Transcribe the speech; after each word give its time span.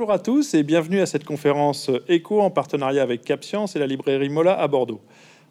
Bonjour 0.00 0.14
à 0.14 0.18
tous 0.18 0.54
et 0.54 0.62
bienvenue 0.62 1.00
à 1.00 1.04
cette 1.04 1.24
conférence 1.24 1.90
éco 2.08 2.40
en 2.40 2.50
partenariat 2.50 3.02
avec 3.02 3.20
CapScience 3.20 3.76
et 3.76 3.78
la 3.78 3.86
librairie 3.86 4.30
Mola 4.30 4.58
à 4.58 4.66
Bordeaux. 4.66 5.02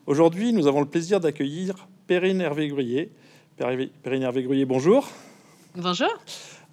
Aujourd'hui, 0.07 0.53
nous 0.53 0.65
avons 0.65 0.79
le 0.79 0.87
plaisir 0.87 1.19
d'accueillir 1.19 1.87
Perrine 2.07 2.41
Hervé-Gruyer. 2.41 3.11
Perrine 3.57 4.23
Hervé-Gruyer, 4.23 4.65
bonjour. 4.65 5.07
Bonjour. 5.75 6.09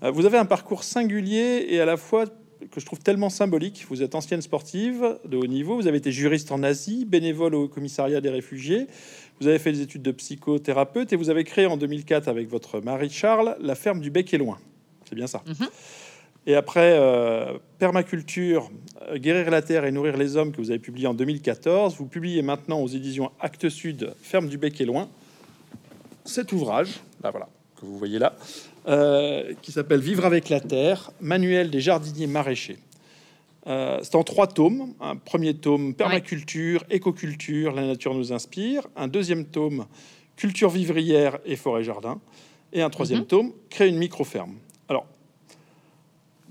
Euh, 0.02 0.10
vous 0.10 0.24
avez 0.24 0.38
un 0.38 0.46
parcours 0.46 0.84
singulier 0.84 1.66
et 1.68 1.78
à 1.78 1.84
la 1.84 1.98
fois 1.98 2.24
que 2.24 2.80
je 2.80 2.86
trouve 2.86 3.00
tellement 3.00 3.28
symbolique. 3.28 3.84
Vous 3.90 4.02
êtes 4.02 4.14
ancienne 4.14 4.40
sportive 4.40 5.18
de 5.26 5.36
haut 5.36 5.46
niveau, 5.46 5.76
vous 5.76 5.86
avez 5.86 5.98
été 5.98 6.12
juriste 6.12 6.52
en 6.52 6.62
Asie, 6.62 7.04
bénévole 7.04 7.54
au 7.54 7.68
commissariat 7.68 8.22
des 8.22 8.30
réfugiés, 8.30 8.86
vous 9.38 9.48
avez 9.48 9.58
fait 9.58 9.72
des 9.72 9.82
études 9.82 10.00
de 10.00 10.12
psychothérapeute 10.12 11.12
et 11.12 11.16
vous 11.16 11.28
avez 11.28 11.44
créé 11.44 11.66
en 11.66 11.76
2004 11.76 12.26
avec 12.28 12.48
votre 12.48 12.80
mari 12.80 13.10
Charles 13.10 13.54
la 13.60 13.74
ferme 13.74 14.00
du 14.00 14.10
Bec 14.10 14.32
et 14.32 14.38
Loin. 14.38 14.56
C'est 15.06 15.14
bien 15.14 15.26
ça? 15.26 15.42
Mhm. 15.46 15.68
Et 16.46 16.54
après 16.54 16.96
euh, 16.98 17.58
Permaculture, 17.78 18.70
euh, 19.08 19.18
Guérir 19.18 19.50
la 19.50 19.62
Terre 19.62 19.84
et 19.84 19.90
Nourrir 19.90 20.16
les 20.16 20.36
Hommes, 20.36 20.52
que 20.52 20.58
vous 20.58 20.70
avez 20.70 20.78
publié 20.78 21.08
en 21.08 21.14
2014, 21.14 21.96
vous 21.96 22.06
publiez 22.06 22.40
maintenant 22.42 22.80
aux 22.80 22.86
éditions 22.86 23.32
Actes 23.40 23.68
Sud, 23.68 24.14
Ferme 24.22 24.48
du 24.48 24.56
Bec 24.56 24.80
et 24.80 24.84
Loin, 24.84 25.08
cet 26.24 26.52
ouvrage, 26.52 27.00
là 27.22 27.30
voilà, 27.30 27.48
que 27.74 27.84
vous 27.84 27.98
voyez 27.98 28.20
là, 28.20 28.36
euh, 28.86 29.54
qui 29.60 29.72
s'appelle 29.72 30.00
Vivre 30.00 30.24
avec 30.24 30.48
la 30.48 30.60
Terre, 30.60 31.10
Manuel 31.20 31.70
des 31.70 31.80
jardiniers 31.80 32.28
maraîchers. 32.28 32.78
c'est 33.66 34.14
en 34.14 34.22
trois 34.22 34.46
tomes. 34.46 34.94
Un 35.00 35.16
premier 35.16 35.54
tome, 35.54 35.94
permaculture, 35.94 36.84
écoculture, 36.90 37.72
la 37.72 37.84
nature 37.84 38.14
nous 38.14 38.32
inspire. 38.32 38.86
Un 38.94 39.08
deuxième 39.08 39.46
tome, 39.46 39.86
culture 40.36 40.70
vivrière 40.70 41.38
et 41.44 41.56
forêt-jardin. 41.56 42.20
Et 42.72 42.82
un 42.82 42.90
troisième 42.90 43.20
mhm. 43.20 43.26
tome, 43.26 43.52
créer 43.68 43.88
une 43.88 43.98
micro-ferme 43.98 44.54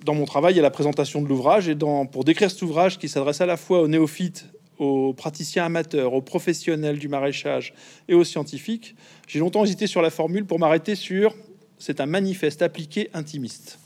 dans 0.05 0.13
mon 0.13 0.25
travail, 0.25 0.53
il 0.53 0.57
y 0.57 0.59
a 0.59 0.63
la 0.63 0.71
présentation 0.71 1.21
de 1.21 1.27
l'ouvrage. 1.27 1.67
Et 1.67 1.75
dans, 1.75 2.05
pour 2.05 2.23
décrire 2.23 2.49
cet 2.49 2.61
ouvrage 2.61 2.97
qui 2.97 3.09
s'adresse 3.09 3.41
à 3.41 3.45
la 3.45 3.57
fois 3.57 3.81
aux 3.81 3.87
néophytes, 3.87 4.45
aux 4.77 5.13
praticiens 5.13 5.65
amateurs, 5.65 6.13
aux 6.13 6.21
professionnels 6.21 6.99
du 6.99 7.07
maraîchage 7.07 7.73
et 8.07 8.13
aux 8.13 8.23
scientifiques, 8.23 8.95
j'ai 9.27 9.39
longtemps 9.39 9.65
hésité 9.65 9.87
sur 9.87 10.01
la 10.01 10.09
formule 10.09 10.45
pour 10.45 10.59
m'arrêter 10.59 10.95
sur 10.95 11.35
c'est 11.77 11.99
un 11.99 12.05
manifeste 12.05 12.61
appliqué 12.61 13.09
intimiste. 13.13 13.79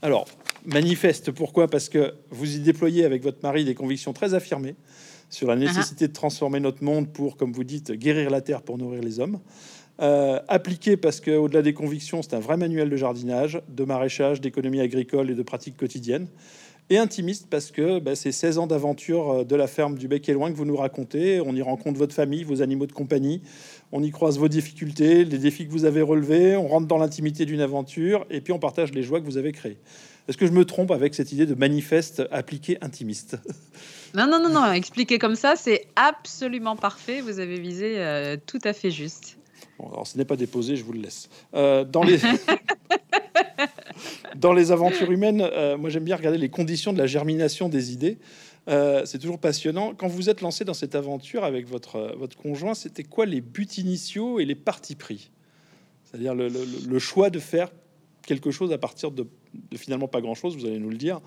Alors, 0.00 0.26
manifeste, 0.64 1.30
pourquoi? 1.30 1.68
Parce 1.68 1.88
que 1.88 2.14
vous 2.30 2.56
y 2.56 2.58
déployez 2.58 3.04
avec 3.04 3.22
votre 3.22 3.38
mari 3.42 3.64
des 3.64 3.74
convictions 3.74 4.12
très 4.12 4.34
affirmées 4.34 4.74
sur 5.30 5.48
la 5.48 5.56
nécessité 5.56 6.08
de 6.08 6.12
transformer 6.12 6.60
notre 6.60 6.82
monde 6.82 7.08
pour, 7.08 7.36
comme 7.36 7.52
vous 7.52 7.64
dites, 7.64 7.92
guérir 7.92 8.28
la 8.28 8.40
terre 8.40 8.62
pour 8.62 8.76
nourrir 8.76 9.02
les 9.02 9.20
hommes. 9.20 9.38
Euh, 10.02 10.40
appliqué 10.48 10.96
parce 10.96 11.20
qu'au-delà 11.20 11.62
des 11.62 11.74
convictions, 11.74 12.22
c'est 12.22 12.34
un 12.34 12.40
vrai 12.40 12.56
manuel 12.56 12.90
de 12.90 12.96
jardinage, 12.96 13.62
de 13.68 13.84
maraîchage, 13.84 14.40
d'économie 14.40 14.80
agricole 14.80 15.30
et 15.30 15.34
de 15.34 15.42
pratiques 15.42 15.76
quotidiennes. 15.76 16.26
Et 16.90 16.98
intimiste 16.98 17.46
parce 17.48 17.70
que 17.70 18.00
bah, 18.00 18.16
c'est 18.16 18.32
16 18.32 18.58
ans 18.58 18.66
d'aventure 18.66 19.30
euh, 19.30 19.44
de 19.44 19.54
la 19.54 19.68
ferme 19.68 19.96
du 19.96 20.08
Bec 20.08 20.28
et 20.28 20.32
Loin 20.32 20.50
que 20.50 20.56
vous 20.56 20.64
nous 20.64 20.76
racontez. 20.76 21.40
On 21.40 21.54
y 21.54 21.62
rencontre 21.62 21.98
votre 21.98 22.14
famille, 22.14 22.42
vos 22.42 22.62
animaux 22.62 22.86
de 22.86 22.92
compagnie. 22.92 23.42
On 23.92 24.02
y 24.02 24.10
croise 24.10 24.38
vos 24.38 24.48
difficultés, 24.48 25.24
les 25.24 25.38
défis 25.38 25.66
que 25.66 25.70
vous 25.70 25.84
avez 25.84 26.02
relevés. 26.02 26.56
On 26.56 26.66
rentre 26.66 26.88
dans 26.88 26.98
l'intimité 26.98 27.44
d'une 27.44 27.60
aventure 27.60 28.26
et 28.28 28.40
puis 28.40 28.52
on 28.52 28.58
partage 28.58 28.92
les 28.92 29.04
joies 29.04 29.20
que 29.20 29.26
vous 29.26 29.38
avez 29.38 29.52
créées. 29.52 29.78
Est-ce 30.28 30.36
que 30.36 30.46
je 30.46 30.52
me 30.52 30.64
trompe 30.64 30.90
avec 30.90 31.14
cette 31.14 31.30
idée 31.30 31.46
de 31.46 31.54
manifeste 31.54 32.24
appliqué 32.30 32.78
intimiste? 32.80 33.38
Non, 34.14 34.26
non, 34.26 34.42
non, 34.42 34.50
non. 34.50 34.70
Expliqué 34.72 35.18
comme 35.18 35.36
ça, 35.36 35.54
c'est 35.56 35.86
absolument 35.96 36.76
parfait. 36.76 37.22
Vous 37.22 37.38
avez 37.38 37.58
visé 37.58 37.94
euh, 37.96 38.36
tout 38.46 38.58
à 38.62 38.74
fait 38.74 38.90
juste 38.90 39.38
alors 39.90 40.06
ce 40.06 40.16
n'est 40.18 40.24
pas 40.24 40.36
déposé, 40.36 40.76
je 40.76 40.84
vous 40.84 40.92
le 40.92 41.00
laisse. 41.00 41.28
Euh, 41.54 41.84
dans, 41.84 42.02
les... 42.02 42.18
dans 44.36 44.52
les 44.52 44.72
aventures 44.72 45.10
humaines, 45.10 45.40
euh, 45.40 45.76
moi 45.76 45.90
j'aime 45.90 46.04
bien 46.04 46.16
regarder 46.16 46.38
les 46.38 46.48
conditions 46.48 46.92
de 46.92 46.98
la 46.98 47.06
germination 47.06 47.68
des 47.68 47.92
idées. 47.92 48.18
Euh, 48.68 49.02
c'est 49.04 49.18
toujours 49.18 49.38
passionnant. 49.38 49.94
Quand 49.94 50.06
vous 50.06 50.30
êtes 50.30 50.40
lancé 50.40 50.64
dans 50.64 50.74
cette 50.74 50.94
aventure 50.94 51.44
avec 51.44 51.66
votre, 51.66 52.14
votre 52.16 52.36
conjoint, 52.36 52.74
c'était 52.74 53.02
quoi 53.02 53.26
les 53.26 53.40
buts 53.40 53.68
initiaux 53.76 54.38
et 54.38 54.44
les 54.44 54.54
partis 54.54 54.94
pris? 54.94 55.30
C'est-à-dire 56.04 56.34
le, 56.34 56.48
le, 56.48 56.98
choix 56.98 57.30
de 57.30 57.38
faire 57.38 57.70
quelque 58.24 58.50
chose 58.50 58.70
à 58.72 58.78
partir 58.78 59.10
de, 59.10 59.26
de 59.70 59.76
finalement 59.76 60.08
pas 60.08 60.20
grand-chose, 60.20 60.56
vous 60.56 60.66
allez 60.66 60.78
nous 60.78 60.90
le 60.90 60.98
dire. 60.98 61.20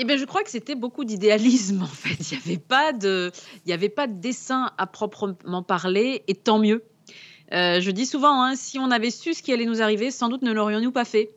Eh 0.00 0.04
bien, 0.04 0.16
je 0.16 0.24
crois 0.24 0.44
que 0.44 0.50
c'était 0.50 0.76
beaucoup 0.76 1.04
d'idéalisme 1.04 1.82
en 1.82 1.86
fait. 1.86 2.30
Il 2.30 2.38
n'y 2.38 2.42
avait 2.44 2.62
pas 2.62 2.92
de, 2.92 3.32
il 3.66 3.70
y 3.70 3.72
avait 3.72 3.88
pas 3.88 4.06
de 4.06 4.20
dessin 4.20 4.70
à 4.78 4.86
proprement 4.86 5.64
parler, 5.64 6.22
et 6.28 6.34
tant 6.34 6.60
mieux. 6.60 6.84
Euh, 7.52 7.80
je 7.80 7.90
dis 7.90 8.06
souvent, 8.06 8.42
hein, 8.42 8.54
si 8.56 8.78
on 8.78 8.90
avait 8.90 9.10
su 9.10 9.34
ce 9.34 9.42
qui 9.42 9.52
allait 9.52 9.64
nous 9.64 9.82
arriver, 9.82 10.10
sans 10.10 10.28
doute 10.28 10.42
ne 10.42 10.52
l'aurions-nous 10.52 10.92
pas 10.92 11.04
fait. 11.04 11.30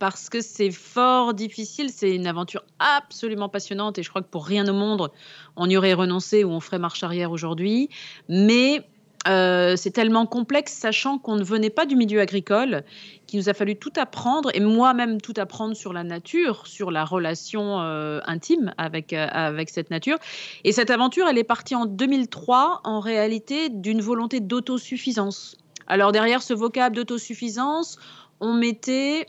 Parce 0.00 0.28
que 0.28 0.40
c'est 0.40 0.72
fort 0.72 1.32
difficile, 1.32 1.90
c'est 1.90 2.12
une 2.12 2.26
aventure 2.26 2.64
absolument 2.80 3.48
passionnante 3.48 3.98
et 3.98 4.02
je 4.02 4.10
crois 4.10 4.20
que 4.20 4.28
pour 4.28 4.44
rien 4.44 4.66
au 4.66 4.72
monde, 4.72 5.12
on 5.54 5.70
y 5.70 5.76
aurait 5.76 5.92
renoncé 5.92 6.42
ou 6.42 6.50
on 6.50 6.58
ferait 6.58 6.80
marche 6.80 7.04
arrière 7.04 7.30
aujourd'hui. 7.30 7.88
Mais 8.28 8.84
euh, 9.28 9.76
c'est 9.76 9.90
tellement 9.90 10.26
complexe, 10.26 10.72
sachant 10.72 11.18
qu'on 11.18 11.36
ne 11.36 11.44
venait 11.44 11.70
pas 11.70 11.86
du 11.86 11.96
milieu 11.96 12.20
agricole, 12.20 12.84
qu'il 13.26 13.40
nous 13.40 13.48
a 13.48 13.54
fallu 13.54 13.76
tout 13.76 13.92
apprendre, 13.96 14.50
et 14.54 14.60
moi-même 14.60 15.20
tout 15.20 15.34
apprendre 15.36 15.74
sur 15.74 15.92
la 15.92 16.04
nature, 16.04 16.66
sur 16.66 16.90
la 16.90 17.04
relation 17.04 17.80
euh, 17.80 18.20
intime 18.26 18.72
avec, 18.78 19.12
avec 19.12 19.70
cette 19.70 19.90
nature. 19.90 20.18
Et 20.64 20.72
cette 20.72 20.90
aventure, 20.90 21.26
elle 21.28 21.38
est 21.38 21.44
partie 21.44 21.74
en 21.74 21.86
2003, 21.86 22.82
en 22.84 23.00
réalité, 23.00 23.68
d'une 23.68 24.00
volonté 24.00 24.40
d'autosuffisance. 24.40 25.56
Alors 25.86 26.12
derrière 26.12 26.42
ce 26.42 26.54
vocable 26.54 26.96
d'autosuffisance, 26.96 27.98
on 28.40 28.54
mettait 28.54 29.26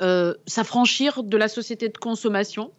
euh, 0.00 0.34
s'affranchir 0.46 1.22
de 1.22 1.36
la 1.36 1.48
société 1.48 1.88
de 1.88 1.98
consommation. 1.98 2.72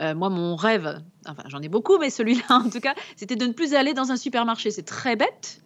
Euh, 0.00 0.14
moi, 0.14 0.28
mon 0.28 0.56
rêve, 0.56 1.00
enfin 1.26 1.44
j'en 1.46 1.60
ai 1.60 1.68
beaucoup, 1.68 1.98
mais 1.98 2.10
celui-là 2.10 2.44
en 2.50 2.70
tout 2.70 2.80
cas, 2.80 2.94
c'était 3.16 3.36
de 3.36 3.46
ne 3.46 3.52
plus 3.52 3.74
aller 3.74 3.94
dans 3.94 4.10
un 4.10 4.16
supermarché. 4.16 4.70
C'est 4.70 4.84
très 4.84 5.16
bête, 5.16 5.62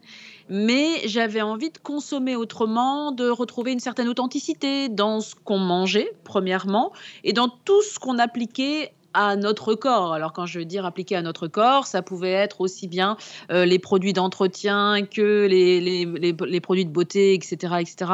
mais 0.50 1.06
j'avais 1.06 1.40
envie 1.40 1.70
de 1.70 1.78
consommer 1.78 2.36
autrement, 2.36 3.12
de 3.12 3.30
retrouver 3.30 3.72
une 3.72 3.80
certaine 3.80 4.08
authenticité 4.08 4.88
dans 4.88 5.20
ce 5.20 5.34
qu'on 5.36 5.58
mangeait, 5.58 6.12
premièrement, 6.24 6.92
et 7.24 7.32
dans 7.32 7.48
tout 7.48 7.82
ce 7.82 7.98
qu'on 7.98 8.18
appliquait 8.18 8.92
à 9.14 9.36
notre 9.36 9.74
corps. 9.74 10.12
Alors 10.12 10.32
quand 10.32 10.46
je 10.46 10.58
veux 10.60 10.64
dire 10.64 10.84
appliquer 10.84 11.16
à 11.16 11.22
notre 11.22 11.48
corps, 11.48 11.86
ça 11.86 12.02
pouvait 12.02 12.32
être 12.32 12.60
aussi 12.60 12.86
bien 12.88 13.16
euh, 13.50 13.64
les 13.64 13.78
produits 13.78 14.12
d'entretien 14.12 15.04
que 15.04 15.46
les, 15.46 15.80
les, 15.80 16.60
produits 16.60 16.84
de 16.84 16.90
beauté, 16.90 17.34
etc. 17.34 17.74
etc. 17.80 18.12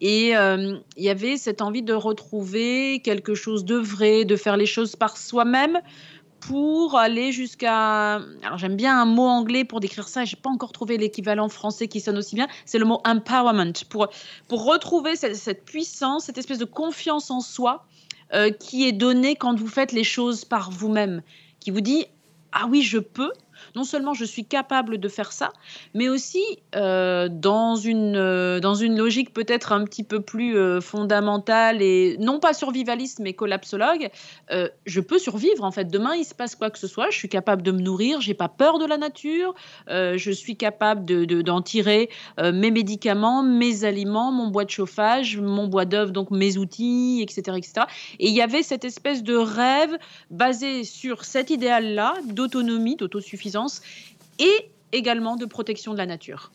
Et 0.00 0.36
euh, 0.36 0.78
il 0.96 1.04
y 1.04 1.10
avait 1.10 1.36
cette 1.36 1.62
envie 1.62 1.82
de 1.82 1.94
retrouver 1.94 3.00
quelque 3.00 3.34
chose 3.34 3.64
de 3.64 3.76
vrai, 3.76 4.24
de 4.24 4.36
faire 4.36 4.56
les 4.56 4.66
choses 4.66 4.96
par 4.96 5.16
soi-même 5.16 5.80
pour 6.46 6.98
aller 6.98 7.30
jusqu'à... 7.30 8.14
Alors 8.42 8.58
j'aime 8.58 8.76
bien 8.76 9.00
un 9.00 9.04
mot 9.04 9.26
anglais 9.26 9.64
pour 9.64 9.80
décrire 9.80 10.08
ça, 10.08 10.24
j'ai 10.24 10.36
pas 10.36 10.50
encore 10.50 10.72
trouvé 10.72 10.98
l'équivalent 10.98 11.48
français 11.48 11.86
qui 11.88 12.00
sonne 12.00 12.18
aussi 12.18 12.34
bien, 12.34 12.48
c'est 12.64 12.78
le 12.78 12.84
mot 12.84 13.00
empowerment, 13.04 13.72
pour, 13.88 14.08
pour 14.48 14.64
retrouver 14.64 15.14
cette, 15.16 15.64
puissance, 15.64 16.24
cette 16.24 16.38
espèce 16.38 16.58
de 16.58 16.64
confiance 16.64 17.30
en 17.30 17.40
soi 17.40 17.86
euh, 18.34 18.50
qui 18.50 18.88
est 18.88 18.92
donné 18.92 19.36
quand 19.36 19.58
vous 19.58 19.68
faites 19.68 19.92
les 19.92 20.04
choses 20.04 20.44
par 20.44 20.70
vous-même, 20.70 21.22
qui 21.60 21.70
vous 21.70 21.80
dit 21.80 22.06
ah 22.52 22.66
oui, 22.68 22.82
je 22.82 22.98
peux, 22.98 23.32
non 23.74 23.84
seulement 23.84 24.14
je 24.14 24.24
suis 24.24 24.44
capable 24.44 24.98
de 24.98 25.08
faire 25.08 25.32
ça, 25.32 25.52
mais 25.94 26.08
aussi 26.08 26.42
euh, 26.74 27.28
dans, 27.30 27.76
une, 27.76 28.16
euh, 28.16 28.60
dans 28.60 28.74
une 28.74 28.96
logique 28.96 29.32
peut-être 29.32 29.72
un 29.72 29.84
petit 29.84 30.04
peu 30.04 30.20
plus 30.20 30.56
euh, 30.56 30.80
fondamentale 30.80 31.82
et 31.82 32.16
non 32.18 32.38
pas 32.38 32.52
survivaliste 32.52 33.18
mais 33.20 33.32
collapsologue, 33.32 34.10
je 34.86 35.00
peux 35.00 35.18
survivre 35.18 35.64
en 35.64 35.70
fait. 35.70 35.86
Demain 35.86 36.14
il 36.14 36.24
se 36.24 36.34
passe 36.34 36.54
quoi 36.54 36.70
que 36.70 36.78
ce 36.78 36.86
soit, 36.86 37.10
je 37.10 37.16
suis 37.16 37.28
capable 37.28 37.62
de 37.62 37.72
me 37.72 37.80
nourrir, 37.80 38.20
j'ai 38.20 38.34
pas 38.34 38.48
peur 38.48 38.78
de 38.78 38.86
la 38.86 38.98
nature, 38.98 39.54
je 39.88 40.30
suis 40.30 40.56
capable 40.56 41.04
de, 41.04 41.42
d'en 41.42 41.62
tirer 41.62 42.10
mes 42.38 42.70
médicaments, 42.70 43.42
mes 43.42 43.84
aliments, 43.84 44.32
mon 44.32 44.48
bois 44.48 44.64
de 44.64 44.70
chauffage, 44.70 45.38
mon 45.38 45.66
bois 45.66 45.84
d'œuvre, 45.84 46.12
donc 46.12 46.30
mes 46.30 46.58
outils, 46.58 47.20
etc., 47.22 47.56
etc. 47.56 47.86
Et 48.18 48.28
il 48.28 48.34
y 48.34 48.42
avait 48.42 48.62
cette 48.62 48.84
espèce 48.84 49.22
de 49.22 49.36
rêve 49.36 49.96
basé 50.30 50.84
sur 50.84 51.24
cet 51.24 51.50
idéal-là 51.50 52.14
d'autonomie, 52.26 52.96
d'autosuffisance 52.96 53.61
et 54.38 54.70
également 54.92 55.36
de 55.36 55.46
protection 55.46 55.92
de 55.92 55.98
la 55.98 56.06
nature. 56.06 56.52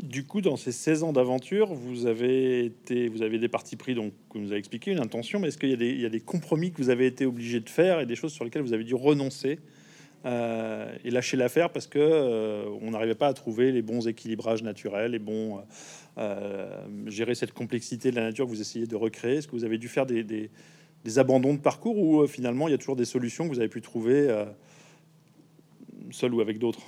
Du 0.00 0.24
coup, 0.24 0.40
dans 0.40 0.56
ces 0.56 0.72
16 0.72 1.02
ans 1.02 1.12
d'aventure, 1.12 1.74
vous 1.74 2.06
avez 2.06 2.64
été, 2.64 3.08
vous 3.08 3.22
avez 3.22 3.38
des 3.38 3.48
partis 3.48 3.76
pris, 3.76 3.94
donc 3.94 4.12
vous 4.32 4.40
nous 4.40 4.48
avez 4.48 4.58
expliqué 4.58 4.90
une 4.90 5.00
intention, 5.00 5.38
mais 5.38 5.48
est-ce 5.48 5.58
qu'il 5.58 5.70
y, 5.70 6.06
a 6.06 6.08
des 6.08 6.20
compromis 6.20 6.72
que 6.72 6.78
vous 6.78 6.88
avez 6.88 7.06
été 7.06 7.26
obligé 7.26 7.60
de 7.60 7.68
faire 7.68 8.00
et 8.00 8.06
des 8.06 8.16
choses 8.16 8.32
sur 8.32 8.44
lesquelles 8.44 8.62
vous 8.62 8.72
avez 8.72 8.84
dû 8.84 8.94
renoncer 8.94 9.58
euh, 10.24 10.90
et 11.04 11.10
lâcher 11.10 11.36
l'affaire 11.36 11.70
parce 11.70 11.86
que 11.86 11.98
euh, 11.98 12.64
on 12.80 12.92
n'arrivait 12.92 13.16
pas 13.16 13.26
à 13.26 13.34
trouver 13.34 13.70
les 13.70 13.82
bons 13.82 14.08
équilibrages 14.08 14.62
naturels, 14.62 15.10
les 15.10 15.18
bons 15.18 15.60
euh, 16.16 16.86
gérer 17.06 17.34
cette 17.34 17.52
complexité 17.52 18.10
de 18.10 18.16
la 18.16 18.22
nature 18.22 18.46
que 18.46 18.50
vous 18.50 18.60
essayez 18.60 18.86
de 18.86 18.96
recréer? 18.96 19.38
Est-ce 19.38 19.48
que 19.48 19.52
vous 19.52 19.64
avez 19.64 19.78
dû 19.78 19.88
faire 19.88 20.06
des, 20.06 20.24
des 20.24 21.18
abandons 21.18 21.54
de 21.54 21.60
parcours 21.60 21.98
ou 21.98 22.26
finalement 22.26 22.66
il 22.66 22.70
y 22.70 22.74
a 22.74 22.78
toujours 22.78 22.96
des 22.96 23.04
solutions 23.04 23.44
que 23.44 23.52
vous 23.52 23.60
avez 23.60 23.68
pu 23.68 23.82
trouver 23.82 24.28
seul 26.12 26.34
ou 26.34 26.40
avec 26.40 26.58
d'autres 26.58 26.80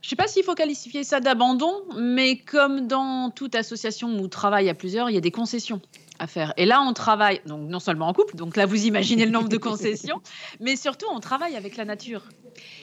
je 0.00 0.06
ne 0.06 0.08
sais 0.10 0.16
pas 0.16 0.26
s'il 0.28 0.44
faut 0.44 0.54
qualifier 0.54 1.04
ça 1.04 1.20
d'abandon, 1.20 1.72
mais 1.96 2.38
comme 2.38 2.86
dans 2.86 3.30
toute 3.30 3.54
association 3.54 4.18
ou 4.18 4.28
travail 4.28 4.68
à 4.70 4.74
plusieurs, 4.74 5.10
il 5.10 5.14
y 5.14 5.18
a 5.18 5.20
des 5.20 5.30
concessions. 5.30 5.80
à 6.18 6.26
faire. 6.26 6.52
Et 6.56 6.66
là, 6.66 6.82
on 6.82 6.92
travaille, 6.92 7.40
donc 7.46 7.68
non 7.68 7.80
seulement 7.80 8.08
en 8.08 8.12
couple, 8.12 8.34
donc 8.34 8.56
là, 8.56 8.66
vous 8.66 8.86
imaginez 8.86 9.24
le 9.24 9.30
nombre 9.30 9.48
de 9.48 9.56
concessions, 9.56 10.20
mais 10.60 10.76
surtout, 10.76 11.06
on 11.12 11.20
travaille 11.20 11.54
avec 11.54 11.76
la 11.76 11.84
nature. 11.84 12.24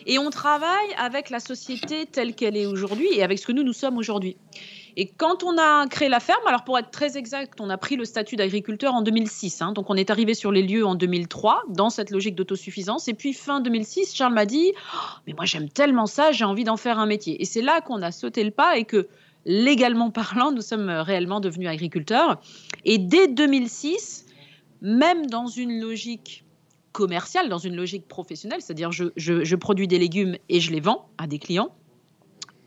Et 0.06 0.20
on 0.20 0.30
travaille 0.30 0.94
avec 0.98 1.30
la 1.30 1.40
société 1.40 2.06
telle 2.06 2.34
qu'elle 2.34 2.56
est 2.56 2.66
aujourd'hui 2.66 3.08
et 3.12 3.24
avec 3.24 3.40
ce 3.40 3.48
que 3.48 3.52
nous, 3.52 3.64
nous 3.64 3.74
sommes 3.74 3.98
aujourd'hui. 3.98 4.38
Et 5.00 5.06
quand 5.06 5.44
on 5.44 5.60
a 5.60 5.86
créé 5.88 6.10
la 6.10 6.20
ferme, 6.20 6.42
alors 6.48 6.64
pour 6.64 6.80
être 6.80 6.90
très 6.90 7.18
exact, 7.18 7.62
on 7.62 7.70
a 7.70 7.78
pris 7.78 7.98
le 7.98 8.04
statut 8.04 8.36
d'agriculteur 8.36 8.96
en 8.96 9.04
2006. 9.04 9.62
Hein. 9.62 9.72
donc 9.72 9.92
on 9.92 9.96
est 9.96 10.10
arrivé 10.10 10.34
sur 10.34 10.52
les 10.52 10.64
lieux 10.64 10.88
en 10.88 10.96
2003 10.96 11.66
dans 11.70 11.92
cette 11.92 12.10
logique 12.10 12.34
d'autosuffisance. 12.34 13.08
Et 13.08 13.14
puis 13.14 13.34
fin 13.34 13.62
2006, 13.62 14.16
Charles 14.16 14.34
m'a 14.34 14.48
dit 14.48 14.74
oh, 14.76 14.98
Mais 15.28 15.34
moi 15.34 15.46
j'aime 15.46 15.70
tellement 15.70 16.08
ça, 16.08 16.32
j'ai 16.32 16.46
envie 16.46 16.64
d'en 16.64 16.78
faire 16.78 16.98
un 16.98 17.06
métier. 17.06 17.40
Et 17.40 17.46
c'est 17.46 17.62
là 17.62 17.80
qu'on 17.80 18.02
a 18.02 18.12
sauté 18.12 18.44
le 18.44 18.50
pas 18.50 18.76
et 18.80 18.86
que 18.86 19.08
légalement 19.46 20.10
parlant, 20.10 20.52
nous 20.52 20.64
sommes 20.64 20.90
réellement 20.90 21.42
devenus 21.42 21.70
agriculteurs. 21.70 22.42
Et 22.84 22.98
dès 22.98 23.28
2006, 23.28 24.26
même 24.82 25.28
dans 25.28 25.46
une 25.46 25.80
logique 25.80 26.44
commerciale, 26.92 27.50
dans 27.50 27.60
une 27.60 27.76
logique 27.76 28.08
professionnelle, 28.08 28.62
c'est-à-dire 28.64 28.92
je, 28.92 29.12
je 29.16 29.56
produis 29.56 29.88
des 29.88 30.00
légumes 30.00 30.38
et 30.50 30.60
je 30.60 30.72
les 30.72 30.80
vends 30.80 31.08
à 31.20 31.28
des 31.28 31.38
clients, 31.38 31.70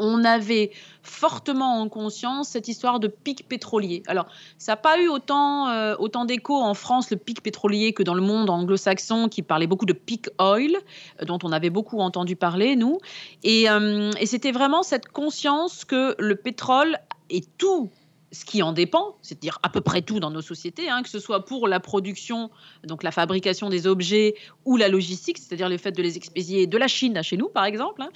on 0.01 0.25
avait 0.25 0.73
fortement 1.03 1.81
en 1.81 1.89
conscience 1.89 2.49
cette 2.49 2.69
histoire 2.69 2.99
de 2.99 3.09
pic 3.09 3.49
pétrolier. 3.49 4.03
Alors, 4.07 4.27
ça 4.59 4.73
n'a 4.73 4.77
pas 4.77 5.01
eu 5.01 5.09
autant, 5.09 5.69
euh, 5.69 5.95
autant 5.99 6.25
d'écho 6.25 6.57
en 6.57 6.75
France, 6.75 7.11
le 7.11 7.17
pic 7.17 7.43
pétrolier, 7.43 7.93
que 7.93 8.03
dans 8.03 8.15
le 8.15 8.23
monde 8.23 8.51
anglo-saxon, 8.51 9.29
qui 9.29 9.43
parlait 9.43 9.67
beaucoup 9.67 9.87
de 9.87 9.93
peak 9.93 10.29
oil, 10.39 10.77
euh, 11.21 11.25
dont 11.25 11.39
on 11.43 11.53
avait 11.53 11.71
beaucoup 11.71 12.01
entendu 12.01 12.35
parler, 12.35 12.77
nous. 12.77 12.99
Euh, 13.47 14.11
et 14.19 14.27
c'était 14.27 14.53
vraiment 14.53 14.83
cette 14.83 15.09
conscience 15.09 15.85
que 15.85 16.17
le 16.19 16.35
pétrole 16.35 16.99
et 17.29 17.43
tout 17.59 17.91
ce 18.33 18.45
qui 18.45 18.63
en 18.63 18.73
dépend, 18.73 19.17
c'est-à-dire 19.23 19.59
à 19.63 19.69
peu 19.69 19.81
près 19.81 20.03
tout 20.03 20.21
dans 20.21 20.31
nos 20.31 20.41
sociétés, 20.41 20.89
hein, 20.89 21.03
que 21.03 21.09
ce 21.09 21.19
soit 21.19 21.45
pour 21.45 21.67
la 21.67 21.81
production, 21.81 22.51
donc 22.85 23.03
la 23.03 23.11
fabrication 23.11 23.69
des 23.69 23.87
objets 23.87 24.35
ou 24.65 24.77
la 24.77 24.89
logistique, 24.89 25.39
c'est-à-dire 25.39 25.69
le 25.69 25.79
fait 25.79 25.93
de 25.93 26.03
les 26.03 26.17
expédier 26.17 26.67
de 26.67 26.79
la 26.79 26.87
Chine 26.87 27.17
à 27.17 27.23
chez 27.23 27.37
nous, 27.37 27.49
par 27.49 27.65
exemple, 27.65 28.03
hein, 28.03 28.11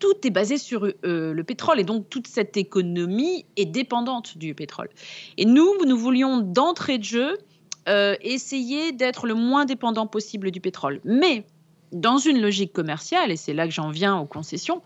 tout 0.00 0.26
est 0.26 0.30
basé 0.30 0.58
sur 0.58 0.84
euh, 0.84 1.32
le 1.32 1.44
pétrole 1.44 1.78
et 1.78 1.84
donc 1.84 2.08
toute 2.08 2.26
cette 2.26 2.56
économie 2.56 3.46
est 3.56 3.66
dépendante 3.66 4.36
du 4.36 4.54
pétrole. 4.54 4.88
Et 5.36 5.44
nous, 5.44 5.72
nous 5.86 5.96
voulions 5.96 6.38
d'entrée 6.38 6.98
de 6.98 7.04
jeu 7.04 7.38
euh, 7.88 8.16
essayer 8.20 8.92
d'être 8.92 9.26
le 9.26 9.34
moins 9.34 9.64
dépendant 9.64 10.06
possible 10.06 10.50
du 10.50 10.60
pétrole. 10.60 11.00
Mais 11.04 11.46
dans 11.92 12.18
une 12.18 12.40
logique 12.40 12.72
commerciale, 12.72 13.30
et 13.30 13.36
c'est 13.36 13.54
là 13.54 13.66
que 13.66 13.72
j'en 13.72 13.90
viens 13.90 14.18
aux 14.18 14.26
concessions, 14.26 14.82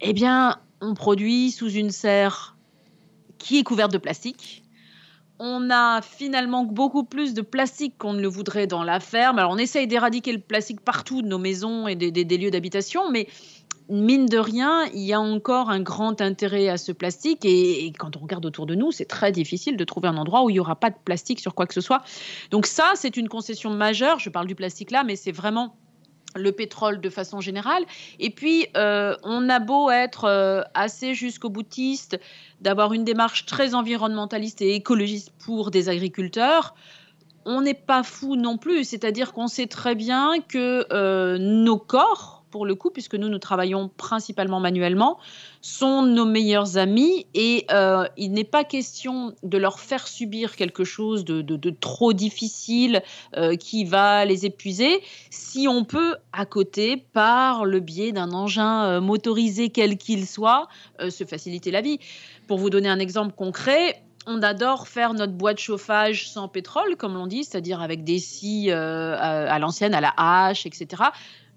eh 0.00 0.12
bien, 0.12 0.58
on 0.80 0.94
produit 0.94 1.50
sous 1.50 1.70
une 1.70 1.90
serre 1.90 2.56
qui 3.38 3.58
est 3.58 3.64
couverte 3.64 3.92
de 3.92 3.98
plastique. 3.98 4.62
On 5.40 5.70
a 5.70 6.02
finalement 6.02 6.64
beaucoup 6.64 7.04
plus 7.04 7.32
de 7.32 7.42
plastique 7.42 7.96
qu'on 7.98 8.12
ne 8.12 8.20
le 8.20 8.28
voudrait 8.28 8.66
dans 8.66 8.82
la 8.82 8.98
ferme. 8.98 9.38
Alors 9.38 9.52
on 9.52 9.58
essaye 9.58 9.86
d'éradiquer 9.86 10.32
le 10.32 10.40
plastique 10.40 10.80
partout 10.80 11.22
de 11.22 11.28
nos 11.28 11.38
maisons 11.38 11.86
et 11.86 11.94
des, 11.94 12.38
lieux 12.38 12.50
d'habitation, 12.50 13.10
mais 13.10 13.28
mine 13.88 14.26
de 14.26 14.38
rien, 14.38 14.84
il 14.94 15.02
y 15.02 15.12
a 15.12 15.20
encore 15.20 15.70
un 15.70 15.80
grand 15.80 16.20
intérêt 16.20 16.68
à 16.68 16.76
ce 16.76 16.92
plastique. 16.92 17.44
Et, 17.44 17.92
quand 17.98 18.16
on 18.16 18.20
regarde 18.20 18.44
autour 18.46 18.66
de 18.66 18.74
nous, 18.74 18.92
c'est 18.92 19.06
très 19.06 19.32
difficile 19.32 19.76
de 19.76 19.84
trouver 19.84 20.08
un 20.08 20.16
endroit 20.16 20.44
où 20.44 20.50
il 20.50 20.54
n'y 20.54 20.60
aura 20.60 20.76
pas 20.76 20.90
de 20.90 20.96
plastique 21.04 21.40
sur 21.40 21.54
quoi 21.54 21.66
que 21.66 21.74
ce 21.74 21.80
soit. 21.80 22.02
Donc 22.50 22.66
ça, 22.66 22.92
c'est 22.94 23.16
une 23.16 23.28
concession 23.28 23.70
majeure. 23.70 24.18
Je 24.18 24.30
parle 24.30 24.46
du 24.46 24.54
plastique 24.54 24.90
là, 24.90 25.04
mais 25.04 25.16
c'est 25.16 25.32
vraiment 25.32 25.76
le 26.36 26.52
pétrole 26.52 27.00
de 27.00 27.10
façon 27.10 27.40
générale. 27.40 27.84
Et 28.18 28.30
puis, 28.30 28.66
euh, 28.76 29.16
on 29.22 29.48
a 29.48 29.58
beau 29.60 29.90
être 29.90 30.24
euh, 30.24 30.62
assez 30.74 31.14
jusqu'au 31.14 31.48
boutiste, 31.48 32.20
d'avoir 32.60 32.92
une 32.92 33.04
démarche 33.04 33.46
très 33.46 33.74
environnementaliste 33.74 34.60
et 34.62 34.74
écologiste 34.74 35.32
pour 35.38 35.70
des 35.70 35.88
agriculteurs, 35.88 36.74
on 37.44 37.62
n'est 37.62 37.74
pas 37.74 38.02
fou 38.02 38.36
non 38.36 38.58
plus. 38.58 38.84
C'est-à-dire 38.84 39.32
qu'on 39.32 39.48
sait 39.48 39.66
très 39.66 39.94
bien 39.94 40.40
que 40.46 40.86
euh, 40.92 41.38
nos 41.38 41.78
corps, 41.78 42.37
pour 42.50 42.66
le 42.66 42.74
coup, 42.74 42.90
puisque 42.90 43.14
nous, 43.14 43.28
nous 43.28 43.38
travaillons 43.38 43.90
principalement 43.96 44.60
manuellement, 44.60 45.18
sont 45.60 46.02
nos 46.02 46.24
meilleurs 46.24 46.78
amis 46.78 47.26
et 47.34 47.66
euh, 47.70 48.06
il 48.16 48.32
n'est 48.32 48.44
pas 48.44 48.64
question 48.64 49.34
de 49.42 49.58
leur 49.58 49.80
faire 49.80 50.06
subir 50.06 50.56
quelque 50.56 50.84
chose 50.84 51.24
de, 51.24 51.70
trop 51.80 52.12
difficile 52.12 53.02
euh, 53.36 53.56
qui 53.56 53.84
va 53.84 54.24
les 54.24 54.46
épuiser 54.46 55.02
si 55.30 55.68
on 55.68 55.84
peut, 55.84 56.16
à 56.32 56.46
côté, 56.46 56.96
par 57.12 57.64
le 57.64 57.80
biais 57.80 58.12
d'un 58.12 58.32
engin 58.32 58.84
euh, 58.84 59.00
motorisé 59.00 59.70
quel 59.70 59.98
qu'il 59.98 60.26
soit, 60.26 60.68
se 61.08 61.24
faciliter 61.24 61.70
la 61.70 61.80
vie. 61.80 61.98
Pour 62.46 62.58
vous 62.58 62.70
donner 62.70 62.88
un 62.88 62.98
exemple 62.98 63.34
concret, 63.34 64.02
on 64.26 64.42
adore 64.42 64.88
faire 64.88 65.14
notre 65.14 65.32
boîte 65.32 65.58
chauffage 65.58 66.28
sans 66.28 66.48
pétrole, 66.48 66.96
comme 66.96 67.14
l'on 67.14 67.26
dit, 67.26 67.44
c'est-à-dire 67.44 67.80
avec 67.80 68.04
des 68.04 68.18
scies 68.18 68.70
à 68.70 69.58
l'ancienne, 69.58 69.94
à 69.94 70.00
la 70.00 70.12
hache, 70.16 70.66
etc 70.66 71.04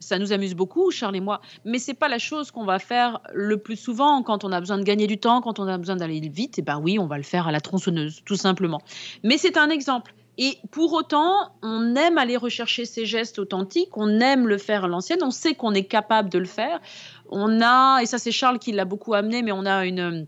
ça 0.02 0.20
nous 0.20 0.34
amuse 0.34 0.56
beaucoup, 0.56 0.92
Charles 0.92 1.16
et 1.16 1.22
moi, 1.22 1.42
mais 1.64 1.80
c'est 1.80 1.94
pas 1.94 2.10
la 2.10 2.20
chose 2.20 2.52
qu'on 2.52 2.66
va 2.66 2.80
faire 2.80 3.22
le 3.34 3.58
plus 3.58 3.78
souvent 3.78 4.24
quand 4.24 4.44
on 4.44 4.52
a 4.52 4.60
besoin 4.60 4.78
de 4.78 4.84
gagner 4.84 5.08
du 5.08 5.18
temps, 5.18 5.42
quand 5.42 5.60
on 5.60 5.68
a 5.68 5.78
besoin 5.78 5.96
d'aller 5.96 6.20
vite. 6.20 6.60
Et 6.60 6.62
ben 6.62 6.82
oui, 6.84 7.00
on 7.00 7.06
va 7.06 7.18
le 7.18 7.24
faire 7.24 7.48
à 7.48 7.52
la 7.52 7.62
tronçonneuse, 7.62 8.22
tout 8.26 8.36
simplement. 8.36 8.82
Mais 9.24 9.38
c'est 9.38 9.58
un 9.58 9.70
exemple. 9.70 10.14
Et 10.38 10.58
pour 10.72 10.94
autant, 10.94 11.54
on 11.62 11.96
aime 11.96 12.18
aller 12.18 12.36
rechercher 12.36 12.86
ces 12.86 13.06
gestes 13.06 13.38
authentiques, 13.38 13.96
on 13.96 14.20
aime 14.20 14.48
le 14.48 14.58
faire 14.58 14.86
à 14.86 14.88
l'ancienne, 14.88 15.20
on 15.22 15.32
sait 15.32 15.54
qu'on 15.54 15.74
est 15.74 15.84
capable 15.84 16.30
de 16.30 16.40
le 16.40 16.46
faire. 16.46 16.80
On 17.30 17.62
a, 17.62 18.02
et 18.02 18.06
ça 18.06 18.18
c'est 18.18 18.32
Charles 18.32 18.58
qui 18.58 18.72
l'a 18.72 18.86
beaucoup 18.86 19.14
amené, 19.14 19.44
mais 19.44 19.52
on 19.52 19.66
a 19.66 19.86
une, 19.86 20.26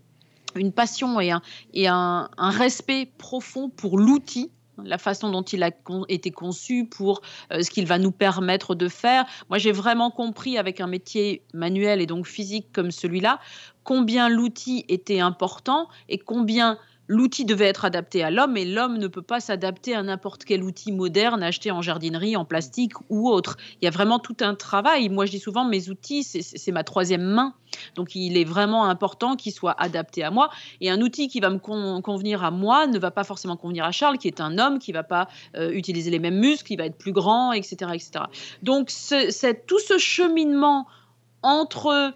une 0.54 0.72
passion 0.72 1.20
et 1.20 1.32
et 1.72 1.88
un 1.88 2.28
respect 2.36 3.10
profond 3.18 3.70
pour 3.70 3.98
l'outil 3.98 4.52
la 4.82 4.98
façon 4.98 5.30
dont 5.30 5.42
il 5.42 5.62
a 5.62 5.70
été 6.08 6.30
conçu 6.30 6.86
pour 6.86 7.20
euh, 7.52 7.62
ce 7.62 7.70
qu'il 7.70 7.86
va 7.86 7.98
nous 7.98 8.10
permettre 8.10 8.74
de 8.74 8.88
faire. 8.88 9.24
Moi, 9.48 9.58
j'ai 9.58 9.72
vraiment 9.72 10.10
compris 10.10 10.58
avec 10.58 10.80
un 10.80 10.86
métier 10.86 11.42
manuel 11.52 12.00
et 12.00 12.06
donc 12.06 12.26
physique 12.26 12.68
comme 12.72 12.90
celui-là, 12.90 13.40
combien 13.84 14.28
l'outil 14.28 14.84
était 14.88 15.20
important 15.20 15.88
et 16.08 16.18
combien 16.18 16.78
l'outil 17.08 17.44
devait 17.44 17.66
être 17.66 17.84
adapté 17.84 18.22
à 18.22 18.30
l'homme 18.30 18.56
et 18.56 18.64
l'homme 18.64 18.98
ne 18.98 19.08
peut 19.08 19.22
pas 19.22 19.40
s'adapter 19.40 19.94
à 19.94 20.02
n'importe 20.02 20.44
quel 20.44 20.62
outil 20.62 20.92
moderne 20.92 21.42
acheté 21.42 21.70
en 21.70 21.82
jardinerie, 21.82 22.36
en 22.36 22.44
plastique 22.44 22.92
ou 23.10 23.28
autre. 23.28 23.56
Il 23.80 23.84
y 23.84 23.88
a 23.88 23.90
vraiment 23.90 24.18
tout 24.18 24.36
un 24.40 24.54
travail. 24.54 25.08
Moi, 25.08 25.26
je 25.26 25.32
dis 25.32 25.38
souvent, 25.38 25.64
mes 25.64 25.90
outils, 25.90 26.24
c'est 26.24 26.72
ma 26.72 26.84
troisième 26.84 27.22
main. 27.22 27.54
Donc, 27.96 28.14
il 28.14 28.36
est 28.36 28.44
vraiment 28.44 28.86
important 28.86 29.36
qu'il 29.36 29.52
soit 29.52 29.74
adapté 29.78 30.22
à 30.22 30.30
moi. 30.30 30.50
Et 30.80 30.90
un 30.90 31.00
outil 31.00 31.28
qui 31.28 31.40
va 31.40 31.50
me 31.50 31.58
convenir 31.58 32.44
à 32.44 32.50
moi 32.50 32.86
ne 32.86 32.98
va 32.98 33.10
pas 33.10 33.24
forcément 33.24 33.56
convenir 33.56 33.84
à 33.84 33.92
Charles, 33.92 34.18
qui 34.18 34.28
est 34.28 34.40
un 34.40 34.58
homme, 34.58 34.78
qui 34.78 34.92
va 34.92 35.02
pas 35.02 35.28
euh, 35.56 35.70
utiliser 35.72 36.10
les 36.10 36.18
mêmes 36.18 36.38
muscles, 36.38 36.66
qui 36.66 36.76
va 36.76 36.86
être 36.86 36.98
plus 36.98 37.12
grand, 37.12 37.52
etc. 37.52 37.90
etc. 37.94 38.10
Donc, 38.62 38.90
c'est 38.90 39.66
tout 39.66 39.80
ce 39.80 39.98
cheminement 39.98 40.86
entre, 41.42 42.14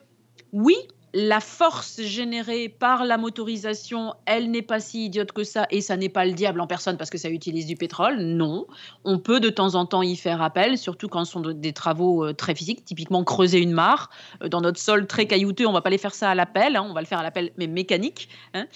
oui, 0.52 0.76
la 1.14 1.40
force 1.40 2.02
générée 2.02 2.68
par 2.68 3.04
la 3.04 3.16
motorisation, 3.16 4.14
elle 4.26 4.50
n'est 4.50 4.62
pas 4.62 4.80
si 4.80 5.06
idiote 5.06 5.32
que 5.32 5.44
ça 5.44 5.66
et 5.70 5.80
ça 5.80 5.96
n'est 5.96 6.08
pas 6.08 6.26
le 6.26 6.32
diable 6.32 6.60
en 6.60 6.66
personne 6.66 6.96
parce 6.96 7.10
que 7.10 7.18
ça 7.18 7.30
utilise 7.30 7.66
du 7.66 7.76
pétrole. 7.76 8.18
Non, 8.18 8.66
on 9.04 9.18
peut 9.18 9.40
de 9.40 9.48
temps 9.48 9.74
en 9.74 9.86
temps 9.86 10.02
y 10.02 10.16
faire 10.16 10.42
appel, 10.42 10.76
surtout 10.76 11.08
quand 11.08 11.24
ce 11.24 11.32
sont 11.32 11.40
des 11.40 11.72
travaux 11.72 12.26
euh, 12.26 12.34
très 12.34 12.54
physiques, 12.54 12.84
typiquement 12.84 13.24
creuser 13.24 13.60
une 13.60 13.72
mare. 13.72 14.10
Euh, 14.42 14.48
dans 14.48 14.60
notre 14.60 14.78
sol 14.78 15.06
très 15.06 15.26
caillouteux, 15.26 15.66
on 15.66 15.72
va 15.72 15.80
pas 15.80 15.90
les 15.90 15.98
faire 15.98 16.14
ça 16.14 16.30
à 16.30 16.34
l'appel, 16.34 16.76
hein, 16.76 16.86
on 16.88 16.92
va 16.92 17.00
le 17.00 17.06
faire 17.06 17.18
à 17.18 17.22
l'appel 17.22 17.52
mais 17.56 17.66
mécanique. 17.66 18.28
Hein. 18.54 18.66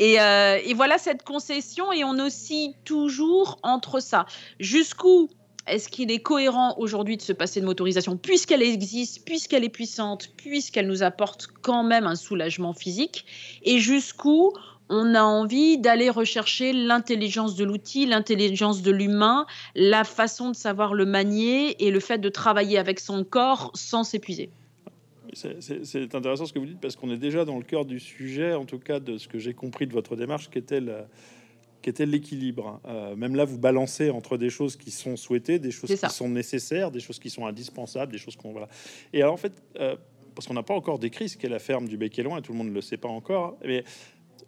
Euh, 0.00 0.58
et 0.64 0.74
voilà 0.74 0.98
cette 0.98 1.22
concession 1.22 1.92
et 1.92 2.04
on 2.04 2.18
oscille 2.18 2.74
toujours 2.84 3.58
entre 3.62 4.00
ça. 4.00 4.26
Jusqu'où 4.58 5.28
est-ce 5.66 5.88
qu'il 5.88 6.10
est 6.10 6.20
cohérent 6.20 6.74
aujourd'hui 6.78 7.16
de 7.16 7.22
se 7.22 7.32
passer 7.32 7.60
de 7.60 7.66
motorisation 7.66 8.16
puisqu'elle 8.16 8.62
existe, 8.62 9.24
puisqu'elle 9.24 9.64
est 9.64 9.68
puissante, 9.68 10.32
puisqu'elle 10.36 10.88
nous 10.88 11.02
apporte 11.02 11.48
quand 11.62 11.84
même 11.84 12.06
un 12.06 12.16
soulagement 12.16 12.72
physique 12.72 13.24
Et 13.62 13.78
jusqu'où 13.78 14.52
on 14.88 15.14
a 15.14 15.22
envie 15.22 15.78
d'aller 15.78 16.10
rechercher 16.10 16.72
l'intelligence 16.72 17.54
de 17.54 17.64
l'outil, 17.64 18.06
l'intelligence 18.06 18.82
de 18.82 18.90
l'humain, 18.90 19.46
la 19.74 20.04
façon 20.04 20.50
de 20.50 20.56
savoir 20.56 20.94
le 20.94 21.06
manier 21.06 21.82
et 21.84 21.90
le 21.90 22.00
fait 22.00 22.18
de 22.18 22.28
travailler 22.28 22.78
avec 22.78 23.00
son 23.00 23.24
corps 23.24 23.70
sans 23.74 24.04
s'épuiser? 24.04 24.50
C'est 25.32 26.14
intéressant 26.14 26.44
ce 26.44 26.52
que 26.52 26.58
vous 26.58 26.66
dites 26.66 26.80
parce 26.80 26.96
qu'on 26.96 27.10
est 27.10 27.16
déjà 27.16 27.46
dans 27.46 27.56
le 27.56 27.64
cœur 27.64 27.86
du 27.86 27.98
sujet, 27.98 28.52
en 28.52 28.66
tout 28.66 28.78
cas 28.78 29.00
de 29.00 29.16
ce 29.16 29.28
que 29.28 29.38
j'ai 29.38 29.54
compris 29.54 29.86
de 29.86 29.92
votre 29.94 30.14
démarche, 30.14 30.50
qui 30.50 30.58
était 30.58 30.80
la, 30.80 31.06
qui 31.82 31.90
était 31.90 32.06
l'équilibre. 32.06 32.80
Euh, 32.86 33.16
même 33.16 33.34
là, 33.34 33.44
vous 33.44 33.58
balancez 33.58 34.10
entre 34.10 34.38
des 34.38 34.50
choses 34.50 34.76
qui 34.76 34.90
sont 34.90 35.16
souhaitées, 35.16 35.58
des 35.58 35.70
choses 35.70 35.94
qui 35.94 36.10
sont 36.10 36.28
nécessaires, 36.28 36.90
des 36.90 37.00
choses 37.00 37.18
qui 37.18 37.30
sont 37.30 37.46
indispensables, 37.46 38.12
des 38.12 38.18
choses 38.18 38.36
qu'on 38.36 38.52
voilà. 38.52 38.68
Et 39.12 39.22
alors 39.22 39.34
en 39.34 39.38
fait, 39.38 39.52
euh, 39.78 39.96
parce 40.34 40.46
qu'on 40.46 40.54
n'a 40.54 40.62
pas 40.62 40.74
encore 40.74 40.98
décrit 40.98 41.28
ce 41.28 41.36
qu'est 41.36 41.48
la 41.48 41.58
ferme 41.58 41.88
du 41.88 41.96
Bec 41.96 42.18
et 42.18 42.22
Loin, 42.22 42.38
et 42.38 42.42
tout 42.42 42.52
le 42.52 42.58
monde 42.58 42.68
ne 42.68 42.74
le 42.74 42.80
sait 42.80 42.96
pas 42.96 43.08
encore. 43.08 43.58
Mais 43.64 43.84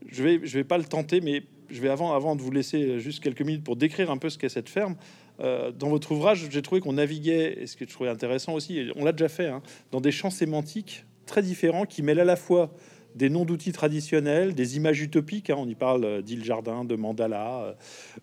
je 0.06 0.22
vais, 0.22 0.40
je 0.44 0.58
vais 0.58 0.64
pas 0.64 0.78
le 0.78 0.84
tenter, 0.84 1.20
mais 1.20 1.42
je 1.70 1.80
vais 1.80 1.88
avant, 1.88 2.14
avant 2.14 2.36
de 2.36 2.42
vous 2.42 2.50
laisser 2.50 3.00
juste 3.00 3.22
quelques 3.22 3.42
minutes 3.42 3.64
pour 3.64 3.76
décrire 3.76 4.10
un 4.10 4.18
peu 4.18 4.30
ce 4.30 4.38
qu'est 4.38 4.48
cette 4.48 4.68
ferme. 4.68 4.96
Euh, 5.40 5.72
dans 5.72 5.88
votre 5.88 6.12
ouvrage, 6.12 6.46
j'ai 6.50 6.62
trouvé 6.62 6.80
qu'on 6.80 6.94
naviguait, 6.94 7.58
et 7.60 7.66
ce 7.66 7.76
que 7.76 7.84
je 7.86 7.92
trouvais 7.92 8.10
intéressant 8.10 8.54
aussi, 8.54 8.90
on 8.96 9.04
l'a 9.04 9.12
déjà 9.12 9.28
fait, 9.28 9.48
hein, 9.48 9.62
dans 9.90 10.00
des 10.00 10.12
champs 10.12 10.30
sémantiques 10.30 11.04
très 11.26 11.42
différents 11.42 11.84
qui 11.84 12.02
mêlent 12.02 12.20
à 12.20 12.24
la 12.24 12.36
fois 12.36 12.72
des 13.14 13.30
noms 13.30 13.44
d'outils 13.44 13.72
traditionnels, 13.72 14.54
des 14.54 14.76
images 14.76 15.00
utopiques. 15.00 15.50
Hein. 15.50 15.56
on 15.58 15.68
y 15.68 15.74
parle 15.74 16.22
d'île 16.22 16.44
jardin, 16.44 16.84
de 16.84 16.96
mandala. 16.96 17.76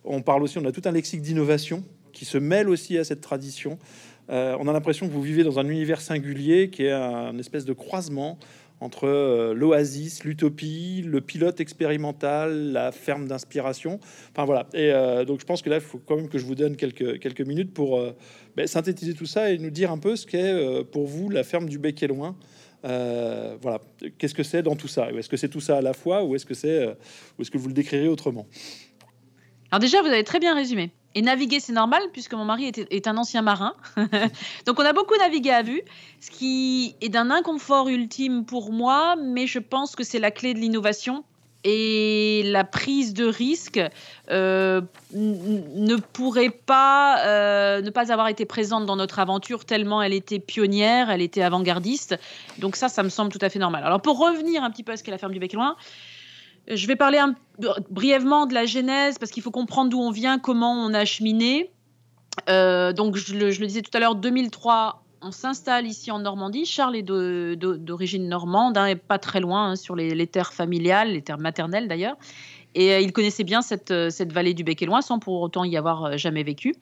On 0.03 0.21
parle 0.21 0.43
aussi, 0.43 0.57
on 0.57 0.65
a 0.65 0.71
tout 0.71 0.81
un 0.85 0.91
lexique 0.91 1.21
d'innovation 1.21 1.83
qui 2.13 2.25
se 2.25 2.37
mêle 2.37 2.69
aussi 2.69 2.97
à 2.97 3.03
cette 3.03 3.21
tradition. 3.21 3.79
on 4.29 4.67
a 4.67 4.73
l'impression 4.73 5.07
que 5.07 5.13
vous 5.13 5.21
vivez 5.21 5.43
dans 5.43 5.59
un 5.59 5.67
univers 5.67 6.01
singulier 6.01 6.69
qui 6.69 6.83
est 6.83 6.91
un 6.91 7.37
espèce 7.37 7.65
de 7.65 7.73
croisement 7.73 8.37
entre 8.81 9.07
euh, 9.07 9.53
l'oasis, 9.53 10.23
l'utopie, 10.23 11.03
le 11.05 11.21
pilote 11.21 11.61
expérimental, 11.61 12.71
la 12.71 12.91
ferme 12.91 13.27
d'inspiration. 13.27 13.99
Enfin 14.31 14.45
voilà. 14.45 14.67
Et 14.73 14.91
euh, 14.91 15.23
donc 15.23 15.39
je 15.39 15.45
pense 15.45 15.61
que 15.61 15.69
là, 15.69 15.77
il 15.77 15.81
faut 15.81 15.99
quand 15.99 16.17
même 16.17 16.27
que 16.27 16.39
je 16.39 16.45
vous 16.45 16.55
donne 16.55 16.75
quelques, 16.75 17.19
quelques 17.19 17.41
minutes 17.41 17.73
pour 17.73 17.99
euh, 17.99 18.15
ben, 18.57 18.67
synthétiser 18.67 19.13
tout 19.13 19.27
ça 19.27 19.51
et 19.51 19.59
nous 19.59 19.69
dire 19.69 19.91
un 19.91 19.99
peu 19.99 20.15
ce 20.15 20.25
qu'est 20.25 20.83
pour 20.91 21.05
vous 21.05 21.29
la 21.29 21.43
ferme 21.43 21.69
du 21.69 21.77
Bec 21.77 22.01
et 22.03 22.07
Loin. 22.07 22.35
Voilà. 22.83 23.79
Qu'est-ce 24.17 24.33
que 24.33 24.43
c'est 24.43 24.63
dans 24.63 24.75
tout 24.75 24.87
ça? 24.87 25.11
Est-ce 25.11 25.29
que 25.29 25.37
c'est 25.37 25.49
tout 25.49 25.61
ça 25.61 25.77
à 25.77 25.81
la 25.81 25.93
fois 25.93 26.23
ou 26.23 26.35
est-ce 26.35 26.45
que 26.45 26.53
c'est 26.53 26.87
ou 27.37 27.41
est-ce 27.41 27.51
que 27.51 27.57
vous 27.57 27.67
le 27.67 27.73
décrirez 27.73 28.07
autrement? 28.07 28.47
Alors 29.71 29.79
déjà, 29.79 30.01
vous 30.01 30.07
avez 30.07 30.23
très 30.23 30.39
bien 30.39 30.53
résumé. 30.53 30.91
Et 31.15 31.21
naviguer, 31.21 31.59
c'est 31.59 31.73
normal 31.73 32.01
puisque 32.13 32.33
mon 32.33 32.45
mari 32.45 32.71
est, 32.89 33.07
un 33.07 33.17
ancien 33.17 33.41
marin. 33.41 33.73
Donc 34.65 34.79
on 34.79 34.85
a 34.85 34.93
beaucoup 34.93 35.15
navigué 35.17 35.49
à 35.49 35.61
vue, 35.61 35.81
ce 36.19 36.31
qui 36.31 36.95
est 37.01 37.09
d'un 37.09 37.31
inconfort 37.31 37.89
ultime 37.89 38.45
pour 38.45 38.71
moi, 38.71 39.15
mais 39.17 39.47
je 39.47 39.59
pense 39.59 39.95
que 39.95 40.03
c'est 40.03 40.19
la 40.19 40.31
clé 40.31 40.53
de 40.53 40.59
l'innovation. 40.59 41.23
Et 41.63 42.41
la 42.45 42.63
prise 42.63 43.13
de 43.13 43.25
risque 43.25 43.79
euh, 44.31 44.81
ne 45.13 45.95
pourrait 45.95 46.49
pas 46.49 47.23
euh, 47.25 47.81
ne 47.81 47.89
pas 47.91 48.11
avoir 48.11 48.29
été 48.29 48.45
présente 48.45 48.87
dans 48.87 48.95
notre 48.95 49.19
aventure 49.19 49.65
tellement 49.65 50.01
elle 50.01 50.13
était 50.13 50.39
pionnière, 50.39 51.11
elle 51.11 51.21
était 51.21 51.43
avant-gardiste. 51.43 52.17
Donc 52.57 52.75
ça, 52.75 52.89
ça 52.89 53.03
me 53.03 53.09
semble 53.09 53.31
tout 53.31 53.39
à 53.41 53.49
fait 53.49 53.59
normal. 53.59 53.83
Alors 53.83 54.01
pour 54.01 54.17
revenir 54.17 54.63
un 54.63 54.71
petit 54.71 54.83
peu 54.83 54.93
à 54.93 54.97
ce 54.97 55.03
qu'est 55.03 55.11
la 55.11 55.19
ferme 55.19 55.33
du 55.33 55.39
Bec 55.39 55.53
Loin, 55.53 55.75
je 56.67 56.87
vais 56.87 56.95
parler 56.95 57.19
brièvement 57.89 58.45
de 58.45 58.53
la 58.53 58.65
genèse 58.65 59.17
parce 59.17 59.31
qu'il 59.31 59.43
faut 59.43 59.51
comprendre 59.51 59.89
d'où 59.89 59.99
on 59.99 60.11
vient, 60.11 60.39
comment 60.39 60.73
on 60.73 60.93
a 60.93 61.05
cheminé. 61.05 61.71
Euh, 62.49 62.93
donc, 62.93 63.15
je 63.15 63.35
le, 63.35 63.51
disais 63.51 63.81
tout 63.81 63.95
à 63.95 63.99
l'heure, 63.99 64.15
2003, 64.15 65.03
on 65.21 65.31
s'installe 65.31 65.85
ici 65.85 66.11
en 66.11 66.19
Normandie. 66.19 66.65
Charles 66.65 66.95
est 66.95 67.03
d'origine 67.03 68.27
normande, 68.27 68.77
hein, 68.77 68.95
pas 68.95 69.19
très 69.19 69.39
loin 69.39 69.71
hein, 69.71 69.75
sur 69.75 69.95
les, 69.95 70.27
terres 70.27 70.53
familiales, 70.53 71.13
les 71.13 71.21
terres 71.21 71.37
maternelles 71.37 71.87
d'ailleurs. 71.87 72.17
Et 72.73 72.93
euh, 72.93 72.99
il 72.99 73.11
connaissait 73.11 73.43
bien 73.43 73.61
cette, 73.61 73.91
euh, 73.91 74.09
cette 74.09 74.31
vallée 74.31 74.53
du 74.53 74.63
Bec 74.63 74.81
et 74.81 74.85
Loin 74.85 75.01
sans 75.01 75.19
pour 75.19 75.41
autant 75.41 75.63
y 75.63 75.75
avoir 75.75 76.17
jamais 76.17 76.43
vécu. 76.43 76.75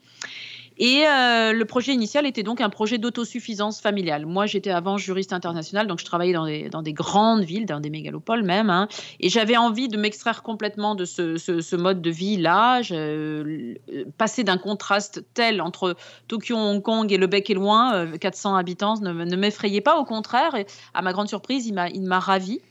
Et 0.80 1.06
euh, 1.06 1.52
le 1.52 1.64
projet 1.66 1.92
initial 1.92 2.24
était 2.26 2.42
donc 2.42 2.62
un 2.62 2.70
projet 2.70 2.96
d'autosuffisance 2.96 3.82
familiale. 3.82 4.24
Moi, 4.24 4.46
j'étais 4.46 4.70
avant 4.70 4.96
juriste 4.96 5.34
international, 5.34 5.86
donc 5.86 5.98
je 5.98 6.06
travaillais 6.06 6.32
dans 6.32 6.82
des, 6.82 6.92
grandes 6.94 7.42
villes, 7.42 7.66
dans 7.66 7.80
des 7.80 7.90
mégalopoles 7.90 8.42
même, 8.42 8.70
hein, 8.70 8.88
et 9.20 9.28
j'avais 9.28 9.58
envie 9.58 9.88
de 9.88 9.98
m'extraire 9.98 10.42
complètement 10.42 10.94
de 10.94 11.04
ce, 11.04 11.76
mode 11.76 12.00
de 12.00 12.10
vie-là, 12.10 12.80
euh, 12.92 13.74
passer 14.16 14.42
d'un 14.42 14.56
contraste 14.56 15.22
tel 15.34 15.60
entre 15.60 15.96
Tokyo, 16.28 16.56
Hong 16.56 16.80
Kong 16.80 17.12
et 17.12 17.18
le 17.18 17.26
bec 17.26 17.50
et 17.50 17.54
loin, 17.54 18.06
400 18.18 18.54
euh, 18.54 18.58
habitants, 18.58 18.98
ne, 19.02 19.12
ne 19.12 19.36
m'effrayait 19.36 19.82
pas, 19.82 19.98
au 19.98 20.06
contraire, 20.06 20.54
et 20.54 20.64
à 20.94 21.02
ma 21.02 21.12
grande 21.12 21.28
surprise, 21.28 21.66
il 21.66 21.74
m'a 21.74 22.20
ravi. 22.20 22.62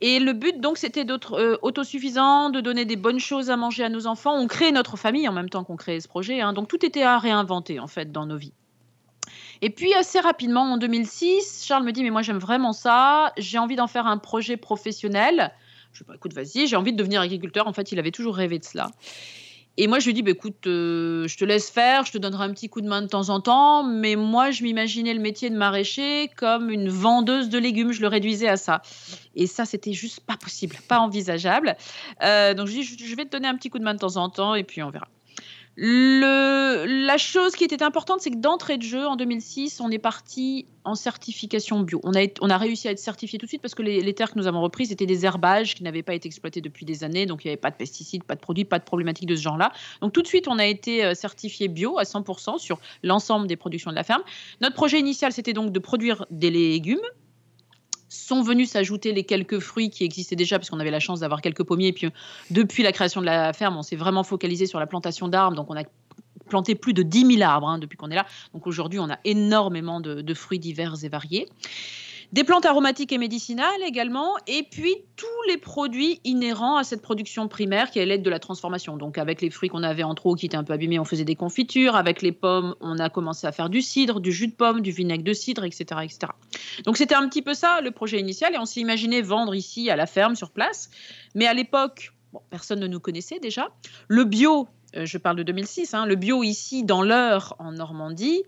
Et 0.00 0.18
le 0.18 0.32
but, 0.34 0.60
donc, 0.60 0.76
c'était 0.76 1.04
d'être 1.04 1.34
euh, 1.34 1.56
autosuffisant, 1.62 2.50
de 2.50 2.60
donner 2.60 2.84
des 2.84 2.96
bonnes 2.96 3.18
choses 3.18 3.50
à 3.50 3.56
manger 3.56 3.84
à 3.84 3.88
nos 3.88 4.06
enfants. 4.06 4.36
On 4.36 4.46
crée 4.46 4.70
notre 4.70 4.96
famille 4.96 5.26
en 5.26 5.32
même 5.32 5.48
temps 5.48 5.64
qu'on 5.64 5.76
créait 5.76 6.00
ce 6.00 6.08
projet. 6.08 6.40
Hein. 6.40 6.52
Donc, 6.52 6.68
tout 6.68 6.84
était 6.84 7.02
à 7.02 7.18
réinventer, 7.18 7.80
en 7.80 7.86
fait, 7.86 8.12
dans 8.12 8.26
nos 8.26 8.36
vies. 8.36 8.52
Et 9.62 9.70
puis, 9.70 9.94
assez 9.94 10.20
rapidement, 10.20 10.62
en 10.72 10.76
2006, 10.76 11.64
Charles 11.66 11.84
me 11.84 11.92
dit 11.92 12.02
Mais 12.02 12.10
moi, 12.10 12.22
j'aime 12.22 12.38
vraiment 12.38 12.74
ça. 12.74 13.32
J'ai 13.38 13.58
envie 13.58 13.76
d'en 13.76 13.86
faire 13.86 14.06
un 14.06 14.18
projet 14.18 14.58
professionnel. 14.58 15.52
Je 15.92 16.00
dis 16.00 16.04
bah, 16.06 16.14
Écoute, 16.16 16.34
vas-y, 16.34 16.66
j'ai 16.66 16.76
envie 16.76 16.92
de 16.92 16.98
devenir 16.98 17.22
agriculteur. 17.22 17.66
En 17.66 17.72
fait, 17.72 17.90
il 17.90 17.98
avait 17.98 18.10
toujours 18.10 18.36
rêvé 18.36 18.58
de 18.58 18.64
cela. 18.64 18.90
Et 19.78 19.88
moi, 19.88 19.98
je 19.98 20.06
lui 20.06 20.14
dis, 20.14 20.22
bah, 20.22 20.30
écoute, 20.30 20.66
euh, 20.66 21.28
je 21.28 21.36
te 21.36 21.44
laisse 21.44 21.70
faire, 21.70 22.06
je 22.06 22.12
te 22.12 22.18
donnerai 22.18 22.44
un 22.44 22.52
petit 22.52 22.68
coup 22.68 22.80
de 22.80 22.88
main 22.88 23.02
de 23.02 23.08
temps 23.08 23.28
en 23.28 23.40
temps, 23.40 23.84
mais 23.84 24.16
moi, 24.16 24.50
je 24.50 24.62
m'imaginais 24.62 25.12
le 25.12 25.20
métier 25.20 25.50
de 25.50 25.56
maraîcher 25.56 26.30
comme 26.36 26.70
une 26.70 26.88
vendeuse 26.88 27.50
de 27.50 27.58
légumes, 27.58 27.92
je 27.92 28.00
le 28.00 28.08
réduisais 28.08 28.48
à 28.48 28.56
ça. 28.56 28.80
Et 29.34 29.46
ça, 29.46 29.66
c'était 29.66 29.92
juste 29.92 30.20
pas 30.20 30.36
possible, 30.36 30.76
pas 30.88 31.00
envisageable. 31.00 31.76
Euh, 32.22 32.54
donc, 32.54 32.68
je 32.68 32.76
lui 32.76 32.80
dis, 32.80 33.06
je 33.06 33.16
vais 33.16 33.24
te 33.24 33.30
donner 33.30 33.48
un 33.48 33.56
petit 33.56 33.68
coup 33.68 33.78
de 33.78 33.84
main 33.84 33.94
de 33.94 33.98
temps 33.98 34.16
en 34.16 34.30
temps, 34.30 34.54
et 34.54 34.64
puis 34.64 34.82
on 34.82 34.90
verra. 34.90 35.08
Le, 35.78 36.86
la 36.86 37.18
chose 37.18 37.54
qui 37.54 37.62
était 37.62 37.82
importante, 37.82 38.20
c'est 38.20 38.30
que 38.30 38.38
d'entrée 38.38 38.78
de 38.78 38.82
jeu, 38.82 39.06
en 39.06 39.14
2006, 39.16 39.82
on 39.82 39.90
est 39.90 39.98
parti 39.98 40.64
en 40.84 40.94
certification 40.94 41.80
bio. 41.80 42.00
On 42.02 42.14
a, 42.14 42.56
réussi 42.56 42.88
à 42.88 42.92
être 42.92 42.98
certifié 42.98 43.38
tout 43.38 43.44
de 43.44 43.50
suite 43.50 43.60
parce 43.60 43.74
que 43.74 43.82
les, 43.82 44.14
terres 44.14 44.32
que 44.32 44.38
nous 44.38 44.46
avons 44.46 44.62
reprises 44.62 44.90
étaient 44.90 45.04
des 45.04 45.26
herbages 45.26 45.74
qui 45.74 45.82
n'avaient 45.82 46.02
pas 46.02 46.14
été 46.14 46.28
exploités 46.28 46.62
depuis 46.62 46.86
des 46.86 47.04
années, 47.04 47.26
donc 47.26 47.44
il 47.44 47.48
n'y 47.48 47.50
avait 47.50 47.60
pas 47.60 47.70
de 47.70 47.76
pesticides, 47.76 48.24
pas 48.24 48.36
de 48.36 48.40
produits, 48.40 48.64
pas 48.64 48.78
de 48.78 48.84
problématiques 48.84 49.28
de 49.28 49.36
ce 49.36 49.42
genre-là. 49.42 49.70
Donc 50.00 50.14
tout 50.14 50.22
de 50.22 50.26
suite, 50.26 50.48
on 50.48 50.58
a 50.58 50.64
été 50.64 51.04
euh, 51.04 51.12
certifié 51.12 51.68
bio 51.68 51.98
à 51.98 52.04
100% 52.04 52.58
sur 52.58 52.80
l'ensemble 53.02 53.46
des 53.46 53.56
productions 53.56 53.90
de 53.90 53.96
la 53.96 54.04
ferme. 54.04 54.22
Notre 54.62 54.76
projet 54.76 54.98
initial, 54.98 55.32
c'était 55.32 55.52
donc 55.52 55.72
de 55.72 55.78
produire 55.78 56.24
des 56.30 56.50
légumes 56.50 57.00
sont 58.16 58.42
venus 58.42 58.70
s'ajouter 58.70 59.12
les 59.12 59.24
quelques 59.24 59.58
fruits 59.58 59.90
qui 59.90 60.04
existaient 60.04 60.36
déjà, 60.36 60.58
parce 60.58 60.70
qu'on 60.70 60.80
avait 60.80 60.90
la 60.90 61.00
chance 61.00 61.20
d'avoir 61.20 61.40
quelques 61.40 61.64
pommiers. 61.64 61.88
Et 61.88 61.92
puis, 61.92 62.08
depuis 62.50 62.82
la 62.82 62.92
création 62.92 63.20
de 63.20 63.26
la 63.26 63.52
ferme, 63.52 63.76
on 63.76 63.82
s'est 63.82 63.96
vraiment 63.96 64.24
focalisé 64.24 64.66
sur 64.66 64.80
la 64.80 64.86
plantation 64.86 65.28
d'arbres. 65.28 65.56
Donc, 65.56 65.70
on 65.70 65.76
a 65.76 65.84
planté 66.48 66.74
plus 66.74 66.92
de 66.92 67.02
10 67.02 67.38
000 67.38 67.42
arbres 67.42 67.68
hein, 67.68 67.78
depuis 67.78 67.96
qu'on 67.96 68.10
est 68.10 68.14
là. 68.14 68.26
Donc, 68.54 68.66
aujourd'hui, 68.66 68.98
on 68.98 69.10
a 69.10 69.18
énormément 69.24 70.00
de 70.00 70.34
fruits 70.34 70.58
divers 70.58 70.94
et 71.04 71.08
variés 71.08 71.48
des 72.32 72.44
plantes 72.44 72.66
aromatiques 72.66 73.12
et 73.12 73.18
médicinales 73.18 73.82
également, 73.86 74.34
et 74.46 74.62
puis 74.62 74.94
tous 75.16 75.26
les 75.48 75.56
produits 75.56 76.20
inhérents 76.24 76.76
à 76.76 76.84
cette 76.84 77.02
production 77.02 77.48
primaire 77.48 77.90
qui 77.90 77.98
est 77.98 78.06
l'aide 78.06 78.22
de 78.22 78.30
la 78.30 78.38
transformation. 78.38 78.96
Donc 78.96 79.18
avec 79.18 79.40
les 79.40 79.50
fruits 79.50 79.68
qu'on 79.68 79.82
avait 79.82 80.02
en 80.02 80.14
trop 80.14 80.34
qui 80.34 80.46
étaient 80.46 80.56
un 80.56 80.64
peu 80.64 80.72
abîmés, 80.72 80.98
on 80.98 81.04
faisait 81.04 81.24
des 81.24 81.36
confitures. 81.36 81.96
Avec 81.96 82.22
les 82.22 82.32
pommes, 82.32 82.74
on 82.80 82.98
a 82.98 83.08
commencé 83.08 83.46
à 83.46 83.52
faire 83.52 83.70
du 83.70 83.82
cidre, 83.82 84.20
du 84.20 84.32
jus 84.32 84.48
de 84.48 84.54
pomme, 84.54 84.80
du 84.80 84.90
vinaigre 84.90 85.24
de 85.24 85.32
cidre, 85.32 85.64
etc. 85.64 85.84
etc. 86.02 86.32
Donc 86.84 86.96
c'était 86.96 87.14
un 87.14 87.28
petit 87.28 87.42
peu 87.42 87.54
ça 87.54 87.80
le 87.80 87.90
projet 87.90 88.18
initial, 88.18 88.54
et 88.54 88.58
on 88.58 88.66
s'est 88.66 88.80
imaginé 88.80 89.22
vendre 89.22 89.54
ici 89.54 89.90
à 89.90 89.96
la 89.96 90.06
ferme 90.06 90.34
sur 90.34 90.50
place. 90.50 90.90
Mais 91.34 91.46
à 91.46 91.54
l'époque, 91.54 92.12
personne 92.50 92.80
ne 92.80 92.86
nous 92.86 93.00
connaissait 93.00 93.38
déjà. 93.38 93.68
Le 94.08 94.24
bio, 94.24 94.68
euh, 94.96 95.06
je 95.06 95.18
parle 95.18 95.36
de 95.36 95.42
2006, 95.42 95.94
hein, 95.94 96.06
le 96.06 96.14
bio 96.14 96.42
ici 96.42 96.84
dans 96.84 97.02
l'heure 97.02 97.54
en 97.58 97.72
Normandie, 97.72 98.42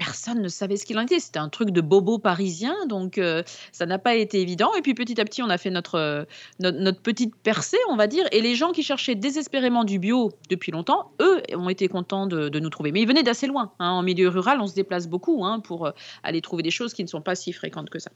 personne 0.00 0.40
ne 0.40 0.48
savait 0.48 0.78
ce 0.78 0.86
qu'il 0.86 0.98
en 0.98 1.02
était. 1.02 1.20
C'était 1.20 1.38
un 1.38 1.50
truc 1.50 1.70
de 1.72 1.82
bobo 1.82 2.18
parisien, 2.18 2.74
donc 2.86 3.18
euh, 3.18 3.42
ça 3.70 3.84
n'a 3.84 3.98
pas 3.98 4.14
été 4.14 4.40
évident. 4.40 4.72
Et 4.74 4.80
puis 4.80 4.94
petit 4.94 5.20
à 5.20 5.26
petit, 5.26 5.42
on 5.42 5.50
a 5.50 5.58
fait 5.58 5.68
notre, 5.68 5.96
euh, 5.96 6.24
notre, 6.58 7.02
petite 7.02 7.36
percée, 7.36 7.76
on 7.90 7.96
va 7.96 8.06
dire. 8.06 8.24
Et 8.32 8.40
les 8.40 8.54
gens 8.54 8.72
qui 8.72 8.82
cherchaient 8.82 9.14
désespérément 9.14 9.84
du 9.84 9.98
bio 9.98 10.32
depuis 10.48 10.72
longtemps, 10.72 11.12
eux, 11.20 11.42
ont 11.54 11.68
été 11.68 11.86
contents 11.88 12.26
de, 12.26 12.58
nous 12.58 12.70
trouver. 12.70 12.92
Mais 12.92 13.02
ils 13.02 13.06
venaient 13.06 13.22
d'assez 13.22 13.46
loin. 13.46 13.72
Hein. 13.78 13.90
En 13.90 14.02
milieu 14.02 14.28
rural, 14.28 14.58
on 14.62 14.66
se 14.66 14.74
déplace 14.74 15.06
beaucoup 15.06 15.44
hein, 15.44 15.60
pour 15.60 15.86
euh, 15.86 15.90
aller 16.22 16.40
trouver 16.40 16.62
des 16.62 16.70
choses 16.70 16.94
qui 16.94 17.02
ne 17.02 17.08
sont 17.08 17.20
pas 17.20 17.34
si 17.34 17.52
fréquentes 17.52 17.90
que 17.90 17.98
ça. 17.98 18.10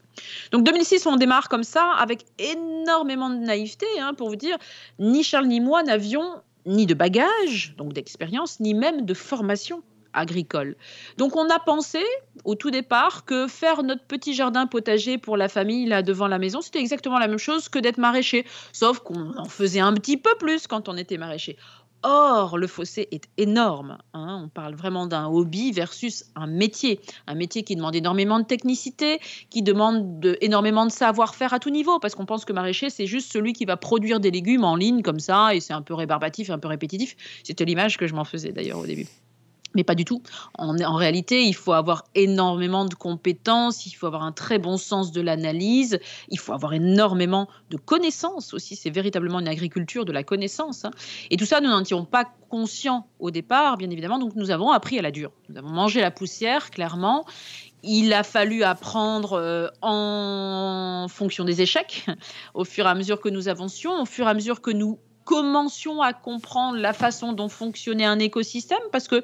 Donc 0.51 0.63
2006, 0.63 1.05
on 1.05 1.17
démarre 1.17 1.49
comme 1.49 1.63
ça, 1.63 1.91
avec 1.99 2.25
énormément 2.39 3.29
de 3.29 3.37
naïveté, 3.37 3.85
hein, 3.99 4.15
pour 4.15 4.29
vous 4.29 4.35
dire, 4.35 4.57
ni 4.97 5.21
Charles 5.21 5.45
ni 5.45 5.59
moi 5.59 5.83
n'avions 5.83 6.41
ni 6.65 6.87
de 6.87 6.95
bagages, 6.95 7.75
donc 7.77 7.93
d'expérience, 7.93 8.59
ni 8.59 8.73
même 8.73 9.05
de 9.05 9.13
formation 9.13 9.83
agricole. 10.15 10.75
Donc 11.17 11.35
on 11.35 11.49
a 11.49 11.59
pensé 11.59 12.03
au 12.43 12.55
tout 12.55 12.71
départ 12.71 13.25
que 13.25 13.47
faire 13.47 13.83
notre 13.83 14.03
petit 14.03 14.33
jardin 14.33 14.67
potager 14.67 15.17
pour 15.17 15.37
la 15.37 15.49
famille 15.49 15.85
là 15.85 16.01
devant 16.01 16.27
la 16.27 16.39
maison, 16.39 16.61
c'était 16.61 16.79
exactement 16.79 17.19
la 17.19 17.27
même 17.27 17.37
chose 17.37 17.69
que 17.69 17.79
d'être 17.79 17.97
maraîcher, 17.97 18.45
sauf 18.73 18.99
qu'on 18.99 19.37
en 19.37 19.45
faisait 19.45 19.79
un 19.79 19.93
petit 19.93 20.17
peu 20.17 20.33
plus 20.39 20.67
quand 20.67 20.89
on 20.89 20.97
était 20.97 21.17
maraîcher. 21.17 21.57
Or, 22.07 22.59
le 22.59 22.67
fossé 22.67 23.07
est 23.11 23.27
énorme. 23.37 23.97
Hein. 24.13 24.43
On 24.43 24.47
parle 24.47 24.75
vraiment 24.75 25.07
d'un 25.07 25.25
hobby 25.25 25.71
versus 25.71 26.25
un 26.35 26.45
métier. 26.45 26.99
Un 27.25 27.33
métier 27.33 27.63
qui 27.63 27.75
demande 27.75 27.95
énormément 27.95 28.39
de 28.39 28.45
technicité, 28.45 29.19
qui 29.49 29.63
demande 29.63 30.37
énormément 30.39 30.85
de 30.85 30.91
savoir-faire 30.91 31.55
à 31.55 31.59
tout 31.59 31.71
niveau, 31.71 31.97
parce 31.97 32.13
qu'on 32.13 32.27
pense 32.27 32.45
que 32.45 32.53
maraîcher, 32.53 32.91
c'est 32.91 33.07
juste 33.07 33.31
celui 33.33 33.53
qui 33.53 33.65
va 33.65 33.75
produire 33.75 34.19
des 34.19 34.29
légumes 34.29 34.65
en 34.65 34.75
ligne 34.75 35.01
comme 35.01 35.19
ça, 35.19 35.55
et 35.55 35.59
c'est 35.59 35.73
un 35.73 35.81
peu 35.81 35.95
rébarbatif, 35.95 36.51
un 36.51 36.59
peu 36.59 36.67
répétitif. 36.67 37.15
C'était 37.43 37.65
l'image 37.65 37.97
que 37.97 38.05
je 38.05 38.13
m'en 38.13 38.23
faisais 38.23 38.51
d'ailleurs 38.51 38.77
au 38.77 38.85
début 38.85 39.07
mais 39.75 39.83
pas 39.83 39.95
du 39.95 40.05
tout. 40.05 40.21
En, 40.57 40.95
réalité, 40.95 41.43
il 41.43 41.53
faut 41.53 41.73
avoir 41.73 42.05
énormément 42.15 42.85
de 42.85 42.95
compétences, 42.95 43.85
il 43.85 43.91
faut 43.91 44.07
avoir 44.07 44.23
un 44.23 44.31
très 44.31 44.57
bon 44.57 44.77
sens 44.77 45.11
de 45.11 45.21
l'analyse, 45.21 45.99
il 46.29 46.39
faut 46.39 46.53
avoir 46.53 46.73
énormément 46.73 47.47
de 47.69 47.77
connaissances 47.77 48.53
aussi. 48.53 48.75
C'est 48.75 48.89
véritablement 48.89 49.39
une 49.39 49.47
agriculture 49.47 50.05
de 50.05 50.11
la 50.11 50.23
connaissance. 50.23 50.85
Hein. 50.85 50.91
Et 51.29 51.37
tout 51.37 51.45
ça, 51.45 51.61
nous 51.61 51.69
n'en 51.69 51.81
étions 51.81 52.05
pas 52.05 52.25
conscients 52.49 53.07
au 53.19 53.31
départ, 53.31 53.77
bien 53.77 53.89
évidemment. 53.89 54.17
Donc, 54.17 54.35
nous 54.35 54.51
avons 54.51 54.71
appris 54.71 54.97
à 54.97 55.01
la 55.01 55.11
dure. 55.11 55.31
Nous 55.49 55.57
avons 55.57 55.69
mangé 55.69 56.01
la 56.01 56.11
poussière, 56.11 56.71
clairement. 56.71 57.25
Il 57.83 58.13
a 58.13 58.23
fallu 58.23 58.63
apprendre 58.63 59.33
euh, 59.33 59.67
en 59.81 61.07
fonction 61.09 61.43
des 61.43 61.61
échecs, 61.61 62.05
au 62.53 62.63
fur 62.63 62.85
et 62.85 62.89
à 62.89 62.95
mesure 62.95 63.19
que 63.19 63.29
nous 63.29 63.47
avancions, 63.47 64.01
au 64.01 64.05
fur 64.05 64.25
et 64.25 64.29
à 64.29 64.33
mesure 64.33 64.61
que 64.61 64.71
nous 64.71 64.99
commencions 65.25 66.01
à 66.01 66.13
comprendre 66.13 66.77
la 66.77 66.93
façon 66.93 67.33
dont 67.33 67.49
fonctionnait 67.49 68.05
un 68.05 68.19
écosystème, 68.19 68.79
parce 68.91 69.07
que 69.07 69.23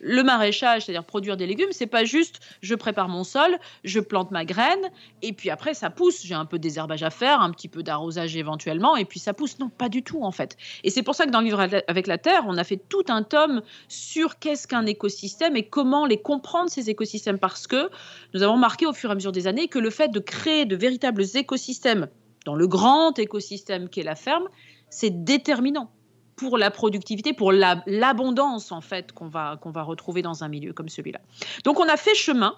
Le 0.00 0.22
maraîchage, 0.22 0.84
c'est-à-dire 0.84 1.04
produire 1.04 1.36
des 1.36 1.46
légumes, 1.46 1.70
c'est 1.70 1.86
pas 1.86 2.04
juste 2.04 2.40
je 2.60 2.74
prépare 2.74 3.08
mon 3.08 3.24
sol, 3.24 3.58
je 3.84 4.00
plante 4.00 4.30
ma 4.30 4.44
graine 4.44 4.90
et 5.22 5.32
puis 5.32 5.50
après 5.50 5.74
ça 5.74 5.90
pousse. 5.90 6.22
J'ai 6.24 6.34
un 6.34 6.44
peu 6.44 6.58
désherbage 6.58 7.02
à 7.02 7.10
faire, 7.10 7.40
un 7.40 7.50
petit 7.50 7.68
peu 7.68 7.82
d'arrosage 7.82 8.36
éventuellement 8.36 8.96
et 8.96 9.04
puis 9.04 9.20
ça 9.20 9.34
pousse. 9.34 9.58
Non, 9.58 9.68
pas 9.68 9.88
du 9.88 10.02
tout 10.02 10.22
en 10.22 10.32
fait. 10.32 10.56
Et 10.84 10.90
c'est 10.90 11.02
pour 11.02 11.14
ça 11.14 11.26
que 11.26 11.30
dans 11.30 11.40
le 11.40 11.46
livre 11.46 11.60
avec 11.60 12.06
la 12.06 12.18
terre, 12.18 12.44
on 12.46 12.56
a 12.56 12.64
fait 12.64 12.80
tout 12.88 13.04
un 13.08 13.22
tome 13.22 13.62
sur 13.88 14.38
qu'est-ce 14.38 14.66
qu'un 14.66 14.86
écosystème 14.86 15.56
et 15.56 15.68
comment 15.68 16.06
les 16.06 16.20
comprendre 16.20 16.70
ces 16.70 16.90
écosystèmes 16.90 17.38
parce 17.38 17.66
que 17.66 17.90
nous 18.34 18.42
avons 18.42 18.56
marqué 18.56 18.86
au 18.86 18.92
fur 18.92 19.10
et 19.10 19.12
à 19.12 19.14
mesure 19.14 19.32
des 19.32 19.46
années 19.46 19.68
que 19.68 19.78
le 19.78 19.90
fait 19.90 20.08
de 20.08 20.20
créer 20.20 20.64
de 20.64 20.76
véritables 20.76 21.24
écosystèmes 21.34 22.08
dans 22.44 22.54
le 22.54 22.66
grand 22.68 23.18
écosystème 23.18 23.88
qu'est 23.88 24.04
la 24.04 24.14
ferme, 24.14 24.48
c'est 24.88 25.24
déterminant 25.24 25.90
pour 26.36 26.58
la 26.58 26.70
productivité, 26.70 27.32
pour 27.32 27.52
l'abondance 27.52 28.70
en 28.72 28.80
fait 28.80 29.12
qu'on 29.12 29.28
va, 29.28 29.58
qu'on 29.60 29.70
va 29.70 29.82
retrouver 29.82 30.22
dans 30.22 30.44
un 30.44 30.48
milieu 30.48 30.72
comme 30.72 30.88
celui-là. 30.88 31.20
Donc 31.64 31.80
on 31.80 31.88
a 31.88 31.96
fait 31.96 32.14
chemin. 32.14 32.54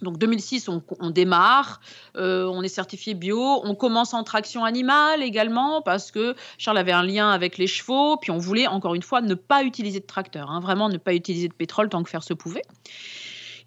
Donc 0.00 0.18
2006, 0.18 0.68
on, 0.68 1.10
démarre, 1.10 1.80
euh, 2.16 2.46
on 2.46 2.62
est 2.62 2.68
certifié 2.68 3.14
bio, 3.14 3.60
on 3.62 3.76
commence 3.76 4.14
en 4.14 4.24
traction 4.24 4.64
animale 4.64 5.22
également 5.22 5.80
parce 5.80 6.10
que 6.10 6.34
Charles 6.58 6.78
avait 6.78 6.90
un 6.90 7.04
lien 7.04 7.30
avec 7.30 7.56
les 7.56 7.68
chevaux, 7.68 8.16
puis 8.16 8.32
on 8.32 8.38
voulait 8.38 8.66
encore 8.66 8.96
une 8.96 9.02
fois 9.02 9.20
ne 9.20 9.34
pas 9.34 9.62
utiliser 9.62 10.00
de 10.00 10.06
tracteur, 10.06 10.50
hein, 10.50 10.58
vraiment 10.58 10.88
ne 10.88 10.96
pas 10.96 11.14
utiliser 11.14 11.46
de 11.46 11.54
pétrole 11.54 11.88
tant 11.88 12.02
que 12.02 12.10
faire 12.10 12.24
se 12.24 12.34
pouvait. 12.34 12.64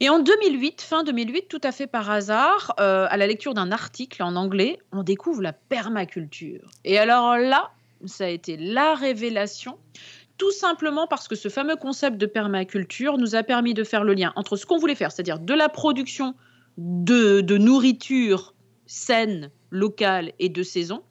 Et 0.02 0.10
en 0.10 0.20
2008, 0.20 0.82
fin 0.82 1.04
2008, 1.06 1.48
tout 1.48 1.62
à 1.64 1.72
fait 1.72 1.88
par 1.88 2.10
hasard, 2.10 2.74
euh, 2.82 3.08
à 3.10 3.16
la 3.16 3.28
lecture 3.28 3.54
d'un 3.54 3.72
article 3.72 4.22
en 4.24 4.36
anglais, 4.36 4.78
on 4.92 5.04
découvre 5.04 5.42
la 5.42 5.54
permaculture. 5.54 6.70
Et 6.84 7.00
alors 7.00 7.38
là, 7.38 7.72
ça 8.08 8.26
a 8.26 8.30
été 8.30 8.58
la 8.58 8.96
révélation, 8.96 9.78
tout 10.38 10.52
simplement 10.52 11.08
parce 11.08 11.28
que 11.28 11.36
ce 11.36 11.50
fameux 11.50 11.76
concept 11.76 12.18
de 12.18 12.26
permaculture 12.26 13.18
nous 13.18 13.36
a 13.36 13.44
permis 13.44 13.74
de 13.74 13.84
faire 13.84 14.04
le 14.04 14.14
lien 14.14 14.34
entre 14.36 14.56
ce 14.56 14.66
qu'on 14.66 14.78
voulait 14.78 14.96
faire, 14.96 15.12
c'est-à-dire 15.12 15.40
de 15.40 15.54
la 15.54 15.70
production 15.70 16.36
de, 16.78 17.58
nourriture 17.58 18.54
saine, 18.86 19.52
locale 19.70 20.34
et 20.40 20.50
de 20.50 20.64
saison, 20.64 21.04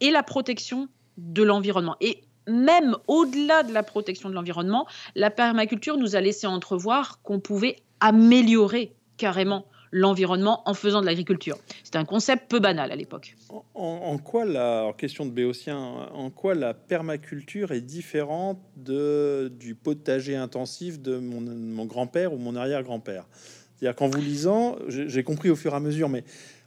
et 0.00 0.10
la 0.10 0.22
protection 0.22 0.88
de 1.16 1.42
l'environnement. 1.42 1.96
Et 2.00 2.22
même 2.48 2.96
au-delà 3.06 3.62
de 3.62 3.72
la 3.72 3.82
protection 3.82 4.28
de 4.28 4.34
l'environnement, 4.34 4.86
la 5.14 5.30
permaculture 5.30 5.96
nous 5.96 6.16
a 6.16 6.20
laissé 6.20 6.46
entrevoir 6.46 7.22
qu'on 7.22 7.40
pouvait 7.40 7.76
améliorer 8.00 8.94
carrément 9.16 9.66
l'environnement 9.94 10.68
en 10.68 10.74
faisant 10.74 11.00
de 11.00 11.06
l'agriculture. 11.06 11.56
C'était 11.84 11.98
un 11.98 12.04
concept 12.04 12.50
peu 12.50 12.58
banal 12.58 12.90
à 12.90 12.96
l'époque. 12.96 13.36
En, 13.74 14.18
quoi 14.18 14.44
la 14.44 14.92
question 14.98 15.24
de 15.24 15.30
Béotien, 15.30 15.78
en 15.78 16.30
quoi 16.30 16.56
la 16.56 16.74
permaculture 16.74 17.70
est 17.70 17.80
différente 17.80 18.58
de, 18.76 19.52
du 19.56 19.76
potager 19.76 20.34
intensif 20.34 21.00
de 21.00 21.18
mon, 21.18 21.40
mon 21.40 21.84
grand-père 21.86 22.32
ou 22.32 22.38
mon 22.38 22.56
arrière-grand-père? 22.56 23.24
C'est-à-dire 23.76 23.96
qu'en 23.96 24.08
vous 24.08 24.20
lisant, 24.20 24.76
j'ai 24.88 25.22
compris 25.22 25.50
au 25.50 25.56
fur 25.56 25.72
et 25.72 25.76
à 25.76 25.80
mesure, 25.80 26.08
mais 26.08 26.24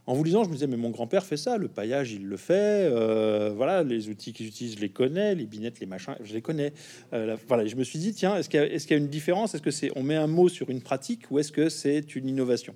en 0.07 0.13
vous 0.13 0.23
lisant, 0.23 0.45
je 0.45 0.49
me 0.49 0.53
disais, 0.53 0.67
mais 0.67 0.77
mon 0.77 0.89
grand-père 0.89 1.25
fait 1.25 1.35
ça, 1.35 1.57
le 1.57 1.67
paillage, 1.67 2.13
il 2.13 2.25
le 2.25 2.37
fait. 2.37 2.89
Euh, 2.89 3.51
voilà, 3.53 3.83
les 3.83 4.07
outils 4.07 4.31
qu'ils 4.31 4.47
utilisent, 4.47 4.75
je 4.75 4.79
les 4.79 4.89
connais, 4.89 5.35
les 5.35 5.45
binettes, 5.45 5.81
les 5.81 5.85
machins, 5.85 6.15
je 6.23 6.33
les 6.33 6.41
connais. 6.41 6.71
Euh, 7.11 7.35
voilà, 7.49 7.65
je 7.65 7.75
me 7.75 7.83
suis 7.83 7.99
dit, 7.99 8.13
tiens, 8.13 8.37
est-ce 8.37 8.47
qu'il 8.47 8.59
y, 8.61 8.93
a 8.93 8.97
une 8.97 9.09
différence? 9.09 9.53
Est-ce 9.53 9.61
que 9.61 9.69
c'est 9.69 9.91
on 9.97 10.03
met 10.03 10.15
un 10.15 10.27
mot 10.27 10.47
sur 10.47 10.69
une 10.69 10.81
pratique 10.81 11.29
ou 11.29 11.39
est-ce 11.39 11.51
que 11.51 11.67
c'est 11.67 12.15
une 12.15 12.29
innovation? 12.29 12.73